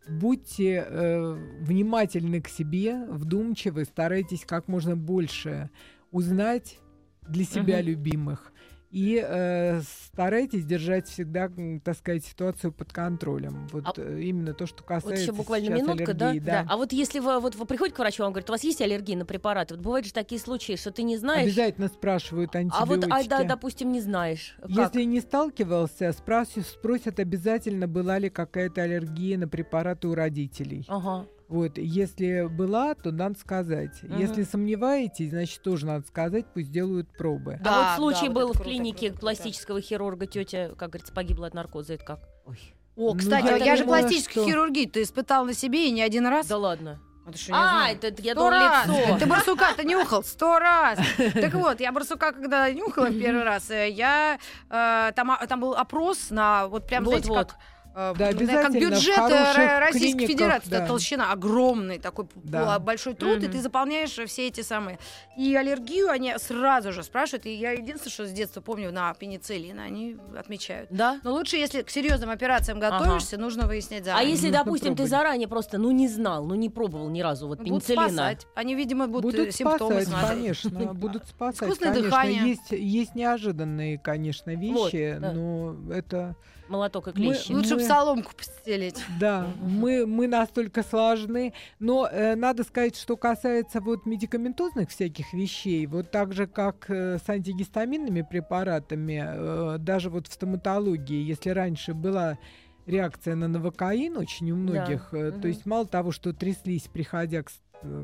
будьте 0.08 0.86
э, 0.88 1.34
внимательны 1.62 2.42
к 2.42 2.48
себе, 2.48 3.06
вдумчивы, 3.10 3.86
старайтесь 3.86 4.46
как 4.46 4.68
можно 4.68 4.96
больше 4.96 5.70
узнать 6.12 6.80
для 7.28 7.44
себя 7.44 7.78
Мгм. 7.80 7.86
любимых. 7.88 8.52
И 8.96 9.22
э, 9.22 9.82
старайтесь 10.14 10.64
держать 10.64 11.10
всегда, 11.10 11.52
так 11.84 11.98
сказать, 11.98 12.24
ситуацию 12.24 12.72
под 12.72 12.94
контролем. 12.94 13.68
Вот 13.74 13.84
А- 13.88 13.94
э, 13.98 14.22
именно 14.22 14.54
то, 14.54 14.66
что 14.66 14.78
Вот 14.84 14.88
касается 14.88 15.22
еще 15.22 15.34
буквально 15.34 15.66
сейчас 15.66 15.82
минутка, 15.82 16.14
да? 16.14 16.30
аллергии, 16.30 16.46
да? 16.46 16.66
А 16.70 16.78
вот 16.78 16.94
если 16.94 17.20
вы, 17.20 17.42
вот 17.42 17.56
вы 17.56 17.66
приходите 17.66 17.94
к 17.98 18.00
врачу, 18.00 18.24
он 18.24 18.32
говорит, 18.32 18.50
у 18.50 18.54
вас 18.54 18.64
есть 18.64 18.80
аллергия 18.80 19.18
на 19.18 19.26
препараты? 19.26 19.74
Вот 19.74 19.84
бывают 19.84 20.06
же 20.06 20.14
такие 20.14 20.40
случаи, 20.40 20.78
что 20.78 20.92
ты 20.92 21.04
не 21.04 21.18
знаешь. 21.18 21.44
Обязательно 21.44 21.90
спрашивают 21.90 22.56
антибиотики. 22.56 22.82
А 22.82 22.86
вот, 22.86 23.26
а, 23.26 23.28
да, 23.28 23.44
допустим, 23.44 23.92
не 23.92 24.00
знаешь. 24.00 24.56
Как? 24.62 24.70
Если 24.70 25.04
не 25.04 25.20
сталкивался, 25.20 26.14
спрашивают, 26.14 26.66
спросят 26.66 27.20
обязательно, 27.20 27.90
была 27.90 28.18
ли 28.18 28.30
какая-то 28.30 28.82
аллергия 28.84 29.38
на 29.38 29.50
препараты 29.50 30.08
у 30.08 30.16
родителей. 30.16 30.86
Ага. 30.88 31.28
Вот, 31.48 31.78
если 31.78 32.48
была, 32.48 32.96
то 32.96 33.12
надо 33.12 33.38
сказать. 33.38 34.02
Мгм. 34.02 34.20
Если 34.20 34.44
сомневаетесь, 34.44 35.30
значит 35.30 35.62
тоже 35.62 35.86
надо 35.86 36.06
сказать, 36.08 36.46
пусть 36.54 36.72
делают 36.72 37.08
пробы. 37.16 37.60
Да, 37.64 37.70
а 37.72 37.74
вот 37.74 37.84
да, 37.84 37.96
случай 37.98 38.28
вот 38.30 38.34
был 38.36 38.50
это 38.50 38.54
в 38.54 38.62
круто, 38.62 38.70
клинике 38.70 38.98
круто, 38.98 39.10
круто. 39.12 39.20
пластического 39.22 39.82
хирурга, 39.82 40.26
тетя, 40.26 40.70
как 40.78 40.90
говорится, 40.90 41.14
погибла 41.14 41.48
от 41.48 41.54
наркоза. 41.54 41.94
Это 41.94 42.04
как? 42.06 42.20
Ой. 42.46 42.60
О, 42.96 43.14
Ну, 43.14 43.20
кстати, 43.20 43.46
я 43.46 43.58
я, 43.58 43.76
же 43.76 43.84
пластическую 43.86 44.44
что- 44.44 44.52
хирургию 44.52 44.90
ты 44.90 45.04
испытал 45.04 45.46
на 45.46 45.54
себе 45.54 45.88
и 45.88 45.92
не 45.92 46.02
один 46.02 46.26
раз. 46.28 46.48
Да 46.48 46.58
ладно. 46.58 47.00
А 47.28 47.32
ты 47.32 47.38
что, 47.40 47.54
А, 47.56 47.58
знал? 47.58 47.86
это 47.88 48.22
я 48.22 48.32
Сто 48.34 48.42
думала 48.42 48.52
раз! 48.52 48.88
лицо. 48.88 49.18
Ты 49.20 49.26
барсука-то 49.26 49.84
нюхал 49.84 50.24
сто 50.24 50.60
раз. 50.60 51.00
Так 51.34 51.54
вот, 51.56 51.80
я 51.80 51.92
барсука, 51.92 52.32
когда 52.32 52.70
нюхала 52.72 53.10
первый 53.12 53.44
раз, 53.44 53.70
э, 53.72 53.90
я 53.90 54.38
э, 54.70 55.12
там, 55.16 55.32
а, 55.32 55.46
там 55.48 55.60
был 55.60 55.74
опрос 55.74 56.30
на 56.30 56.68
вот 56.68 56.86
прям, 56.88 57.04
Вот, 57.04 57.10
знаете, 57.12 57.30
вот. 57.30 57.48
как 57.54 57.58
Да, 57.96 58.14
знаю, 58.14 58.32
как 58.34 58.42
обязательно, 58.42 58.70
в 58.70 58.82
бюджет 58.92 59.18
э, 59.18 59.80
Российской 59.80 60.28
Федерации, 60.28 60.70
да. 60.70 60.86
толщина 60.86 61.32
огромный 61.32 61.98
такой 61.98 62.28
Да. 62.36 62.78
большой 62.80 63.14
труд, 63.14 63.38
и 63.38 63.46
Мгм. 63.46 63.52
ты 63.54 63.62
заполняешь 63.62 64.12
все 64.12 64.48
эти 64.48 64.62
самые. 64.62 65.00
И 65.38 65.56
аллергию 65.56 66.10
они 66.10 66.34
сразу 66.38 66.92
же 66.92 67.04
спрашивают, 67.04 67.46
и 67.46 67.54
я 67.54 67.72
единственное, 67.72 68.12
что 68.12 68.26
с 68.28 68.32
детства 68.32 68.60
помню 68.60 68.92
на 68.92 69.14
пенициллин, 69.14 69.80
они 69.80 70.18
отмечают. 70.38 70.90
Да? 70.92 71.20
Но 71.24 71.32
лучше, 71.34 71.56
если 71.56 71.84
к 71.84 71.90
серьезным 71.90 72.30
операциям 72.30 72.80
готовишься, 72.80 73.38
нужно 73.38 73.66
выяснять 73.66 74.02
А 74.02 74.06
заранее. 74.06 74.32
если, 74.32 74.48
Нужно 74.48 74.64
допустим, 74.66 74.96
ты 74.96 75.08
заранее 75.08 75.48
просто, 75.48 75.78
ну, 75.78 75.92
не 75.92 76.08
знал, 76.10 76.46
ну, 76.46 76.56
не 76.56 76.70
пробовал 76.70 77.10
ни 77.10 77.22
разу 77.22 77.48
вот 77.48 77.60
Будут 77.60 77.86
пенициллина. 77.86 78.10
спасать. 78.10 78.48
Они, 78.56 78.76
видимо, 78.76 79.08
будут, 79.08 79.32
Будут 79.32 79.48
э, 79.48 79.52
симптомы 79.52 80.02
спасать, 80.02 80.08
смотреть. 80.20 80.30
конечно, 80.62 80.94
будут 80.94 81.28
спасать. 81.28 81.62
Искусственное 81.64 81.94
конечно. 81.94 82.10
дыхание. 82.12 82.48
Есть, 82.50 82.72
есть 82.72 83.16
неожиданные, 83.16 83.98
конечно, 84.00 84.52
Вот, 84.54 84.92
вещи, 84.94 85.18
да. 85.20 85.32
но 85.32 85.76
это 85.94 86.36
Молоток 86.68 87.08
и 87.08 87.12
Мы- 87.12 87.34
клещи. 87.34 87.52
Лучше 87.52 87.76
бы 87.76 87.82
Мы- 87.82 87.88
соломку 87.88 88.32
постелить. 88.36 89.04
Да, 89.20 89.48
мы, 89.62 90.06
мы 90.06 90.28
настолько 90.28 90.84
сложны. 90.84 91.54
Но 91.80 92.08
э, 92.12 92.36
надо 92.36 92.64
сказать, 92.64 92.96
что 92.98 93.18
касается 93.18 93.82
вот 93.82 94.06
медикаментозных 94.06 94.90
всяких 94.90 95.34
вещей, 95.34 95.86
вот 95.86 96.12
так 96.12 96.34
же, 96.34 96.48
как 96.48 96.90
э, 96.90 97.18
с 97.18 97.30
антигистаминными 97.30 98.26
препаратами, 98.30 99.24
э, 99.26 99.78
даже 99.80 100.10
вот 100.10 100.28
в 100.28 100.34
стоматологии, 100.34 101.22
если 101.24 101.50
раньше 101.52 101.94
была 101.94 102.38
реакция 102.86 103.36
на 103.36 103.48
новокаин 103.48 104.18
очень 104.18 104.52
у 104.52 104.56
многих, 104.56 105.10
э, 105.12 105.32
мгм. 105.32 105.42
то 105.42 105.48
есть 105.48 105.66
мало 105.66 105.86
того, 105.86 106.12
что 106.12 106.34
тряслись, 106.34 106.88
приходя 106.92 107.44
к, 107.44 107.52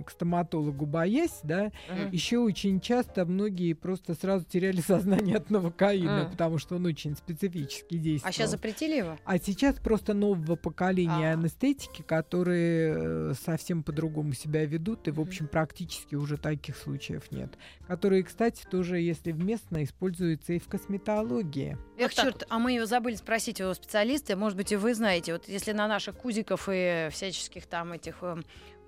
к 0.06 0.10
стоматологу, 0.12 0.86
боясь, 0.86 1.40
да, 1.44 1.72
Мгм. 1.90 2.10
еще 2.12 2.38
очень 2.40 2.80
часто 2.80 3.26
многие 3.26 3.74
просто 3.74 4.14
сразу 4.14 4.46
теряли 4.46 4.82
сознание 4.82 5.38
от 5.38 5.50
новокаина, 5.50 6.22
М. 6.26 6.32
потому 6.32 6.58
что 6.58 6.76
он 6.76 6.86
очень 6.86 7.16
специфически 7.16 7.98
действовал. 7.98 8.30
А 8.30 8.34
сейчас 8.34 8.52
запретили 8.52 8.98
его? 8.98 9.18
А 9.26 9.38
сейчас 9.38 9.76
просто 9.76 10.14
нового 10.14 10.56
поколения 10.56 11.32
А. 11.32 11.34
анестетики, 11.34 12.02
которые 12.02 12.96
э, 12.98 13.34
совсем 13.44 13.84
по-другому 13.84 14.34
себя 14.34 14.66
ведут, 14.66 15.08
и, 15.08 15.12
в 15.12 15.20
общем, 15.20 15.48
практически 15.48 16.16
уже 16.16 16.38
таких 16.38 16.78
случаев 16.78 17.32
нет. 17.32 17.58
Которые, 17.88 18.24
кстати, 18.24 18.64
тоже, 18.70 19.00
если 19.00 19.32
вместно, 19.32 19.84
используются 19.84 20.54
и 20.54 20.60
в 20.60 20.68
косметологии. 20.68 21.78
Эх, 21.98 22.14
так 22.14 22.26
черт, 22.26 22.44
а 22.50 22.60
мы 22.60 22.72
ее 22.72 22.86
забыли 22.86 23.16
спросить 23.16 23.62
у 23.62 23.74
специалиста. 23.74 24.36
Может 24.36 24.58
быть, 24.58 24.72
и 24.72 24.76
вы 24.76 24.94
знаете, 24.94 25.34
вот 25.34 25.48
если 25.48 25.72
на 25.72 25.88
наших 25.88 26.16
кузиков 26.16 26.68
и 26.72 27.10
всяческих 27.12 27.66
там 27.66 27.94
этих 27.94 28.22
эм, 28.24 28.44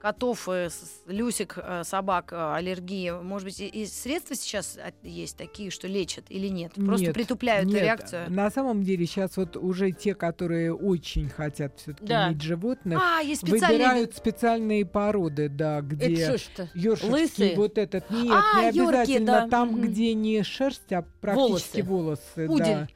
котов, 0.08 0.50
э, 0.50 0.68
люсик, 1.08 1.58
э, 1.58 1.84
собак 1.86 2.34
э, 2.34 2.54
аллергии, 2.56 3.12
может 3.24 3.46
быть, 3.48 3.62
и, 3.62 3.86
средства 3.86 4.36
сейчас 4.36 4.78
от- 4.78 4.94
есть 5.02 5.38
такие, 5.38 5.72
что 5.72 5.88
лечат 5.88 6.26
или 6.28 6.50
нет? 6.50 6.74
Просто 6.74 7.06
Нет, 7.06 7.14
притупляют 7.14 7.70
Нет, 7.70 7.82
реакцию. 7.84 8.30
На 8.30 8.52
самом 8.52 8.84
деле 8.84 9.06
сейчас 9.06 9.38
вот 9.38 9.56
уже 9.56 9.92
те, 9.94 10.14
которые 10.14 10.74
очень 10.76 11.30
хотят 11.30 11.80
все-таки 11.80 12.06
Да. 12.06 12.28
иметь 12.28 12.42
животных, 12.42 13.02
А, 13.02 13.22
есть 13.22 13.48
специальные... 13.48 13.78
выбирают 13.80 14.14
специальные 14.14 14.86
породы, 14.86 15.48
да, 15.48 15.80
где 15.80 16.38
Лысые? 16.76 17.56
вот 17.56 17.78
этот 17.78 18.10
нет, 18.12 18.34
А, 18.34 18.62
не 18.72 18.82
обязательно 18.82 19.26
да. 19.32 19.48
там, 19.48 19.80
где 19.80 20.14
не 20.14 20.44
шерсть, 20.44 20.92
а 20.92 21.06
практически 21.22 21.80
волосы. 21.80 22.46
Пудель. 22.46 22.66
да. 22.66 22.88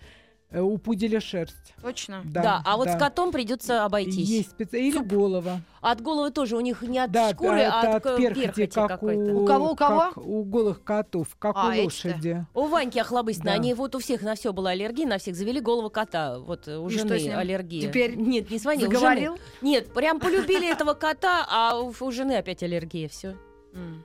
Э, 0.50 0.62
У 0.62 0.78
пуделя 0.78 1.20
шерсть. 1.20 1.74
Точно. 1.82 2.22
Да, 2.24 2.42
Да, 2.42 2.62
а 2.66 2.78
вот 2.78 2.86
да. 2.86 2.96
с 2.96 3.00
котом 3.00 3.34
придется 3.34 3.84
обойтись. 3.84 4.30
Есть 4.30 4.52
специ... 4.52 4.80
Или 4.80 4.98
голова. 5.00 5.60
От 5.82 6.00
головы 6.02 6.32
тоже 6.32 6.56
у 6.56 6.62
них 6.62 6.82
не 6.84 7.00
от 7.00 7.12
да, 7.12 7.32
шкуры, 7.32 7.60
это 7.60 7.74
а 7.74 7.96
от 7.98 8.06
от 8.06 8.18
перхоти, 8.18 8.46
перхоти 8.46 8.68
как 8.68 8.88
какой-то. 8.88 9.34
у... 9.34 9.44
У 9.44 9.46
кого, 9.46 9.72
у 9.72 9.76
кого? 9.76 10.00
как 10.00 10.18
у 10.18 10.44
голых 10.46 10.84
котов, 10.86 11.36
как 11.38 11.54
А, 11.58 11.68
у 11.68 11.72
эти-то. 11.72 11.84
лошади. 11.84 12.46
У 12.54 12.68
Ваньки 12.68 12.98
Охлобыстина, 12.98 13.46
Да. 13.52 13.52
они 13.54 13.74
вот 13.74 13.94
у 13.96 14.00
всех 14.00 14.22
на 14.22 14.36
все 14.36 14.54
была 14.54 14.70
аллергия, 14.70 15.06
на 15.06 15.18
всех 15.18 15.36
завели 15.36 15.60
голову 15.60 15.90
кота. 15.90 16.40
Вот 16.40 16.66
у 16.70 16.88
И 16.88 16.92
жены 16.92 17.34
аллергия. 17.34 17.82
Теперь 17.82 18.16
Нет, 18.16 18.50
не 18.50 18.58
Заговорил? 18.58 19.34
жены. 19.34 19.40
Нет, 19.62 19.94
прям 19.94 20.20
полюбили 20.22 20.72
этого 20.72 20.94
кота, 20.94 21.46
а 21.50 21.78
у, 21.78 21.94
у 22.00 22.12
жены 22.12 22.38
опять 22.38 22.64
аллергия, 22.64 23.10
все. 23.10 23.36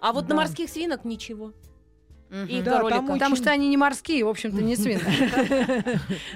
А 0.01 0.13
вот 0.13 0.25
Да. 0.27 0.31
на 0.35 0.41
морских 0.41 0.69
свинок 0.69 1.05
ничего. 1.05 1.53
И 2.49 2.63
Да, 2.63 2.79
кролика. 2.79 2.97
там 2.97 3.07
Потому 3.09 3.33
очень- 3.35 3.43
что 3.43 3.51
они 3.53 3.69
не 3.69 3.77
морские, 3.77 4.25
в 4.25 4.29
общем-то, 4.29 4.63
не 4.63 4.75
свинки. 4.77 5.05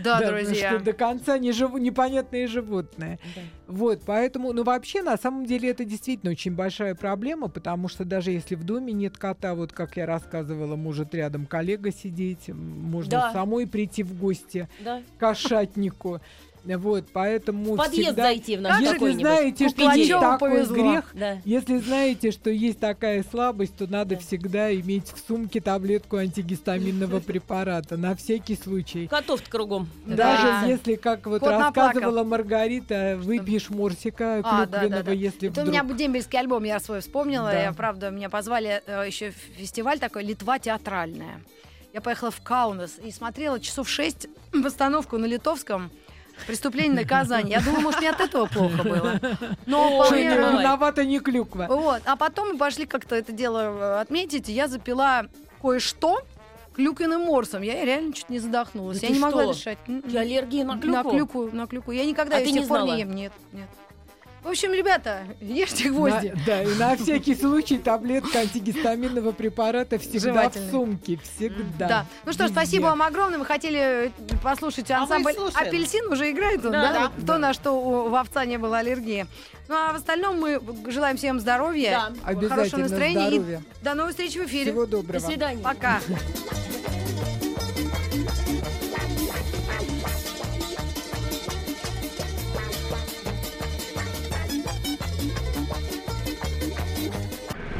Да, 0.05 0.19
потому 0.19 0.39
друзья. 0.45 0.79
до 0.79 0.93
конца 0.93 1.39
непонятные 1.39 2.47
животные. 2.47 3.19
Вот, 3.67 4.03
поэтому, 4.07 4.53
ну 4.53 4.63
вообще, 4.63 5.03
на 5.03 5.17
самом 5.17 5.47
деле, 5.47 5.71
это 5.71 5.85
действительно 5.85 6.31
очень 6.33 6.53
большая 6.55 6.95
проблема, 6.95 7.49
потому 7.49 7.89
что 7.89 8.05
даже 8.05 8.31
если 8.31 8.55
в 8.55 8.63
доме 8.65 8.93
нет 8.93 9.17
кота, 9.17 9.55
вот 9.55 9.73
как 9.73 9.97
я 9.97 10.07
рассказывала, 10.07 10.77
может 10.77 11.15
рядом 11.15 11.47
коллега 11.47 11.91
сидеть, 11.91 12.49
можно 12.49 13.31
самой 13.33 13.67
прийти 13.67 14.03
в 14.03 14.19
гости 14.19 14.69
к 14.85 15.21
кошатнику. 15.21 16.21
Вот, 16.67 17.05
поэтому 17.13 17.77
подъезд 17.77 18.09
всегда... 18.09 18.23
зайти 18.25 18.57
в 18.57 18.61
наш 18.61 18.81
Если 18.81 19.13
знаете, 19.13 19.69
что 19.69 19.93
есть 19.93 20.11
такой 20.11 20.51
повезло. 20.51 20.75
грех, 20.75 21.05
Да. 21.15 21.39
если 21.45 21.79
знаете, 21.79 22.31
что 22.33 22.51
есть 22.51 22.81
такая 22.81 23.25
слабость, 23.31 23.77
то 23.77 23.87
надо 23.87 24.17
Да. 24.17 24.21
всегда 24.21 24.75
иметь 24.75 25.13
в 25.13 25.19
сумке 25.29 25.61
таблетку 25.61 26.17
антигистаминного 26.17 27.21
препарата 27.27 27.97
на 27.97 28.17
всякий 28.17 28.57
случай. 28.57 29.07
Котов-то 29.07 29.49
кругом. 29.51 29.89
Даже 30.07 30.43
Да. 30.43 30.65
если, 30.67 30.97
как 30.97 31.27
вот 31.27 31.41
Кот 31.41 31.51
рассказывала 31.51 32.25
Маргарита, 32.25 33.17
выпьешь 33.21 33.71
морсика 33.71 34.41
А, 34.45 34.67
да, 34.67 34.81
клюквенного, 34.81 35.03
да, 35.05 35.11
да. 35.11 35.13
если 35.13 35.49
Это 35.51 35.61
у 35.61 35.65
вдруг... 35.65 35.85
меня 35.85 35.95
дембельский 35.97 36.39
альбом, 36.39 36.65
я 36.65 36.81
свой 36.81 37.01
вспомнила. 37.01 37.51
Да. 37.51 37.63
Я, 37.63 37.73
правда, 37.73 38.11
меня 38.11 38.29
позвали 38.29 38.83
еще 39.07 39.31
в 39.31 39.35
фестиваль 39.59 39.99
такой 39.99 40.25
«Литва 40.25 40.59
театральная». 40.59 41.41
Я 41.93 42.01
поехала 42.03 42.31
в 42.31 42.43
Каунас 42.43 42.99
и 43.03 43.11
смотрела 43.11 43.59
часов 43.59 43.89
шесть 43.89 44.27
постановку 44.53 45.17
на 45.17 45.25
литовском 45.27 45.91
«Преступление 46.47 46.93
наказание». 47.03 47.59
Я 47.59 47.61
думала, 47.65 47.81
может, 47.81 48.01
мне 48.01 48.11
от 48.11 48.21
этого 48.21 48.47
плохо 48.47 48.83
было. 48.83 49.21
Но 49.67 50.05
вполне- 50.05 50.25
не. 50.25 50.29
Виновата 50.37 51.05
не 51.05 51.19
клюква. 51.21 51.67
Вот. 51.69 52.03
А 52.05 52.17
потом 52.17 52.53
мы 52.53 52.59
пошли 52.59 52.87
как-то 52.87 53.15
это 53.17 53.33
дело 53.33 53.61
э, 53.61 54.01
отметить, 54.01 54.49
и 54.49 54.53
я 54.53 54.69
запила 54.69 55.27
кое-что 55.63 56.23
клюквенным 56.75 57.23
морсом. 57.23 57.63
Я 57.63 57.85
реально 57.85 58.13
чуть 58.13 58.29
не 58.29 58.39
задохнулась. 58.39 59.01
Да 59.01 59.07
я 59.07 59.09
ты 59.09 59.15
не 59.15 59.21
могла 59.21 59.43
что? 59.45 59.53
дышать. 59.55 59.79
М-м. 59.89 60.01
И 60.01 60.17
аллергия 60.17 60.65
на 60.65 60.79
клюкву? 60.79 60.91
На 60.91 61.11
клюкву, 61.11 61.51
на 61.53 61.67
клюкву. 61.67 61.93
Я 61.93 62.05
никогда 62.05 62.37
А 62.37 62.41
ее 62.41 62.47
с 62.47 62.53
не 62.53 62.59
тех 62.61 62.69
пор 62.69 62.83
не 62.83 62.99
ем. 63.01 63.15
Нет, 63.15 63.33
нет. 63.53 63.69
В 64.47 64.51
общем, 64.51 64.73
ребята, 64.73 65.25
ешьте 65.41 65.91
гвозди. 65.91 66.29
На- 66.29 66.45
да, 66.47 66.63
и 66.63 66.75
на 66.77 66.97
всякий 66.97 67.35
случай 67.35 67.79
таблетка 67.79 68.39
антигистаминного 68.39 69.33
препарата 69.33 69.99
всегда 69.99 70.49
в 70.51 70.55
сумке. 70.71 71.19
Всегда. 71.37 71.89
Да. 71.89 72.07
Ну 72.25 72.33
что 72.33 72.47
ж, 72.47 72.53
спасибо 72.53 72.85
вам 72.85 73.03
огромное. 73.03 73.39
Мы 73.39 73.45
хотели 73.45 74.07
э, 74.07 74.11
послушать 74.45 74.89
А 74.93 75.03
ансамбль 75.03 75.33
слушаем. 75.35 75.67
«Апельсин». 75.67 76.13
Уже 76.13 76.31
играет 76.31 76.65
он, 76.65 76.71
Да, 76.71 76.83
да? 76.83 76.93
да. 76.93 77.09
То, 77.09 77.27
Да. 77.27 77.39
на 77.39 77.53
что 77.55 77.73
у 77.73 78.15
овца 78.15 78.45
не 78.45 78.57
было 78.57 78.79
аллергии. 78.79 79.27
Ну 79.67 79.75
а 79.75 79.93
в 79.93 79.97
остальном 79.97 80.39
мы 80.39 80.61
желаем 80.93 81.17
всем 81.17 81.41
здоровья, 81.41 82.13
Да. 82.25 82.49
хорошего 82.49 82.83
настроения. 82.83 83.27
здоровья. 83.29 83.63
И 83.81 83.85
до 83.85 83.95
новых 83.95 84.13
встреч 84.13 84.37
в 84.37 84.45
эфире. 84.45 84.71
Всего 84.71 84.87
доброго. 84.87 85.19
До 85.19 85.27
свидания. 85.27 85.61
Пока. 85.61 86.01